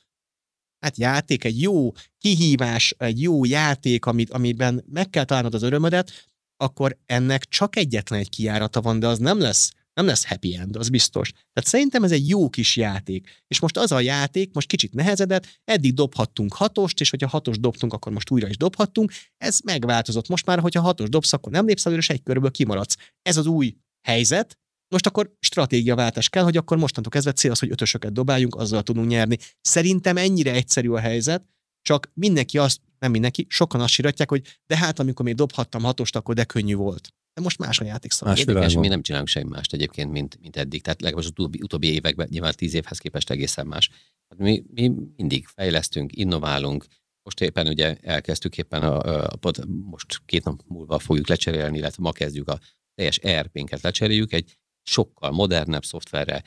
[0.78, 6.28] hát játék, egy jó kihívás, egy jó játék, amit, amiben meg kell találnod az örömödet,
[6.56, 10.76] akkor ennek csak egyetlen egy kiárata van, de az nem lesz nem lesz happy end,
[10.76, 11.30] az biztos.
[11.30, 13.42] Tehát szerintem ez egy jó kis játék.
[13.48, 17.92] És most az a játék, most kicsit nehezedett, eddig dobhattunk hatost, és hogyha hatos dobtunk,
[17.92, 19.12] akkor most újra is dobhattunk.
[19.36, 20.28] Ez megváltozott.
[20.28, 22.96] Most már, hogyha hatos dobsz, akkor nem lépsz előre, és egy körből kimaradsz.
[23.22, 23.76] Ez az új
[24.08, 28.82] helyzet, most akkor stratégiaváltás kell, hogy akkor mostantól kezdve cél az, hogy ötösöket dobáljunk, azzal
[28.82, 29.36] tudunk nyerni.
[29.60, 31.44] Szerintem ennyire egyszerű a helyzet,
[31.82, 36.16] csak mindenki azt, nem mindenki, sokan azt siratják, hogy de hát amikor még dobhattam hatost,
[36.16, 37.08] akkor de könnyű volt.
[37.36, 38.38] De most más a játékszabály.
[38.38, 40.82] Érdekes, mi nem csinálunk semmi mást egyébként, mint, mint eddig.
[40.82, 43.90] Tehát legalábbis az utóbbi, utóbbi években, nyilván tíz évhez képest egészen más.
[44.28, 46.86] Hát mi, mi mindig fejlesztünk, innoválunk,
[47.22, 52.02] most éppen ugye elkezdtük éppen a, a, a most két nap múlva fogjuk lecserélni, illetve
[52.02, 52.60] ma kezdjük a
[52.94, 56.42] teljes ERP-nket lecseréljük, egy sokkal modernebb szoftverre,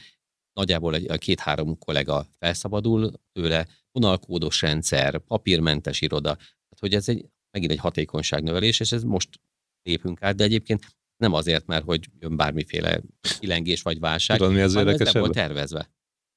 [0.53, 7.25] nagyjából egy, a két-három kollega felszabadul tőle, vonalkódos rendszer, papírmentes iroda, tehát hogy ez egy,
[7.51, 9.39] megint egy hatékonyságnövelés, és ez most
[9.89, 13.01] lépünk át, de egyébként nem azért, mert hogy jön bármiféle
[13.39, 15.79] kilengés vagy válság, Tudod, mi az hanem ez nem volt tervezve.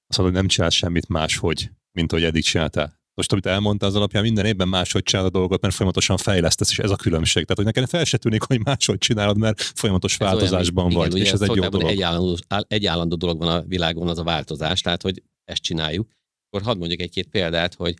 [0.06, 3.00] Azt mondod, hogy nem csinálsz semmit máshogy, mint hogy eddig csináltál.
[3.14, 6.78] Most, amit elmondtál, az alapján minden évben máshogy csinálod a dolgot, mert folyamatosan fejlesztesz, és
[6.78, 7.42] ez a különbség.
[7.42, 10.98] Tehát, hogy nekem fel se tűnik, hogy máshogy csinálod, mert folyamatos Ez olyan, változásban igen,
[10.98, 11.90] vagy, ugye és ez egy jó dolog.
[11.90, 15.62] Egy állandó, áll- egy állandó dolog van a világon, az a változás, tehát hogy ezt
[15.62, 16.08] csináljuk.
[16.46, 17.94] Akkor hadd mondjak egy-két példát, hogy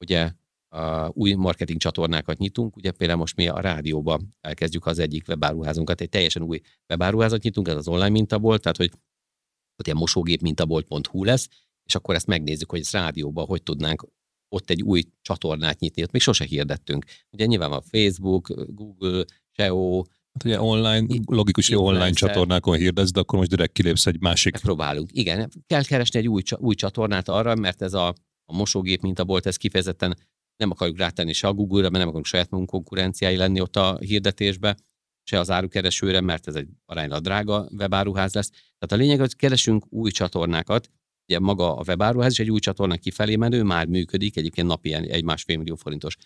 [0.00, 0.32] ugye
[0.74, 6.00] a új marketing csatornákat nyitunk, ugye például most mi a rádióba elkezdjük az egyik webáruházunkat,
[6.00, 8.90] egy teljesen új webáruházat nyitunk, ez az online mintabolt, tehát hogy
[9.76, 11.48] ott ilyen mosógép mintabolt.hu lesz,
[11.84, 14.06] és akkor ezt megnézzük, hogy ezt rádióba hogy tudnánk
[14.48, 17.04] ott egy új csatornát nyitni, ott még sose hirdettünk.
[17.30, 20.02] Ugye nyilván van Facebook, Google, SEO,
[20.32, 24.52] Hát ugye online, logikus, hogy online csatornákon hirdesz, de akkor most direkt kilépsz egy másik.
[24.52, 25.10] megpróbálunk.
[25.12, 28.08] Igen, kell keresni egy új, új csatornát arra, mert ez a,
[28.44, 30.16] a mosógép mintabolt, ez kifejezetten
[30.56, 33.98] nem akarjuk rátenni se a Google-ra, mert nem akarunk saját magunk konkurenciái lenni ott a
[33.98, 34.76] hirdetésbe,
[35.22, 38.50] se az árukeresőre, mert ez egy aránylag drága webáruház lesz.
[38.50, 40.90] Tehát a lényeg, hogy keresünk új csatornákat,
[41.28, 45.24] ugye maga a webáruház is egy új csatorna kifelé menő, már működik, egyébként napi egy
[45.24, 46.16] másfél millió forintos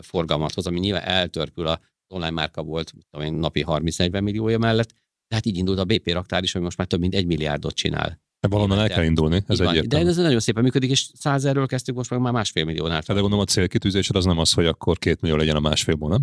[0.00, 4.94] forgalmat hoz, ami nyilván eltörpül a online márka volt, tudom én, napi 30-40 milliója mellett,
[5.28, 8.20] tehát így indult a BP raktár is, ami most már több mint egy milliárdot csinál.
[8.40, 9.66] Valonnan el kell indulni, ez van.
[9.66, 10.08] De egyértelmű.
[10.08, 13.02] ez nagyon szépen működik, és százerről kezdtük, most meg már másfél milliónál.
[13.06, 16.22] De gondolom a célkitűzésed az nem az, hogy akkor két millió legyen a másfélból, nem?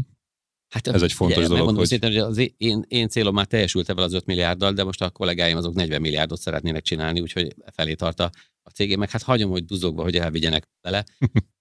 [0.69, 3.89] Hát, ez egy fontos dolog, Megmondom hogy- szépen, hogy az én- én, célom már teljesült
[3.89, 7.93] ebben az 5 milliárddal, de most a kollégáim azok 40 milliárdot szeretnének csinálni, úgyhogy felé
[7.93, 8.29] tart a,
[8.63, 11.03] a cégé, meg hát hagyom, hogy duzogva, hogy elvigyenek vele.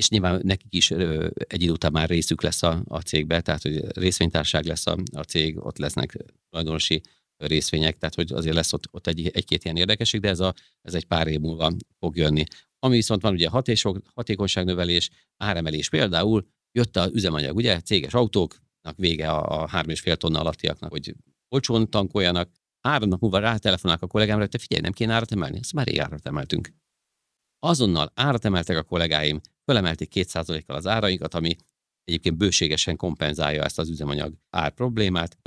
[0.00, 3.96] és nyilván nekik is egy idő után már részük lesz a, a cégbe, tehát hogy
[3.96, 6.16] részvénytárság lesz a, a cég, ott lesznek
[6.50, 7.00] tulajdonosi
[7.46, 10.94] részvények, tehát hogy azért lesz ott, ott egy, egy-két ilyen érdekesség, de ez, a, ez
[10.94, 12.44] egy pár év múlva fog jönni.
[12.78, 19.30] Ami viszont van ugye hatésok, hatékonyságnövelés, áremelés például, jött az üzemanyag, ugye, céges autóknak vége
[19.30, 21.14] a, a 3,5 tonna alattiaknak, hogy
[21.48, 25.58] olcsón tankoljanak, három nap múlva rátelefonálnak a kollégámra, hogy te figyelj, nem kéne árat emelni?
[25.58, 26.72] Ezt már rég árat emeltünk.
[27.58, 31.56] Azonnal árat emeltek a kollégáim, fölemelték 2%-kal az árainkat, ami
[32.04, 35.38] egyébként bőségesen kompenzálja ezt az üzemanyag ár problémát.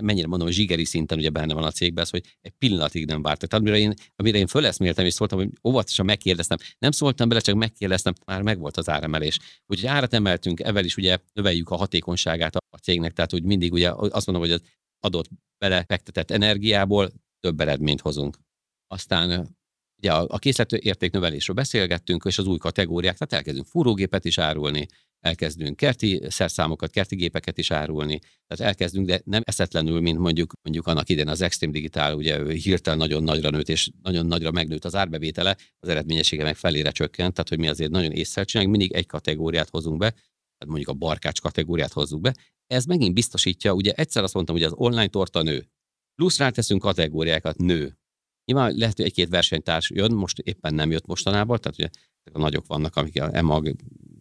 [0.00, 3.48] Mennyire mondom, zsigeri szinten ugye benne van a cégben, az, hogy egy pillanatig nem vártak.
[3.48, 6.58] Tehát amire én, amire én föleszméltem, és szóltam, hogy óvatosan megkérdeztem.
[6.78, 9.38] Nem szóltam bele, csak megkérdeztem, már megvolt az áremelés.
[9.66, 13.90] Úgyhogy árat emeltünk, evel is ugye növeljük a hatékonyságát a cégnek, tehát hogy mindig ugye
[13.90, 14.62] azt mondom, hogy az
[15.00, 15.28] adott
[15.58, 18.38] belefektetett energiából több eredményt hozunk.
[18.86, 19.56] Aztán
[19.98, 24.86] ugye a, a készletértéknövelésről beszélgettünk, és az új kategóriák, tehát elkezdünk fúrógépet is árulni,
[25.24, 30.86] elkezdünk kerti szerszámokat, kerti gépeket is árulni, tehát elkezdünk, de nem eszetlenül, mint mondjuk, mondjuk
[30.86, 34.94] annak idején az Extreme Digital, ugye hirtelen nagyon nagyra nőtt, és nagyon nagyra megnőtt az
[34.94, 39.06] árbevétele, az eredményessége meg felére csökkent, tehát hogy mi azért nagyon észre csinálunk, mindig egy
[39.06, 42.34] kategóriát hozunk be, tehát mondjuk a barkács kategóriát hozzuk be.
[42.66, 45.68] Ez megint biztosítja, ugye egyszer azt mondtam, hogy az online torta nő,
[46.14, 47.98] plusz ráteszünk kategóriákat, nő.
[48.44, 51.88] Nyilván lehet, hogy egy-két versenytárs jön, most éppen nem jött mostanában, tehát ugye
[52.32, 53.74] a nagyok vannak, amik a EMAG,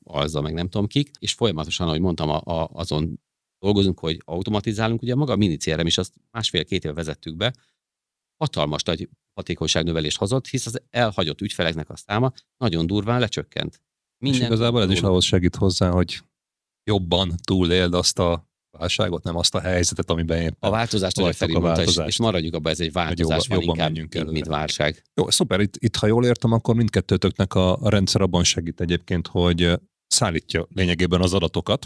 [0.03, 3.19] Alza, meg nem tudom kik, és folyamatosan, ahogy mondtam, a, a, azon
[3.59, 7.53] dolgozunk, hogy automatizálunk, ugye maga a mini CRM is azt másfél-két éve vezettük be,
[8.37, 13.81] hatalmas nagy hatékonyságnövelést hozott, hisz az elhagyott ügyfeleknek a száma nagyon durván lecsökkent.
[14.23, 16.21] Minden és igazából ez is ahhoz segít hozzá, hogy
[16.83, 21.53] jobban túléld azt a válságot, nem azt a helyzetet, amiben éppen A változást, hogy Feri
[21.53, 25.03] mondta, és, és maradjuk abban, ez egy változás jobban, jobban inkább, mint, mint válság.
[25.13, 29.27] Jó, szuper, itt, itt, ha jól értem, akkor mindkettőtöknek a, a rendszer abban segít egyébként,
[29.27, 29.79] hogy
[30.13, 31.85] szállítja lényegében az adatokat,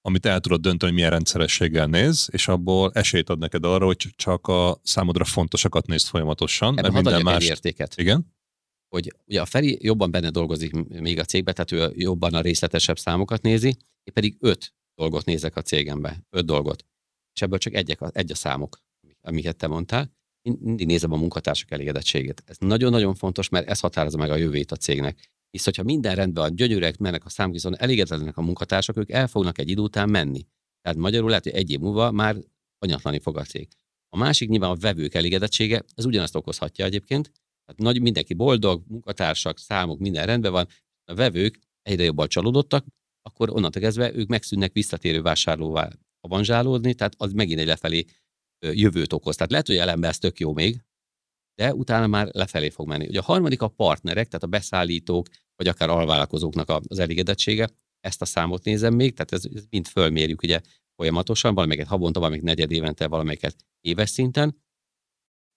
[0.00, 4.08] amit el tudod dönteni, hogy milyen rendszerességgel néz, és abból esélyt ad neked arra, hogy
[4.16, 6.78] csak a számodra fontosakat nézd folyamatosan.
[6.78, 7.44] Ebben minden más...
[7.44, 7.94] értéket.
[7.96, 8.34] Igen?
[8.88, 12.98] Hogy ugye a Feri jobban benne dolgozik még a cégbe, tehát ő jobban a részletesebb
[12.98, 13.68] számokat nézi,
[14.02, 16.84] én pedig öt dolgot nézek a cégembe, öt dolgot.
[17.34, 18.80] És ebből csak egyek egy a számok,
[19.20, 20.12] amiket te mondtál.
[20.42, 22.42] Én mindig nézem a munkatársak elégedettségét.
[22.46, 25.31] Ez nagyon-nagyon fontos, mert ez határozza meg a jövőt a cégnek.
[25.52, 29.26] Hisz, hogyha minden rendben van, gyönyörűek mennek a számok, viszont elégedetlenek a munkatársak, ők el
[29.26, 30.46] fognak egy idő után menni.
[30.80, 32.36] Tehát magyarul lehet, hogy egy év múlva már
[32.78, 33.68] anyatlani fog a cég.
[34.08, 37.32] A másik nyilván a vevők elégedettsége, ez ugyanazt okozhatja egyébként.
[37.64, 40.68] Tehát nagy, mindenki boldog, munkatársak, számok, minden rendben van.
[41.04, 42.86] A vevők egyre jobban csalódottak,
[43.22, 48.04] akkor onnantól kezdve ők megszűnnek visszatérő vásárlóvá avanzsálódni, tehát az megint egy lefelé
[48.58, 49.36] jövőt okoz.
[49.36, 50.82] Tehát lehet, hogy elemben ez tök jó még,
[51.62, 53.06] de utána már lefelé fog menni.
[53.06, 55.26] Ugye a harmadik a partnerek, tehát a beszállítók,
[55.56, 57.68] vagy akár alvállalkozóknak az elégedettsége.
[58.00, 60.60] Ezt a számot nézem még, tehát ez, ez mind fölmérjük ugye
[60.96, 64.62] folyamatosan, valamelyiket havonta, valamelyik negyed évente, valamelyiket éves szinten.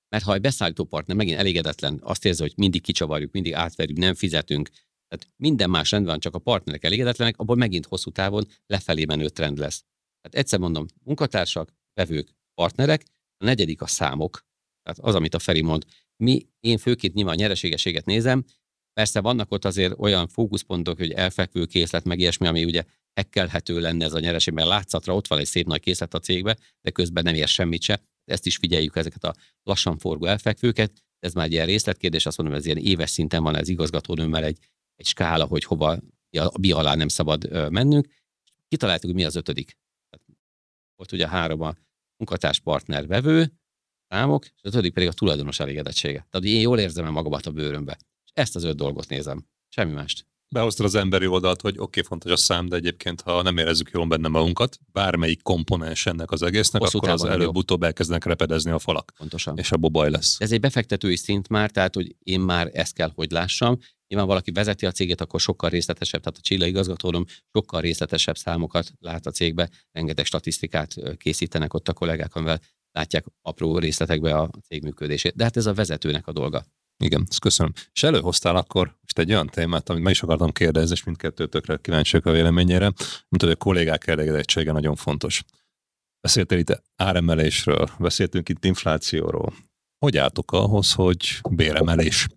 [0.10, 4.14] Mert ha egy beszállító partner megint elégedetlen, azt érzi, hogy mindig kicsavarjuk, mindig átverjük, nem
[4.14, 4.70] fizetünk,
[5.08, 9.30] tehát minden más rendben van, csak a partnerek elégedetlenek, abból megint hosszú távon lefelé menő
[9.30, 9.84] trend lesz.
[10.22, 13.04] Tehát egyszer mondom, munkatársak, vevők, partnerek,
[13.38, 14.46] a negyedik a számok,
[14.86, 15.86] tehát az, amit a Feri mond.
[16.24, 18.46] Mi, én főként nyilván a nyereségességet nézem,
[19.00, 22.84] Persze vannak ott azért olyan fókuszpontok, hogy elfekvő készlet, meg ilyesmi, ami ugye
[23.14, 26.58] hekkelhető lenne ez a nyereség, mert látszatra ott van egy szép nagy készlet a cégbe,
[26.82, 28.02] de közben nem ér semmit se.
[28.26, 29.34] Ezt is figyeljük, ezeket a
[29.64, 30.92] lassan forgó elfekvőket.
[31.20, 34.58] Ez már egy ilyen részletkérdés, azt mondom, ez ilyen éves szinten van ez igazgatónőmmel egy,
[34.96, 36.00] egy skála, hogy hova
[36.38, 38.08] a bi alá nem szabad mennünk.
[38.68, 39.78] Kitaláltuk, hogy mi az ötödik.
[40.96, 41.76] Ott ugye három a
[42.18, 43.52] munkatárs partner vevő,
[44.08, 46.28] számok, és az ötödik pedig a tulajdonos elégedettsége.
[46.30, 47.98] Tehát én jól érzem magamat a bőrömbe.
[48.26, 49.46] És ezt az öt dolgot nézem.
[49.70, 50.26] Semmi mást.
[50.50, 53.90] Behoztad az emberi oldalt, hogy oké, okay, fontos a szám, de egyébként, ha nem érezzük
[53.94, 58.80] jól benne magunkat, bármelyik komponens ennek az egésznek, Hosszú akkor az előbb-utóbb elkezdenek repedezni a
[58.80, 59.14] falak.
[59.18, 59.58] Pontosan.
[59.58, 60.36] És abból baj lesz.
[60.40, 63.78] Ez egy befektetői szint már, tehát hogy én már ezt kell, hogy lássam.
[64.08, 68.92] Nyilván valaki vezeti a céget, akkor sokkal részletesebb, tehát a Csilla igazgatónom sokkal részletesebb számokat
[69.00, 72.60] lát a cégbe, rengeteg statisztikát készítenek ott a kollégák, amivel
[72.96, 75.36] látják apró részletekbe a cég működését.
[75.36, 76.66] De hát ez a vezetőnek a dolga.
[77.04, 77.74] Igen, ezt köszönöm.
[77.94, 82.26] És előhoztál akkor most egy olyan témát, amit meg is akartam kérdezni, és mindkettőtökre kíváncsiak
[82.26, 82.92] a véleményére,
[83.30, 85.44] mint hogy a kollégák elégedettsége nagyon fontos.
[86.22, 89.54] Beszéltél itt áremelésről, beszéltünk itt inflációról.
[90.06, 92.28] Hogy álltok ahhoz, hogy béremelés?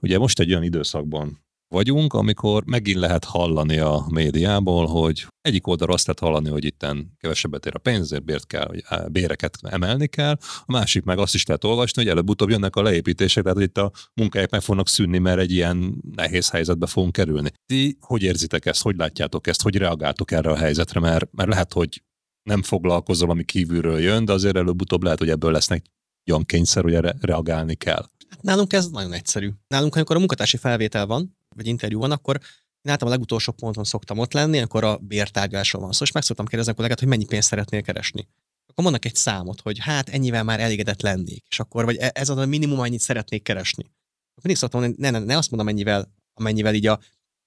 [0.00, 5.94] Ugye most egy olyan időszakban vagyunk, amikor megint lehet hallani a médiából, hogy egyik oldalról
[5.94, 10.36] azt lehet hallani, hogy itten kevesebbet ér a pénzért, bért kell, hogy béreket emelni kell,
[10.40, 13.92] a másik meg azt is lehet olvasni, hogy előbb-utóbb jönnek a leépítések, tehát itt a
[14.14, 17.50] munkahelyek meg fognak szűnni, mert egy ilyen nehéz helyzetbe fogunk kerülni.
[17.66, 21.72] Ti hogy érzitek ezt, hogy látjátok ezt, hogy reagáltok erre a helyzetre, mert, mert lehet,
[21.72, 22.02] hogy
[22.42, 25.84] nem foglalkozol, ami kívülről jön, de azért előbb-utóbb lehet, hogy ebből lesznek
[26.30, 28.08] olyan kényszer, hogy erre reagálni kell.
[28.28, 29.50] Hát nálunk ez nagyon egyszerű.
[29.68, 32.40] Nálunk, amikor a munkatársi felvétel van, vagy interjú van, akkor
[32.82, 36.22] én általában a legutolsó ponton szoktam ott lenni, akkor a bértárgyásról van szó, és meg
[36.22, 38.28] szoktam kérdezni a kollégát, hogy mennyi pénzt szeretnél keresni.
[38.66, 42.28] Akkor mondnak egy számot, hogy hát ennyivel már elégedett lennék, és akkor, vagy e- ez
[42.28, 43.82] az a minimum, annyit szeretnék keresni.
[43.82, 47.00] Akkor mindig szoktam mondani, ne, ne, ne azt mondom, amennyivel, amennyivel így a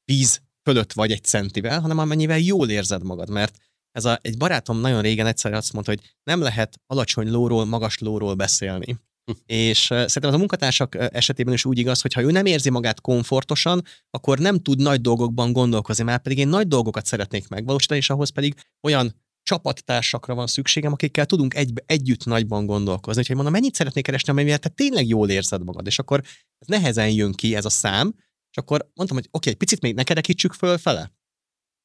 [0.06, 3.58] víz fölött vagy egy centivel, hanem amennyivel jól érzed magad, mert
[3.92, 7.98] ez a, egy barátom nagyon régen egyszer azt mondta, hogy nem lehet alacsony lóról, magas
[7.98, 9.00] lóról beszélni.
[9.46, 13.02] És szerintem az a munkatársak esetében is úgy igaz, hogy ha ő nem érzi magát
[13.02, 18.10] komfortosan, akkor nem tud nagy dolgokban gondolkozni, már pedig én nagy dolgokat szeretnék megvalósítani, és
[18.10, 23.22] ahhoz pedig olyan csapattársakra van szükségem, akikkel tudunk egy, együtt nagyban gondolkozni.
[23.22, 26.22] Úgyhogy mondom, mennyit szeretnék keresni, amivel te tényleg jól érzed magad, és akkor
[26.60, 28.14] ez nehezen jön ki ez a szám,
[28.52, 31.12] és akkor mondtam, hogy oké, egy picit még ne kerekítsük fölfele,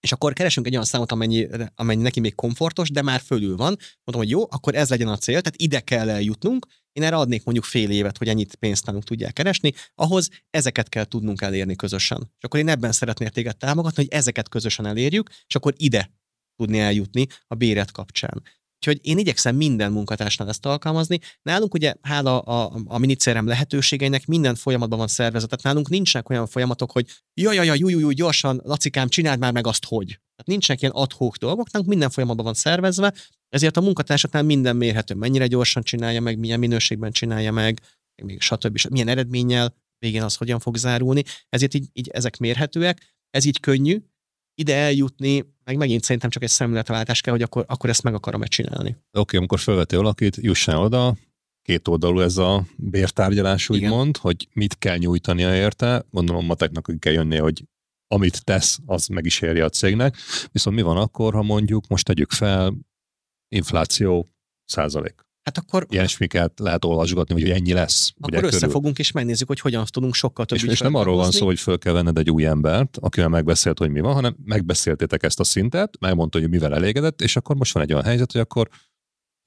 [0.00, 3.76] és akkor keresünk egy olyan számot, amennyi, amennyi neki még komfortos, de már fölül van.
[4.04, 6.66] Mondom, hogy jó, akkor ez legyen a cél, tehát ide kell eljutnunk.
[6.94, 11.04] Én erre adnék mondjuk fél évet, hogy ennyit pénzt nálunk tudják keresni, ahhoz ezeket kell
[11.04, 12.18] tudnunk elérni közösen.
[12.38, 16.10] És akkor én ebben szeretnék téged támogatni, hogy ezeket közösen elérjük, és akkor ide
[16.56, 18.42] tudni eljutni a béret kapcsán.
[18.86, 21.18] Úgyhogy én igyekszem minden munkatársnál ezt alkalmazni.
[21.42, 25.48] Nálunk ugye hála a, a, a minicérem lehetőségeinek minden folyamatban van szervezet.
[25.48, 29.52] Tehát nálunk nincsenek olyan folyamatok, hogy jaj, jaj, jaj, júj, júj, gyorsan, lacikám, csináld már
[29.52, 30.06] meg azt, hogy.
[30.06, 33.14] Tehát nincsenek ilyen adhok dolgok, nálunk minden folyamatban van szervezve,
[33.54, 37.80] Ezért a munkatársaknál minden mérhető, mennyire gyorsan csinálja meg, milyen minőségben csinálja meg,
[38.22, 38.80] még stb.
[38.90, 41.22] milyen eredménnyel, végén az hogyan fog zárulni.
[41.48, 43.98] Ezért így, így ezek mérhetőek, ez így könnyű,
[44.54, 48.46] ide eljutni, meg megint szerintem csak egy szemléletváltás kell, hogy akkor, akkor ezt meg akarom-e
[48.46, 48.88] csinálni.
[48.88, 51.16] Oké, okay, amikor felveti valakit, jusson oda,
[51.62, 56.04] két oldalú ez a bértárgyalás, úgymond, hogy mit kell nyújtania érte.
[56.10, 57.64] Gondolom mateknak kell jönni, hogy
[58.06, 60.16] amit tesz, az meg is érje a cégnek.
[60.52, 62.74] Viszont mi van akkor, ha mondjuk most tegyük fel
[63.48, 64.34] infláció
[64.64, 65.24] százalék?
[65.44, 65.86] Hát akkor...
[65.88, 68.12] Ilyesmiket lehet olvasgatni, hogy ennyi lesz.
[68.16, 68.98] Akkor ugye, összefogunk körül.
[68.98, 71.78] és megnézzük, hogy hogyan tudunk sokkal több És, és nem arról van szó, hogy föl
[71.78, 75.96] kell venned egy új embert, akivel megbeszélt, hogy mi van, hanem megbeszéltétek ezt a szintet,
[76.00, 78.68] megmondta, hogy mivel elégedett, és akkor most van egy olyan helyzet, hogy akkor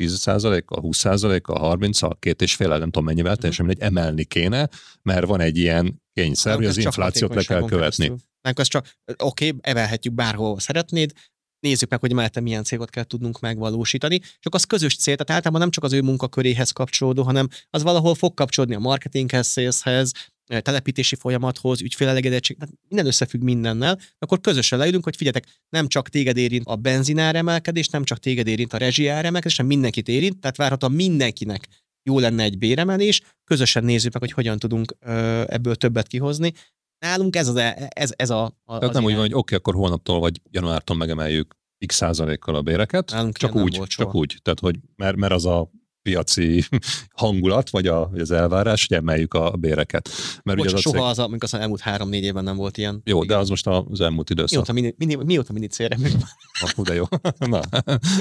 [0.04, 4.70] 10%-kal, 20%-kal, 30-al, két és fél, nem tudom mennyivel, teljesen mindegy, emelni kéne,
[5.02, 8.08] mert van egy ilyen kényszer, hogy az inflációt le kell követni.
[8.42, 11.12] Nem, az csak, oké, okay, emelhetjük bárhol szeretnéd,
[11.60, 15.62] nézzük meg, hogy mellette milyen cégot kell tudnunk megvalósítani, csak az közös cél, tehát általában
[15.62, 20.12] nem csak az ő munkaköréhez kapcsolódó, hanem az valahol fog kapcsolódni a marketinghez, saleshez,
[20.48, 26.38] telepítési folyamathoz, ügyfélelegedettség, tehát minden összefügg mindennel, akkor közösen leülünk, hogy figyeljetek, nem csak téged
[26.38, 30.58] érint a benzinár emelkedés, nem csak téged érint a rezsiár emelkedés, hanem mindenkit érint, tehát
[30.58, 31.68] várhatóan mindenkinek
[32.04, 34.96] jó lenne egy béremelés, közösen nézzük meg, hogy hogyan tudunk
[35.48, 36.54] ebből többet kihozni.
[37.00, 39.58] Nálunk ez, az, e, ez, ez a, a Tehát nem úgy van, hogy oké, okay,
[39.58, 41.56] akkor holnaptól vagy januártól megemeljük
[41.86, 44.38] x százalékkal a béreket, Nálunk csak úgy, csak úgy.
[44.42, 45.72] Tehát, hogy mert, mert az a
[46.08, 46.64] piaci
[47.22, 50.10] hangulat, vagy, a, az elvárás, hogy emeljük a béreket.
[50.44, 51.06] Mert Bocs, ugye az soha cég...
[51.06, 53.02] az, amikor az elmúlt három-négy évben nem volt ilyen.
[53.06, 54.52] Jó, de az most az elmúlt időszak.
[54.52, 55.98] Mióta mini, mini, mióta mini célre
[56.62, 57.04] ah, de jó.
[57.40, 57.62] Na,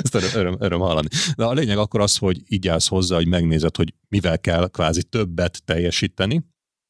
[0.02, 1.08] ezt öröm, öröm, öröm hallani.
[1.36, 5.02] De a lényeg akkor az, hogy így állsz hozzá, hogy megnézed, hogy mivel kell kvázi
[5.02, 6.44] többet teljesíteni,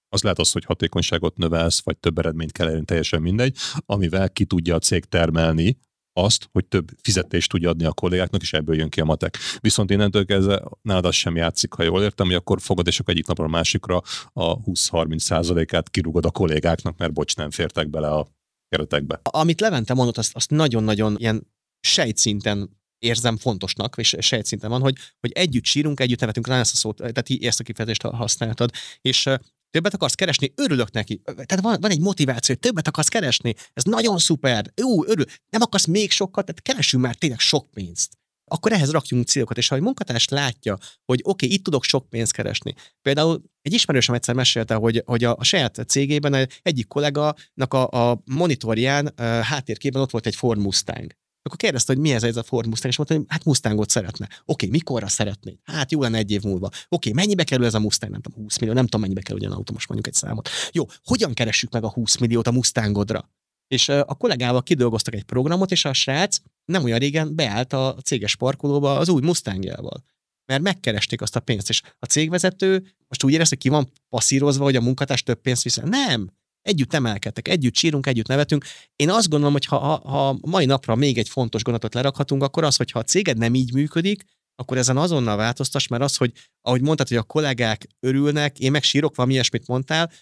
[0.09, 3.57] az lehet az, hogy hatékonyságot növelsz, vagy több eredményt kell elérni, teljesen mindegy,
[3.87, 5.79] amivel ki tudja a cég termelni
[6.13, 9.39] azt, hogy több fizetést tudja adni a kollégáknak, és ebből jön ki a matek.
[9.61, 13.15] Viszont innentől kezdve nálad az sem játszik, ha jól értem, hogy akkor fogod, és akkor
[13.15, 14.03] egyik napra a másikra
[14.33, 18.27] a 20-30 százalékát kirúgod a kollégáknak, mert bocs, nem fértek bele a
[18.69, 19.21] keretekbe.
[19.23, 21.47] Amit Levente mondott, azt, azt nagyon-nagyon ilyen
[21.81, 26.77] sejtszinten érzem fontosnak, és sejtszinten van, hogy, hogy együtt sírunk, együtt nevetünk, rá ezt a
[26.77, 28.71] szót, tehát ezt a kifejezést használtad,
[29.01, 29.29] és
[29.77, 31.21] többet akarsz keresni, örülök neki.
[31.25, 35.25] Tehát van, van egy motiváció, hogy többet akarsz keresni, ez nagyon szuper, jó, örül.
[35.51, 38.13] Nem akarsz még sokat, tehát keresünk már tényleg sok pénzt.
[38.51, 42.09] Akkor ehhez rakjunk célokat, és ha egy munkatárs látja, hogy oké, okay, itt tudok sok
[42.09, 42.75] pénzt keresni.
[43.03, 48.23] Például egy ismerősöm egyszer mesélte, hogy, hogy a, a saját cégében egyik kolléganak a, a
[48.25, 51.13] monitorján a háttérkében ott volt egy Ford Mustang.
[51.47, 54.29] Akkor kérdezte, hogy mi ez, ez a Ford Mustang, és mondta, hogy hát Mustangot szeretne.
[54.45, 55.59] Oké, mikorra szeretné?
[55.65, 56.71] Hát jó lenne egy év múlva.
[56.89, 58.13] Oké, mennyibe kerül ez a Mustang?
[58.13, 60.49] Nem tudom, 20 millió, nem tudom, mennyibe kerül ugyan autó, most mondjuk egy számot.
[60.73, 63.31] Jó, hogyan keressük meg a 20 milliót a Mustangodra?
[63.69, 68.37] És a kollégával kidolgoztak egy programot, és a srác nem olyan régen beállt a céges
[68.37, 70.05] parkolóba az új Mustangjával.
[70.45, 74.65] Mert megkeresték azt a pénzt, és a cégvezető most úgy érezte, hogy ki van passzírozva,
[74.65, 75.81] hogy a munkatárs több pénzt visz.
[75.85, 76.31] Nem,
[76.67, 78.65] együtt emelkedtek, együtt sírunk, együtt nevetünk.
[78.97, 82.77] Én azt gondolom, hogy ha, ha, mai napra még egy fontos gondolatot lerakhatunk, akkor az,
[82.77, 84.25] hogy ha a céged nem így működik,
[84.55, 88.83] akkor ezen azonnal változtass, mert az, hogy ahogy mondtad, hogy a kollégák örülnek, én meg
[88.83, 90.13] sírok, valami ilyesmit mondtál,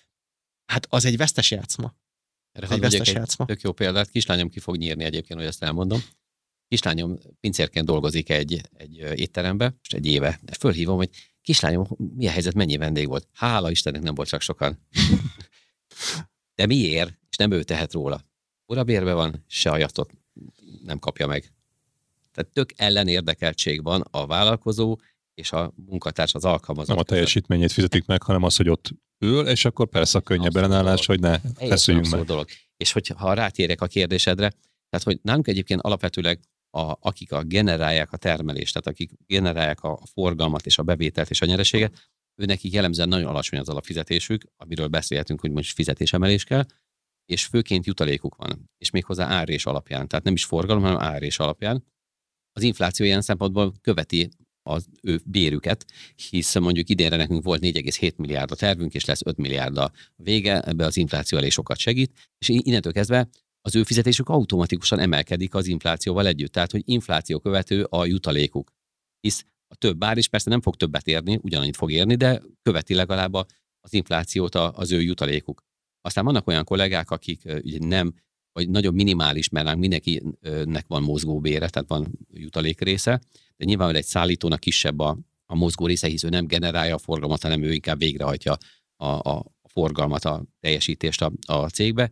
[0.72, 1.94] hát az egy vesztes játszma.
[2.52, 3.44] Erre egy vesztes egy játszma.
[3.44, 4.10] Tök jó példát.
[4.10, 6.02] Kislányom ki fog nyírni egyébként, hogy ezt elmondom.
[6.68, 10.40] Kislányom pincérként dolgozik egy, egy étterembe, most egy éve.
[10.58, 11.10] Fölhívom, hogy
[11.42, 13.28] kislányom, milyen helyzet, mennyi vendég volt?
[13.32, 14.78] Hála Istennek nem volt csak sokan.
[16.55, 17.18] De miért?
[17.31, 18.24] És nem ő tehet róla.
[18.66, 20.10] Urabérve van, se ajatot
[20.85, 21.52] nem kapja meg.
[22.32, 24.98] Tehát tök ellenérdekeltség van a vállalkozó
[25.35, 26.90] és a munkatárs, az alkalmazott.
[26.90, 30.56] Nem a teljesítményét fizetik meg, hanem az, hogy ott ül, és akkor persze a könnyebb
[30.56, 32.24] ellenállás, hogy ne feszüljünk meg.
[32.24, 32.48] Dolog.
[32.76, 34.48] És hogyha rátérek a kérdésedre,
[34.90, 36.40] tehát hogy nálunk egyébként alapvetőleg
[36.70, 41.40] a, akik a generálják a termelést, tehát akik generálják a forgalmat és a bevételt és
[41.40, 46.65] a nyereséget, ő nekik jellemzően nagyon alacsony az alapfizetésük, amiről beszélhetünk, hogy most fizetésemelés kell,
[47.27, 51.85] és főként jutalékuk van, és méghozzá árés alapján, tehát nem is forgalom, hanem árés alapján.
[52.52, 54.28] Az infláció ilyen szempontból követi
[54.62, 55.86] az ő bérüket,
[56.31, 60.61] hisz mondjuk idénre nekünk volt 4,7 milliárd a tervünk, és lesz 5 milliárd a vége,
[60.61, 63.28] ebbe az infláció elég sokat segít, és innentől kezdve
[63.61, 68.73] az ő fizetésük automatikusan emelkedik az inflációval együtt, tehát hogy infláció követő a jutalékuk.
[69.20, 72.94] Hisz a több ár is persze nem fog többet érni, ugyanannyit fog érni, de követi
[72.94, 73.34] legalább
[73.80, 75.62] az inflációt az ő jutalékuk.
[76.01, 78.14] Aztán vannak olyan kollégák, akik ugye nem,
[78.52, 83.20] vagy nagyon minimális, mert mindenkinek van mozgóbére, tehát van jutalék része,
[83.56, 87.42] de nyilván egy szállítónak kisebb a, a mozgó része, hisz ő nem generálja a forgalmat,
[87.42, 88.56] hanem ő inkább végrehajtja
[88.96, 92.10] a, a forgalmat, a teljesítést a, a cégbe.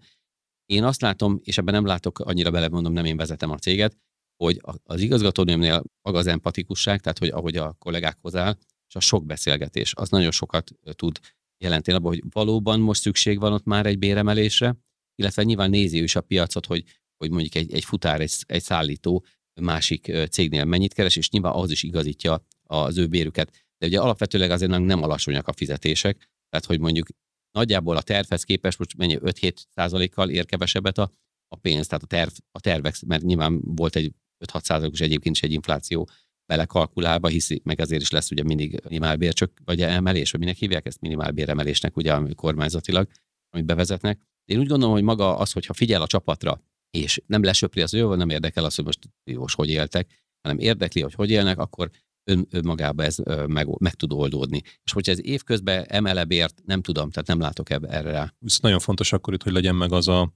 [0.67, 3.97] Én azt látom, és ebben nem látok annyira bele, mondom, nem én vezetem a céget,
[4.45, 8.59] hogy az igazgatónőmnél maga az empatikusság, tehát hogy ahogy a kollégák áll,
[8.89, 11.19] és a sok beszélgetés, az nagyon sokat tud
[11.65, 14.77] jelenteni abban, hogy valóban most szükség van ott már egy béremelésre,
[15.15, 16.85] illetve nyilván nézi is a piacot, hogy,
[17.17, 19.25] hogy mondjuk egy, egy futár, egy, egy szállító
[19.61, 23.51] másik cégnél mennyit keres, és nyilván ahhoz is igazítja az ő bérüket.
[23.79, 26.17] De ugye alapvetőleg azért nem alacsonyak a fizetések,
[26.49, 27.07] tehát hogy mondjuk
[27.51, 31.11] nagyjából a tervhez képest most mennyi 5-7 százalékkal ér kevesebbet a,
[31.49, 34.13] a pénz, tehát a, terv, a tervek, mert nyilván volt egy
[34.47, 36.09] 5-6 százalékos egyébként is egy infláció
[36.47, 41.01] belekalkulálva, hiszi, meg azért is lesz ugye mindig minimálbércsök, vagy emelés, vagy minek hívják ezt
[41.01, 43.09] minimálbéremelésnek, ugye kormányzatilag,
[43.51, 44.21] amit bevezetnek.
[44.45, 46.61] Én úgy gondolom, hogy maga az, hogyha figyel a csapatra,
[46.91, 48.99] és nem lesöpri az, jó, nem érdekel az, hogy most
[49.37, 50.11] most hogy éltek,
[50.43, 51.91] hanem érdekli, hogy hogy élnek, akkor
[52.25, 53.17] ön, önmagában ez
[53.47, 54.63] meg, meg tud oldódni.
[54.85, 58.35] És hogyha ez évközben emelebért, nem tudom, tehát nem látok ebbe erre rá.
[58.41, 60.33] Ez nagyon fontos akkor itt, hogy legyen meg az a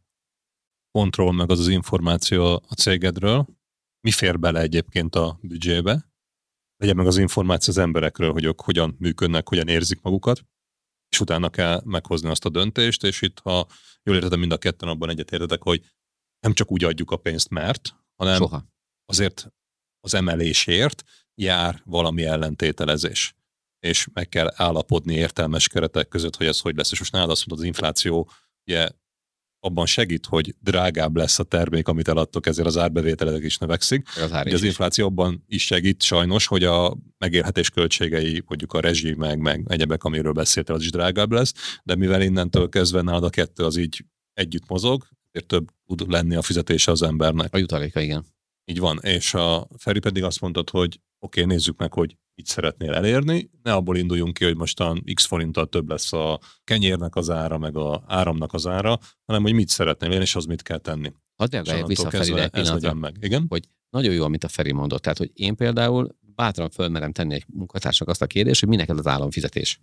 [0.90, 3.46] kontroll, meg az az információ a cégedről,
[4.06, 6.10] mi fér bele egyébként a büdzsébe,
[6.76, 10.44] legyen meg az információ az emberekről, hogy ők hogyan működnek, hogyan érzik magukat,
[11.08, 13.66] és utána kell meghozni azt a döntést, és itt, ha
[14.02, 15.84] jól értetem, mind a ketten abban egyetértetek, hogy
[16.40, 18.64] nem csak úgy adjuk a pénzt, mert, hanem Soha.
[19.04, 19.52] azért
[20.00, 21.02] az emelésért
[21.34, 23.34] jár valami ellentételezés.
[23.78, 26.92] És meg kell állapodni értelmes keretek között, hogy ez hogy lesz.
[26.92, 28.30] És most nálad azt mondod, az infláció
[28.68, 28.88] ugye
[29.66, 34.08] abban segít, hogy drágább lesz a termék, amit eladtok, ezért az árbevételek is növekszik.
[34.22, 39.14] Az, ár az infláció abban is segít sajnos, hogy a megélhetés költségei, mondjuk a rezsi,
[39.14, 41.52] meg, meg egyebek, amiről beszéltél, az is drágább lesz,
[41.84, 46.34] de mivel innentől kezdve nálad a kettő az így együtt mozog, ezért több tud lenni
[46.34, 47.54] a fizetése az embernek.
[47.54, 48.24] A jutaléka, igen.
[48.64, 52.46] Így van, és a Feri pedig azt mondtad, hogy oké, okay, nézzük meg, hogy mit
[52.46, 57.30] szeretnél elérni, ne abból induljunk ki, hogy mostan x forinttal több lesz a kenyérnek az
[57.30, 60.78] ára, meg a áramnak az ára, hanem hogy mit szeretnél élni, és az mit kell
[60.78, 61.12] tenni.
[61.36, 63.16] Hadd reagáljak vissza Ferire ez legyen meg.
[63.20, 63.46] Igen?
[63.48, 65.02] Hogy nagyon jó, amit a Feri mondott.
[65.02, 68.98] Tehát, hogy én például bátran fölmerem tenni egy munkatársnak azt a kérdést, hogy minek ez
[68.98, 69.80] az államfizetés.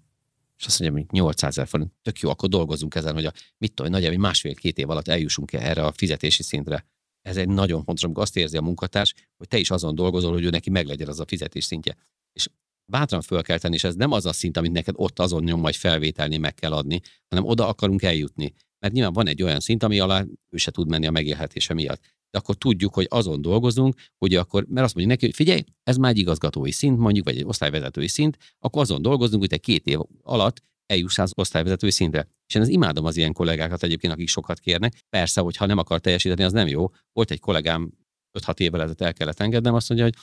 [0.57, 3.73] És azt mondja, hogy 800 ezer forint, tök jó, akkor dolgozunk ezen, hogy a, mit
[3.73, 6.85] tudom, nagyjából másfél-két év alatt eljussunk erre a fizetési szintre
[7.23, 10.43] ez egy nagyon fontos, amikor azt érzi a munkatárs, hogy te is azon dolgozol, hogy
[10.43, 11.97] ő neki meglegyen az a fizetés szintje.
[12.33, 12.47] És
[12.91, 15.59] bátran föl kell tenni, és ez nem az a szint, amit neked ott azon nyom
[15.59, 18.53] majd felvételni meg kell adni, hanem oda akarunk eljutni.
[18.79, 22.01] Mert nyilván van egy olyan szint, ami alá ő se tud menni a megélhetése miatt.
[22.29, 25.97] De akkor tudjuk, hogy azon dolgozunk, hogy akkor, mert azt mondjuk neki, hogy figyelj, ez
[25.97, 29.87] már egy igazgatói szint, mondjuk, vagy egy osztályvezetői szint, akkor azon dolgozunk, hogy te két
[29.87, 32.27] év alatt eljuss az osztályvezetői szintre.
[32.47, 35.03] És én az imádom az ilyen kollégákat egyébként, akik sokat kérnek.
[35.09, 36.89] Persze, hogy ha nem akar teljesíteni, az nem jó.
[37.11, 37.91] Volt egy kollégám
[38.39, 40.17] 5-6 évvel ezelőtt el kellett engednem, azt mondja, hogy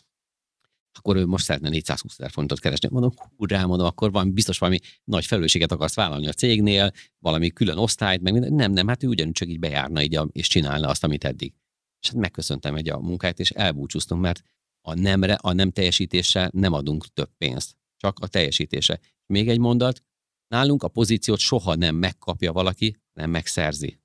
[0.93, 2.89] akkor ő most szeretne 420 ezer fontot keresni.
[2.93, 7.79] Mondom, hurrá, mondom, akkor van biztos valami nagy felelősséget akarsz vállalni a cégnél, valami külön
[7.79, 8.53] osztályt, meg minden.
[8.53, 11.53] Nem, nem, hát ő ugyanúgy csak így bejárna így és csinálna azt, amit eddig.
[12.01, 14.43] És hát megköszöntem egy a munkáját, és elbúcsúztunk, mert
[14.81, 19.01] a nemre, a nem teljesítéssel nem adunk több pénzt, csak a teljesítése.
[19.27, 20.03] Még egy mondat,
[20.51, 24.00] Nálunk a pozíciót soha nem megkapja valaki, nem megszerzi.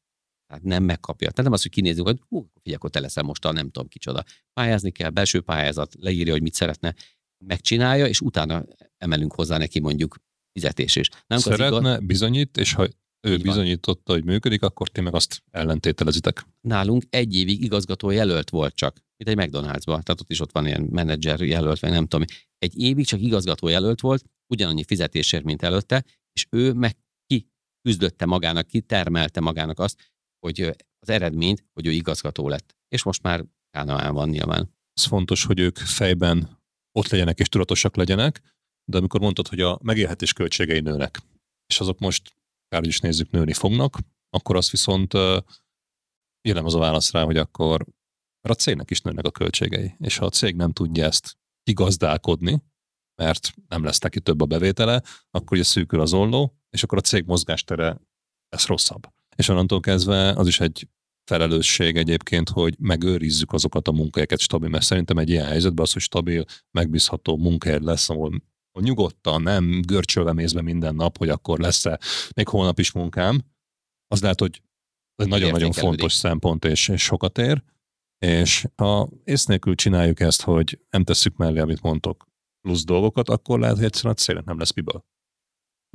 [0.55, 1.29] Tehát nem megkapja.
[1.29, 3.87] Tehát nem az, hogy kinézzük, hogy hú, figyelj, akkor te leszel most a nem tudom
[3.87, 4.23] kicsoda.
[4.53, 6.95] Pályázni kell, belső pályázat, leírja, hogy mit szeretne,
[7.45, 8.63] megcsinálja, és utána
[8.97, 10.15] emelünk hozzá neki mondjuk
[10.51, 11.09] fizetés is.
[11.27, 12.05] Nem Szeretne, igaz...
[12.05, 12.87] bizonyít, és ha
[13.27, 14.15] ő Így bizonyította, van.
[14.15, 16.45] hogy működik, akkor ti meg azt ellentételezitek.
[16.61, 20.65] Nálunk egy évig igazgató jelölt volt csak, mint egy McDonald'sban, tehát ott is ott van
[20.65, 22.25] ilyen menedzser jelölt, vagy nem tudom.
[22.57, 24.23] Egy évig csak igazgató jelölt volt,
[24.53, 26.03] ugyanannyi fizetésért, mint előtte,
[26.33, 27.47] és ő meg ki
[27.81, 30.13] küzdötte magának, ki termelte magának azt,
[30.45, 30.61] hogy
[30.99, 32.75] az eredményt, hogy ő igazgató lett.
[32.87, 34.73] És most már Kánaán van nyilván.
[34.93, 38.41] Ez fontos, hogy ők fejben ott legyenek és tudatosak legyenek,
[38.89, 41.21] de amikor mondtad, hogy a megélhetés költségei nőnek,
[41.67, 42.35] és azok most,
[42.67, 43.97] kár is nézzük, nőni fognak,
[44.29, 45.13] akkor azt viszont
[46.41, 47.85] jelen az a válasz rá, hogy akkor
[48.41, 52.63] mert a cégnek is nőnek a költségei, és ha a cég nem tudja ezt kigazdálkodni,
[53.21, 57.01] mert nem lesz neki több a bevétele, akkor ugye szűkül az olló, és akkor a
[57.01, 58.01] cég mozgástere
[58.49, 59.14] lesz rosszabb.
[59.35, 60.87] És onnantól kezdve az is egy
[61.31, 66.01] felelősség egyébként, hogy megőrizzük azokat a munkahelyeket stabil, mert szerintem egy ilyen helyzetben az, hogy
[66.01, 68.41] stabil, megbízható munkahely lesz, ahol
[68.79, 71.99] nyugodtan, nem görcsölve mész be minden nap, hogy akkor lesz-e
[72.35, 73.41] még holnap is munkám,
[74.07, 74.61] az lehet, hogy
[75.15, 77.63] egy nagyon-nagyon fontos szempont és, és sokat ér,
[78.25, 82.27] és ha ész nélkül csináljuk ezt, hogy nem tesszük mellé, amit mondtok,
[82.61, 85.05] plusz dolgokat, akkor lehet, hogy egyszerűen a nem lesz miből.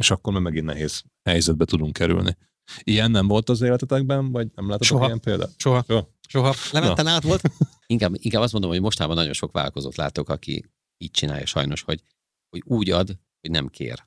[0.02, 2.36] És akkor meg megint nehéz helyzetbe tudunk kerülni.
[2.82, 5.04] Ilyen nem volt az életetekben, vagy nem láttatok Soha.
[5.04, 5.50] ilyen példát?
[5.56, 5.84] Soha.
[5.88, 6.08] Soha.
[6.28, 6.54] Soha.
[6.72, 7.42] Leventen át volt?
[7.86, 10.64] inkább, inkább azt mondom, hogy mostában nagyon sok vállalkozót látok, aki
[10.98, 12.02] így csinálja sajnos, hogy,
[12.48, 13.06] hogy úgy ad,
[13.40, 14.06] hogy nem kér,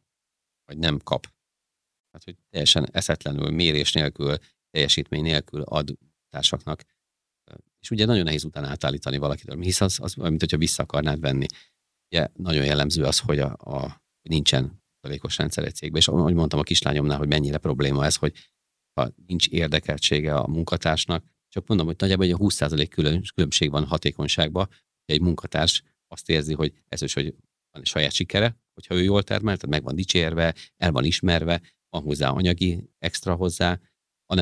[0.65, 1.21] vagy nem kap.
[2.09, 4.37] Tehát, hogy teljesen eszetlenül, mérés nélkül,
[4.69, 5.97] teljesítmény nélkül ad
[6.29, 6.83] társaknak
[7.79, 11.45] És ugye nagyon nehéz utána átállítani valakitől, hisz az, az mint hogyha vissza akarnád venni.
[12.09, 16.59] Ugye nagyon jellemző az, hogy a, a nincsen tartalékos rendszer egy cégben, és ahogy mondtam
[16.59, 18.33] a kislányomnál, hogy mennyire probléma ez, hogy
[18.93, 24.69] ha nincs érdekeltsége a munkatársnak, csak mondom, hogy nagyjából egy 20% különbség van hatékonyságban,
[25.05, 27.35] egy munkatárs azt érzi, hogy ez is, hogy
[27.71, 31.61] van egy saját sikere, hogyha ő jól termel, tehát meg van dicsérve, el van ismerve,
[31.89, 33.79] van hozzá anyagi extra hozzá,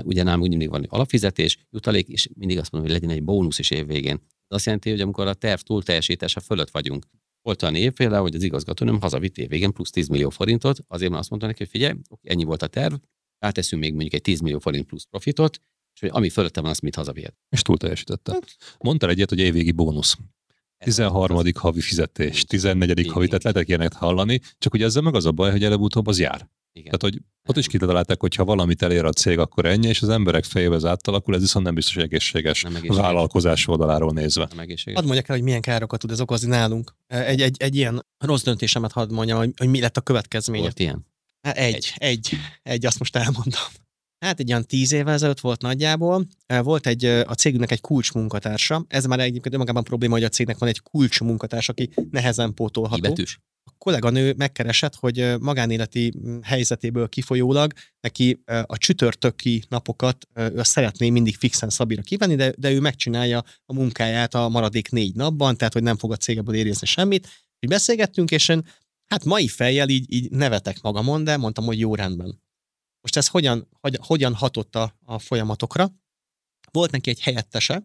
[0.03, 3.59] ugye nem úgy mindig van alapfizetés, jutalék, és mindig azt mondom, hogy legyen egy bónusz
[3.59, 4.15] is évvégén.
[4.47, 7.05] Ez azt jelenti, hogy amikor a terv túl teljesítése fölött vagyunk,
[7.41, 11.29] volt olyan évféle, hogy az igazgatónőm hazavitt évvégén plusz 10 millió forintot, azért mert azt
[11.29, 12.93] mondta neki, hogy figyelj, ennyi volt a terv,
[13.41, 15.61] ráteszünk még mondjuk egy 10 millió forint plusz profitot,
[15.93, 17.35] és hogy ami fölötte van, azt mit hazavihet.
[17.49, 18.31] És túl teljesítette.
[18.31, 18.55] Hát.
[18.79, 20.17] Mondtál egyet, hogy évvégi bónusz.
[20.77, 21.41] 13.
[21.53, 23.07] havi fizetés, 14.
[23.07, 26.19] havi, tehát lehetett ilyenek hallani, csak ugye ezzel meg az a baj, hogy előbb-utóbb az
[26.19, 26.49] jár.
[26.73, 26.97] Igen.
[26.97, 30.09] Tehát, hogy ott is kitalálták, hogy ha valamit elér a cég, akkor ennyi, és az
[30.09, 32.97] emberek fejébe ez átalakul, ez viszont nem biztos, hogy egészséges, nem egészséges.
[33.03, 34.47] vállalkozás oldaláról nézve.
[34.49, 34.99] Nem egészséges.
[34.99, 36.95] Hadd mondjak el, hogy milyen károkat tud ez okozni nálunk.
[37.07, 40.61] Egy, egy, egy ilyen rossz döntésemet hadd mondjam, hogy, hogy mi lett a következménye.
[40.61, 41.05] Volt ilyen?
[41.41, 43.61] Hát egy, egy, egy, egy, azt most elmondom.
[44.25, 46.27] Hát egy olyan tíz évvel ezelőtt volt nagyjából.
[46.63, 48.85] Volt egy, a cégünknek egy kulcs munkatársa.
[48.87, 53.05] Ez már egyébként önmagában probléma, hogy a cégnek van egy kulcs munkatárs, aki nehezen pótolható.
[53.05, 53.39] Ibetűs?
[53.63, 61.69] A kolléganő megkeresett, hogy magánéleti helyzetéből kifolyólag neki a csütörtöki napokat ő szeretné mindig fixen
[61.69, 65.97] Szabira kivenni, de, de ő megcsinálja a munkáját a maradék négy napban, tehát hogy nem
[65.97, 67.27] fog a cégeből érezni semmit.
[67.59, 68.67] Így beszélgettünk, és én
[69.11, 72.41] hát mai fejjel így, így nevetek magamon, de mondtam, hogy jó rendben
[73.01, 75.91] most ez hogyan, hogy, hogyan hatott a, a folyamatokra?
[76.71, 77.83] Volt neki egy helyettese,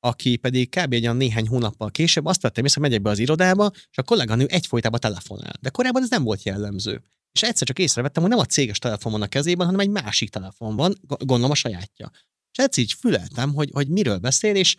[0.00, 0.92] aki pedig kb.
[0.92, 4.46] egy néhány hónappal később azt vettem észre, hogy megyek be az irodába, és a kolléganő
[4.46, 5.52] egyfolytában telefonál.
[5.60, 7.02] De korábban ez nem volt jellemző.
[7.32, 10.30] És egyszer csak észrevettem, hogy nem a céges telefon van a kezében, hanem egy másik
[10.30, 12.10] telefon van, gondolom a sajátja.
[12.52, 14.76] És egyszer így füleltem, hogy, hogy miről beszél, és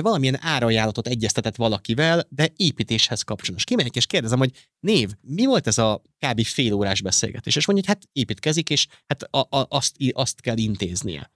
[0.00, 3.64] valamilyen árajánlatot egyeztetett valakivel, de építéshez kapcsolatos.
[3.64, 6.44] Kimegyek és kérdezem, hogy név, mi volt ez a kb.
[6.44, 7.56] fél órás beszélgetés?
[7.56, 11.30] És mondja, hogy hát építkezik, és hát a, a, azt, azt kell intéznie.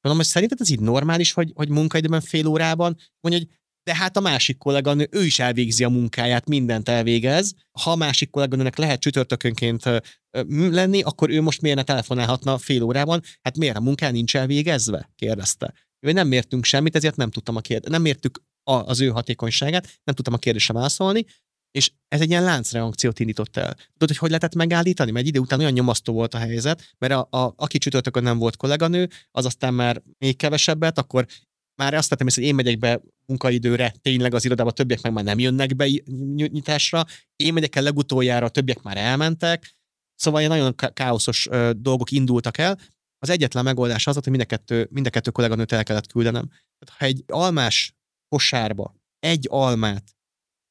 [0.00, 2.96] Mondom, hogy szerinted ez így normális, hogy, hogy munkaidőben fél órában?
[3.20, 7.54] Mondja, hogy de hát a másik kolléganő, ő is elvégzi a munkáját, mindent elvégez.
[7.80, 9.82] Ha a másik kolléganőnek lehet csütörtökönként
[10.48, 13.22] lenni, akkor ő most miért ne telefonálhatna fél órában?
[13.42, 15.10] Hát miért a munkán nincs elvégezve?
[15.14, 15.74] kérdezte
[16.06, 17.88] hogy nem mértünk semmit, ezért nem tudtam a kérd...
[17.88, 21.24] nem mértük a, az ő hatékonyságát, nem tudtam a kérdésre válaszolni,
[21.70, 23.74] és ez egy ilyen láncreakciót indított el.
[23.74, 25.10] Tudod, hogy hogy lehetett megállítani?
[25.10, 28.38] Mert egy idő után olyan nyomasztó volt a helyzet, mert a, a, aki csütörtökön nem
[28.38, 31.26] volt kolléganő, az aztán már még kevesebbet, akkor
[31.74, 35.38] már azt tettem hogy én megyek be munkaidőre tényleg az irodába, többiek meg már nem
[35.38, 35.86] jönnek be
[36.34, 37.04] nyitásra,
[37.36, 39.74] én megyek el legutoljára, a többiek már elmentek,
[40.22, 42.78] Szóval ilyen nagyon káoszos dolgok indultak el,
[43.22, 46.48] az egyetlen megoldás az, hogy mind a kettő, mind a kettő kolléganőt el kellett küldenem.
[46.48, 47.96] Tehát ha egy almás
[48.28, 50.16] kosárba egy almát,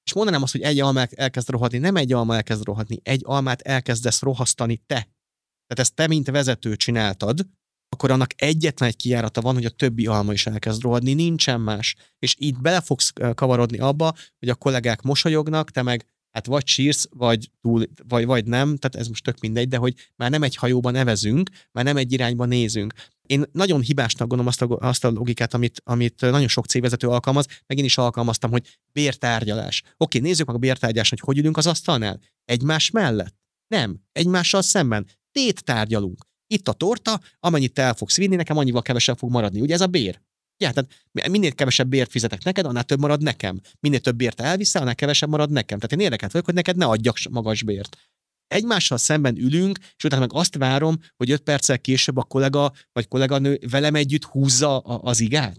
[0.03, 3.61] és mondanám azt, hogy egy almát elkezd rohadni, nem egy alma elkezd rohadni, egy almát
[3.61, 4.95] elkezdesz rohasztani te.
[4.95, 7.47] Tehát ezt te, mint vezető csináltad,
[7.89, 11.95] akkor annak egyetlen egy kijárata van, hogy a többi alma is elkezd rohadni, nincsen más.
[12.19, 17.07] És így bele fogsz kavarodni abba, hogy a kollégák mosolyognak, te meg hát vagy sírsz,
[17.09, 20.55] vagy, túl, vagy, vagy nem, tehát ez most tök mindegy, de hogy már nem egy
[20.55, 22.93] hajóban nevezünk, már nem egy irányba nézünk.
[23.21, 27.45] Én nagyon hibásnak gondolom azt a, azt a logikát, amit, amit nagyon sok cégvezető alkalmaz,
[27.67, 29.83] meg én is alkalmaztam, hogy bértárgyalás.
[29.97, 32.19] Oké, nézzük meg a bértárgyás, hogy hogy ülünk az asztalnál.
[32.45, 33.35] Egymás mellett?
[33.67, 35.07] Nem, egymással szemben.
[35.31, 36.25] Tét tárgyalunk.
[36.47, 39.61] Itt a torta, amennyit el fogsz vinni, nekem annyival kevesebb fog maradni.
[39.61, 40.21] Ugye ez a bér?
[40.61, 43.61] Ja, tehát minél kevesebb bért fizetek neked, annál több marad nekem.
[43.79, 45.79] Minél több bért elviszel, annál kevesebb marad nekem.
[45.79, 47.97] Tehát én érdekelt vagyok, hogy neked ne adjak magas bért.
[48.47, 53.07] Egymással szemben ülünk, és utána meg azt várom, hogy öt perccel később a kollega vagy
[53.07, 55.57] kolléganő velem együtt húzza az igát.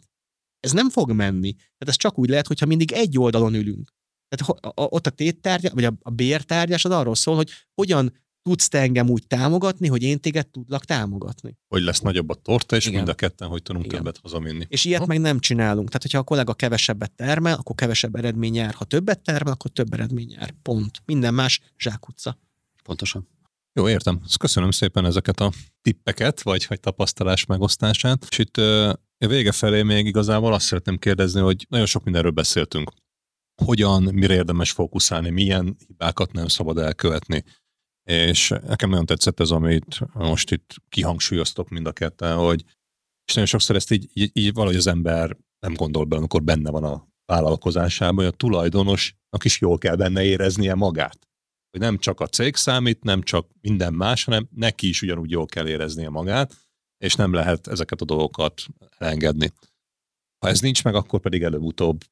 [0.61, 1.53] Ez nem fog menni.
[1.53, 3.93] Tehát ez csak úgy lehet, hogyha mindig egy oldalon ülünk.
[4.29, 8.13] Tehát ott a téttárgya, vagy a bértárgyás az arról szól, hogy hogyan
[8.43, 11.57] tudsz te engem úgy támogatni, hogy én téged tudlak támogatni.
[11.69, 12.97] Hogy lesz nagyobb a torta, és Igen.
[12.97, 13.97] mind a ketten, hogy tudunk Igen.
[13.97, 14.67] többet hazaminni.
[14.69, 15.07] És ilyet ha?
[15.07, 15.87] meg nem csinálunk.
[15.87, 18.75] Tehát, hogyha a kollega kevesebbet termel, akkor kevesebb eredmény jár.
[18.75, 20.55] Ha többet termel, akkor több eredmény jár.
[20.63, 21.03] Pont.
[21.05, 22.39] Minden más zsákutca.
[22.83, 23.29] Pontosan.
[23.75, 24.21] Jó, értem.
[24.25, 25.53] Ezt köszönöm szépen ezeket a
[25.83, 28.27] tippeket, vagy, vagy tapasztalás megosztását.
[28.31, 32.93] És itt a vége felé még igazából azt szeretném kérdezni, hogy nagyon sok mindenről beszéltünk.
[33.65, 37.45] Hogyan, mire érdemes fókuszálni, milyen hibákat nem szabad elkövetni
[38.03, 42.65] és nekem nagyon tetszett ez, amit most itt kihangsúlyoztok mind a ketten, hogy
[43.25, 46.71] és nagyon sokszor ezt így, így, így valahogy az ember nem gondol bele, amikor benne
[46.71, 51.29] van a vállalkozásában, hogy a tulajdonosnak is jól kell benne éreznie magát.
[51.71, 55.47] Hogy nem csak a cég számít, nem csak minden más, hanem neki is ugyanúgy jól
[55.47, 56.57] kell éreznie magát,
[57.05, 58.63] és nem lehet ezeket a dolgokat
[58.99, 59.53] elengedni.
[60.39, 62.05] Ha ez nincs meg, akkor pedig előbb-utóbb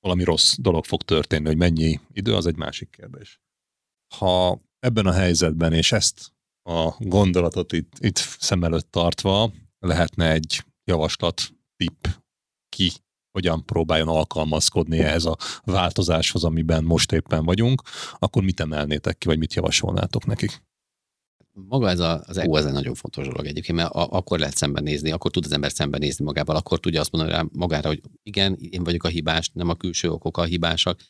[0.00, 3.40] valami rossz dolog fog történni, hogy mennyi idő, az egy másik kérdés.
[4.14, 6.32] Ha ebben a helyzetben, és ezt
[6.62, 11.42] a gondolatot itt, itt szem előtt tartva lehetne egy javaslat,
[11.76, 12.06] tipp
[12.68, 12.92] ki
[13.32, 17.82] hogyan próbáljon alkalmazkodni ehhez a változáshoz, amiben most éppen vagyunk,
[18.18, 20.62] akkor mit emelnétek ki, vagy mit javasolnátok nekik?
[21.52, 24.56] Maga ez a, az ego, ez egy nagyon fontos dolog egyébként, mert a, akkor lehet
[24.56, 28.56] szembenézni, akkor tud az ember szembenézni magával, akkor tudja azt mondani rá magára, hogy igen,
[28.70, 31.00] én vagyok a hibás, nem a külső okok a hibásak.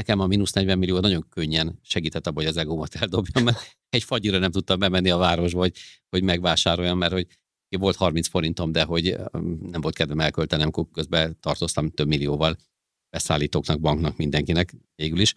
[0.00, 4.02] Nekem a mínusz 40 millió nagyon könnyen segített abban, hogy az egómat eldobjam, mert egy
[4.02, 5.76] fagyira nem tudtam bemenni a városba, hogy,
[6.08, 7.26] hogy megvásároljam, mert hogy
[7.78, 9.16] volt 30 forintom, de hogy
[9.70, 12.56] nem volt kedvem elköltenem, közben tartoztam több millióval
[13.10, 15.34] beszállítóknak, banknak, mindenkinek végül is.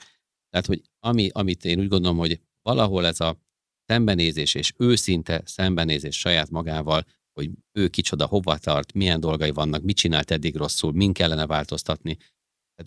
[0.50, 3.38] Tehát, hogy ami, amit én úgy gondolom, hogy valahol ez a
[3.86, 9.96] szembenézés és őszinte szembenézés saját magával, hogy ő kicsoda, hova tart, milyen dolgai vannak, mit
[9.96, 12.18] csinált eddig rosszul, min kellene változtatni.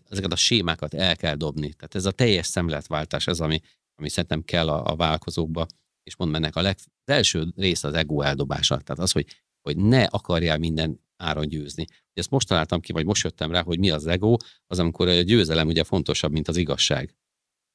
[0.09, 1.73] Ezeket a sémákat el kell dobni.
[1.73, 3.61] Tehát ez a teljes szemletváltás, ez ami,
[3.95, 5.67] ami szerintem kell a, a vállalkozókba,
[6.03, 8.77] és mondom ennek a leg, az első rész az ego eldobása.
[8.77, 9.27] Tehát az, hogy,
[9.63, 11.85] hogy ne akarjál minden áron győzni.
[12.13, 14.37] Ezt most találtam ki, vagy most jöttem rá, hogy mi az ego,
[14.67, 17.17] az amikor a győzelem ugye fontosabb, mint az igazság.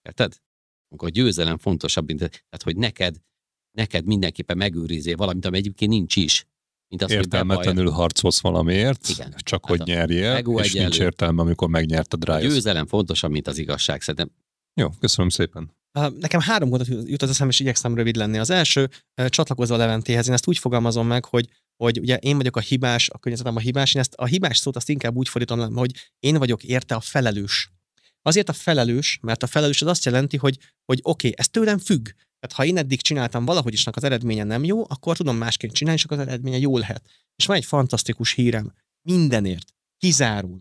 [0.02, 0.38] Érted?
[0.90, 3.16] Amikor a győzelem fontosabb, mint, tehát hogy neked,
[3.72, 6.46] neked mindenképpen megőrizél valamit, ami egyébként nincs is.
[6.92, 9.34] Mint az, Értelmetlenül harcolsz valamiért, Igen.
[9.38, 10.80] csak hát hogy nyerjél, és egyenlő.
[10.80, 12.36] nincs értelme, amikor megnyerted rá.
[12.36, 14.32] A győzelem fontosabb, mint az igazság, szerintem.
[14.74, 15.76] Jó, köszönöm szépen.
[16.20, 18.38] Nekem három gondot jut az eszem, és igyekszem rövid lenni.
[18.38, 18.90] Az első,
[19.28, 21.50] csatlakozva a Leventéhez, én ezt úgy fogalmazom meg, hogy
[21.84, 24.76] hogy ugye én vagyok a hibás, a környezetem a hibás, én ezt a hibás szót
[24.76, 27.72] azt inkább úgy fordítom, hogy én vagyok érte a felelős.
[28.22, 31.78] Azért a felelős, mert a felelős az azt jelenti, hogy, hogy oké, okay, ez tőlem
[31.78, 32.10] függ.
[32.42, 36.00] Tehát ha én eddig csináltam valahogy isnak az eredménye nem jó, akkor tudom másként csinálni,
[36.00, 37.10] és akkor az eredménye jó lehet.
[37.36, 38.74] És van egy fantasztikus hírem.
[39.02, 40.60] Mindenért, kizárul.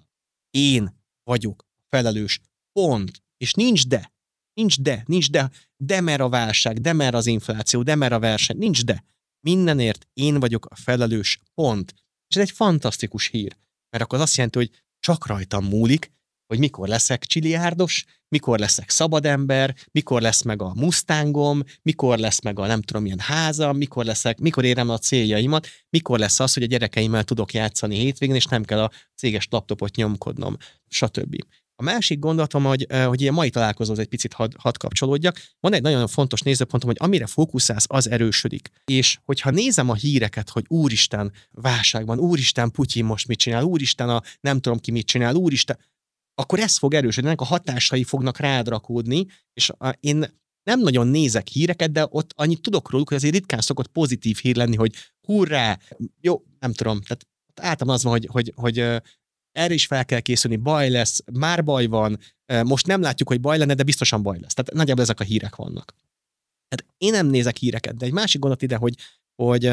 [0.50, 2.40] Én vagyok felelős.
[2.72, 3.22] Pont.
[3.36, 4.12] És nincs de.
[4.52, 8.18] Nincs de, nincs de, de mer a válság, de mer az infláció, de mer a
[8.18, 9.04] verseny, nincs de.
[9.40, 11.94] Mindenért én vagyok a felelős, pont.
[12.28, 13.56] És ez egy fantasztikus hír,
[13.90, 16.12] mert akkor az azt jelenti, hogy csak rajtam múlik,
[16.50, 22.58] hogy mikor leszek csiliárdos, mikor leszek szabadember, mikor lesz meg a mustangom, mikor lesz meg
[22.58, 26.62] a nem tudom milyen házam, mikor leszek, mikor érem a céljaimat, mikor lesz az, hogy
[26.62, 30.56] a gyerekeimmel tudok játszani hétvégén, és nem kell a céges laptopot nyomkodnom,
[30.88, 31.36] stb.
[31.76, 35.40] A másik gondolatom, hogy, hogy a mai találkozóhoz egy picit had, had kapcsolódjak.
[35.60, 38.68] Van egy nagyon fontos nézőpontom, hogy amire fókuszálsz, az erősödik.
[38.84, 44.22] És hogyha nézem a híreket, hogy úristen, válságban, úristen, Putyin most mit csinál, úristen, a
[44.40, 45.78] nem tudom ki mit csinál, úristen,
[46.34, 51.06] akkor ez fog erősödni, ennek a hatásai fognak rád rakódni, és a, én nem nagyon
[51.06, 54.94] nézek híreket, de ott annyit tudok róluk, hogy azért ritkán szokott pozitív hír lenni, hogy
[55.26, 55.78] hurrá,
[56.20, 58.78] jó, nem tudom, tehát általában az van, hogy, hogy, hogy
[59.52, 62.18] erre is fel kell készülni, baj lesz, már baj van,
[62.64, 64.54] most nem látjuk, hogy baj lenne, de biztosan baj lesz.
[64.54, 65.94] Tehát nagyjából ezek a hírek vannak.
[66.68, 68.94] Tehát én nem nézek híreket, de egy másik gondot ide, hogy,
[69.42, 69.72] hogy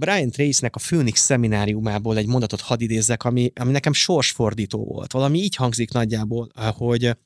[0.00, 5.12] Brian Trace-nek a Phoenix szemináriumából egy mondatot hadd idézzek, ami, ami nekem sorsfordító volt.
[5.12, 7.16] Valami így hangzik nagyjából, hogy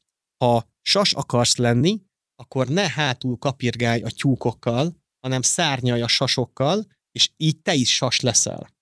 [0.45, 2.01] ha sas akarsz lenni,
[2.43, 8.21] akkor ne hátul kapirgálj a tyúkokkal, hanem szárnyalj a sasokkal, és így te is sas
[8.21, 8.76] leszel.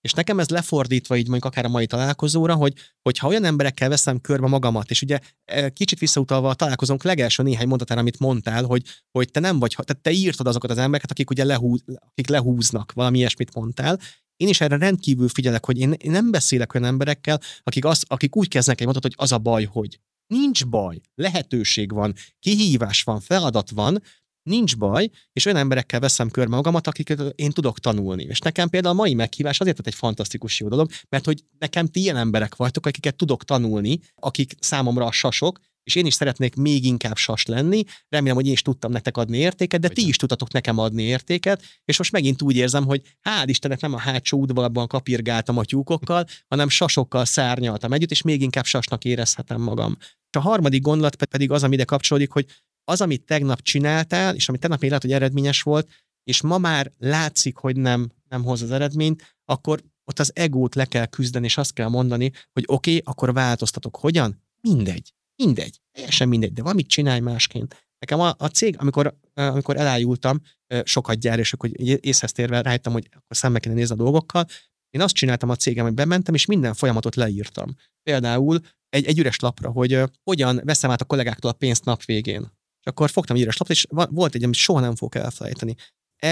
[0.00, 4.20] És nekem ez lefordítva így mondjuk akár a mai találkozóra, hogy hogyha olyan emberekkel veszem
[4.20, 8.82] körbe magamat, és ugye e, kicsit visszautalva a találkozónk legelső néhány mondatára, amit mondtál, hogy,
[9.10, 12.92] hogy te nem vagy, tehát te írtad azokat az embereket, akik ugye lehúz, akik lehúznak,
[12.92, 13.98] valami ilyesmit mondtál,
[14.36, 18.36] én is erre rendkívül figyelek, hogy én, én nem beszélek olyan emberekkel, akik, az, akik
[18.36, 20.00] úgy kezdnek egy mondatot, hogy az a baj, hogy.
[20.26, 24.02] Nincs baj, lehetőség van, kihívás van, feladat van,
[24.48, 28.22] nincs baj, és olyan emberekkel veszem körbe magamat, akiket én tudok tanulni.
[28.22, 32.00] És nekem például a mai meghívás azért egy fantasztikus jó dolog, mert hogy nekem ti
[32.00, 35.58] ilyen emberek vagytok, akiket tudok tanulni, akik számomra a sasok,
[35.88, 37.84] és én is szeretnék még inkább sas lenni.
[38.08, 41.62] Remélem, hogy én is tudtam nektek adni értéket, de ti is tudtatok nekem adni értéket,
[41.84, 46.24] és most megint úgy érzem, hogy hál' Istennek nem a hátsó udvarban kapirgáltam a tyúkokkal,
[46.50, 49.96] hanem sasokkal szárnyaltam együtt, és még inkább sasnak érezhetem magam.
[50.00, 52.46] És a harmadik gondolat pedig az, ami ide kapcsolódik, hogy
[52.88, 55.88] az, amit tegnap csináltál, és amit tegnap még lehet, hogy eredményes volt,
[56.24, 60.84] és ma már látszik, hogy nem, nem hoz az eredményt, akkor ott az egót le
[60.84, 63.96] kell küzdeni, és azt kell mondani, hogy oké, okay, akkor változtatok.
[63.96, 64.42] Hogyan?
[64.60, 65.12] Mindegy.
[65.36, 65.80] Mindegy.
[65.92, 67.86] Teljesen mindegy, de valamit csinálj másként.
[67.98, 70.40] Nekem a, a cég, amikor, amikor elájultam,
[70.82, 71.70] sokat gyár, és akkor
[72.00, 74.46] észhez térve rájöttem, hogy akkor szembe kéne nézni a dolgokkal,
[74.90, 77.74] én azt csináltam a cégem, hogy bementem, és minden folyamatot leírtam.
[78.02, 82.56] Például egy, egy üres lapra, hogy hogyan veszem át a kollégáktól a pénzt nap végén
[82.88, 85.74] akkor fogtam egy lapot, és volt egy, amit soha nem fogok elfelejteni.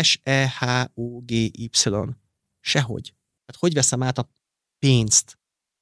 [0.03, 1.71] S-E-H-O-G-Y.
[2.61, 3.15] Sehogy.
[3.47, 4.31] Hát hogy veszem át a
[4.79, 5.39] pénzt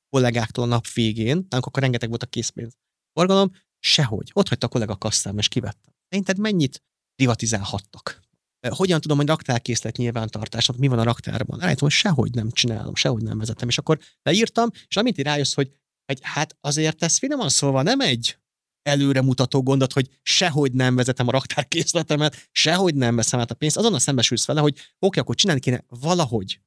[0.09, 2.77] kollégáktól a nap végén, akkor rengeteg volt a készpénz
[3.13, 4.31] forgalom, sehogy.
[4.33, 5.95] Ott hagyta a kollega kasszám, és kivette.
[6.09, 6.83] Szerinted mennyit
[7.15, 8.23] privatizálhattak?
[8.69, 11.63] Hogyan tudom, hogy raktárkészlet nyilvántartásnak mi van a raktárban?
[11.63, 13.69] Állítom, hogy sehogy nem csinálom, sehogy nem vezetem.
[13.69, 15.73] És akkor leírtam, és amint rájössz, hogy,
[16.07, 18.39] hogy hát azért ez finoman szólva nem egy
[18.85, 23.99] előremutató gondot, hogy sehogy nem vezetem a raktárkészletemet, sehogy nem veszem át a pénzt, azonnal
[23.99, 26.61] szembesülsz vele, hogy oké, akkor csinálni kéne valahogy.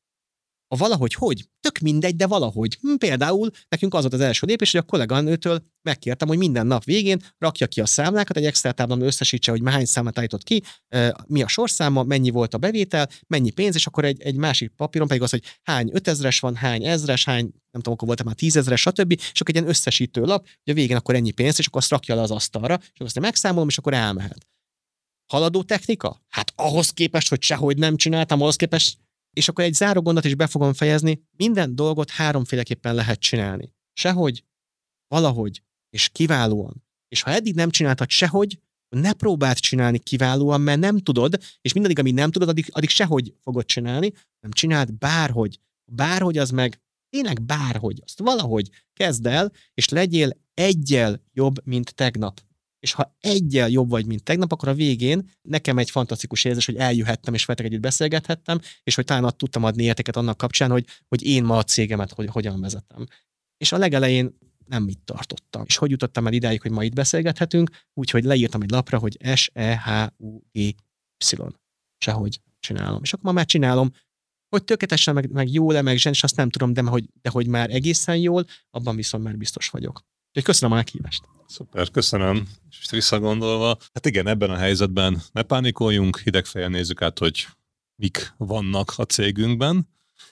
[0.69, 1.45] A valahogy hogy?
[1.59, 2.77] Tök mindegy, de valahogy.
[2.81, 6.83] Hm, például nekünk az volt az első lépés, hogy a kolléganőtől megkértem, hogy minden nap
[6.83, 10.63] végén rakja ki a számlákat, egy Excel táblán összesítse, hogy hány számát állított ki,
[11.27, 15.07] mi a sorszáma, mennyi volt a bevétel, mennyi pénz, és akkor egy, egy másik papíron
[15.07, 18.81] pedig az, hogy hány ötezres van, hány ezres, hány, nem tudom, akkor volt már tízezres,
[18.81, 19.11] stb.
[19.11, 21.89] És akkor egy ilyen összesítő lap, hogy a végén akkor ennyi pénz, és akkor azt
[21.89, 24.47] rakja le az asztalra, és akkor azt megszámolom, és akkor elmehet.
[25.27, 26.21] Haladó technika?
[26.29, 28.97] Hát ahhoz képest, hogy sehogy nem csináltam, ahhoz képest
[29.37, 33.73] és akkor egy záró gondot is be fogom fejezni, minden dolgot háromféleképpen lehet csinálni.
[33.93, 34.43] Sehogy,
[35.07, 36.83] valahogy, és kiválóan.
[37.07, 38.59] És ha eddig nem csináltad sehogy,
[38.89, 43.33] ne próbáld csinálni kiválóan, mert nem tudod, és mindaddig, amíg nem tudod, addig, addig sehogy
[43.43, 45.59] fogod csinálni, nem csináld bárhogy.
[45.91, 52.41] Bárhogy az meg, tényleg bárhogy, azt valahogy kezd el, és legyél egyel jobb, mint tegnap
[52.87, 56.75] és ha egyel jobb vagy, mint tegnap, akkor a végén nekem egy fantasztikus érzés, hogy
[56.75, 61.23] eljöhettem, és veletek együtt beszélgethettem, és hogy talán tudtam adni értéket annak kapcsán, hogy, hogy
[61.23, 63.05] én ma a cégemet hogy, hogyan vezetem.
[63.57, 65.63] És a legelején nem mit tartottam.
[65.65, 70.75] És hogy jutottam el idáig, hogy ma itt beszélgethetünk, úgyhogy leírtam egy lapra, hogy S-E-H-U-G-Y.
[71.97, 72.99] Sehogy csinálom.
[73.03, 73.91] És akkor ma már csinálom,
[74.49, 77.47] hogy tökéletesen, meg, meg jól-e, meg zsen, és azt nem tudom, de hogy, de hogy
[77.47, 80.01] már egészen jól, abban viszont már biztos vagyok.
[80.27, 81.23] Úgyhogy köszönöm a meghívást.
[81.47, 82.47] Szuper, köszönöm.
[82.69, 87.47] És visszagondolva, hát igen, ebben a helyzetben ne pánikoljunk, hidegfejjel nézzük át, hogy
[87.95, 89.87] mik vannak a cégünkben,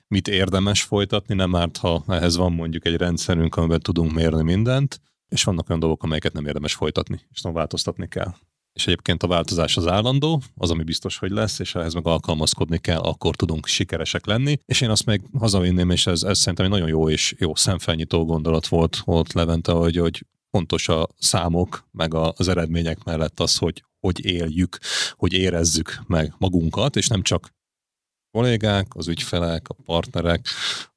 [0.08, 5.02] mit érdemes folytatni, nem árt, ha ehhez van mondjuk egy rendszerünk, amiben tudunk mérni mindent,
[5.28, 8.34] és vannak olyan dolgok, amelyeket nem érdemes folytatni, és nem változtatni kell.
[8.76, 12.78] És egyébként a változás az állandó, az, ami biztos, hogy lesz, és ehhez meg alkalmazkodni
[12.78, 14.58] kell, akkor tudunk sikeresek lenni.
[14.66, 18.26] És én azt még hazavinném, és ez, ez szerintem egy nagyon jó és jó szemfelnyitó
[18.26, 23.84] gondolat volt, volt Levente, hogy, hogy fontos a számok, meg az eredmények mellett az, hogy
[24.06, 24.78] hogy éljük,
[25.12, 27.54] hogy érezzük meg magunkat, és nem csak
[28.32, 30.48] kollégák, az ügyfelek, a partnerek,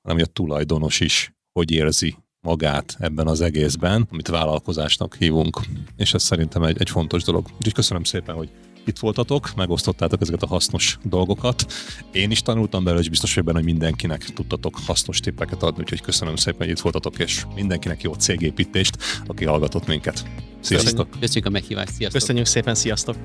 [0.03, 5.61] hanem a tulajdonos is, hogy érzi magát ebben az egészben, amit vállalkozásnak hívunk.
[5.97, 7.47] És ez szerintem egy, egy fontos dolog.
[7.57, 8.51] Úgyhogy köszönöm szépen, hogy
[8.85, 11.73] itt voltatok, megosztottátok ezeket a hasznos dolgokat.
[12.13, 16.01] Én is tanultam belőle, és biztos, hogy benne, hogy mindenkinek tudtatok hasznos tippeket adni, úgyhogy
[16.01, 18.97] köszönöm szépen, hogy itt voltatok, és mindenkinek jó cégépítést,
[19.27, 20.25] aki hallgatott minket.
[20.61, 20.95] Sziasztok!
[20.95, 22.21] Köszönjük, köszönjük a meghívást, sziasztok!
[22.21, 23.17] Köszönjük szépen, sziasztok!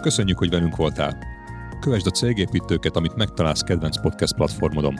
[0.00, 1.31] Köszönjük, hogy velünk voltál.
[1.82, 4.94] Kövesd a cégépítőket, amit megtalálsz kedvenc podcast platformodon.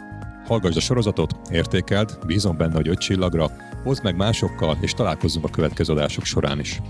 [0.44, 3.50] Hallgassd a sorozatot, értékeld, bízom benne, hogy öt csillagra,
[3.84, 6.80] hozd meg másokkal, és találkozzunk a következő adások során is.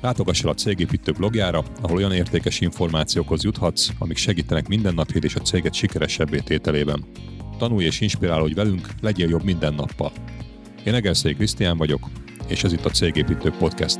[0.00, 5.40] Látogass el a Cégépítő blogjára, ahol olyan értékes információkhoz juthatsz, amik segítenek mindennapjét és a
[5.40, 7.04] céget sikeresebbé tételében.
[7.58, 10.12] Tanulj és inspirálódj velünk, legyél jobb minden nappal.
[10.84, 12.08] Én Egerszék Krisztián vagyok,
[12.46, 13.98] és ez itt a Cégépítő Podcast.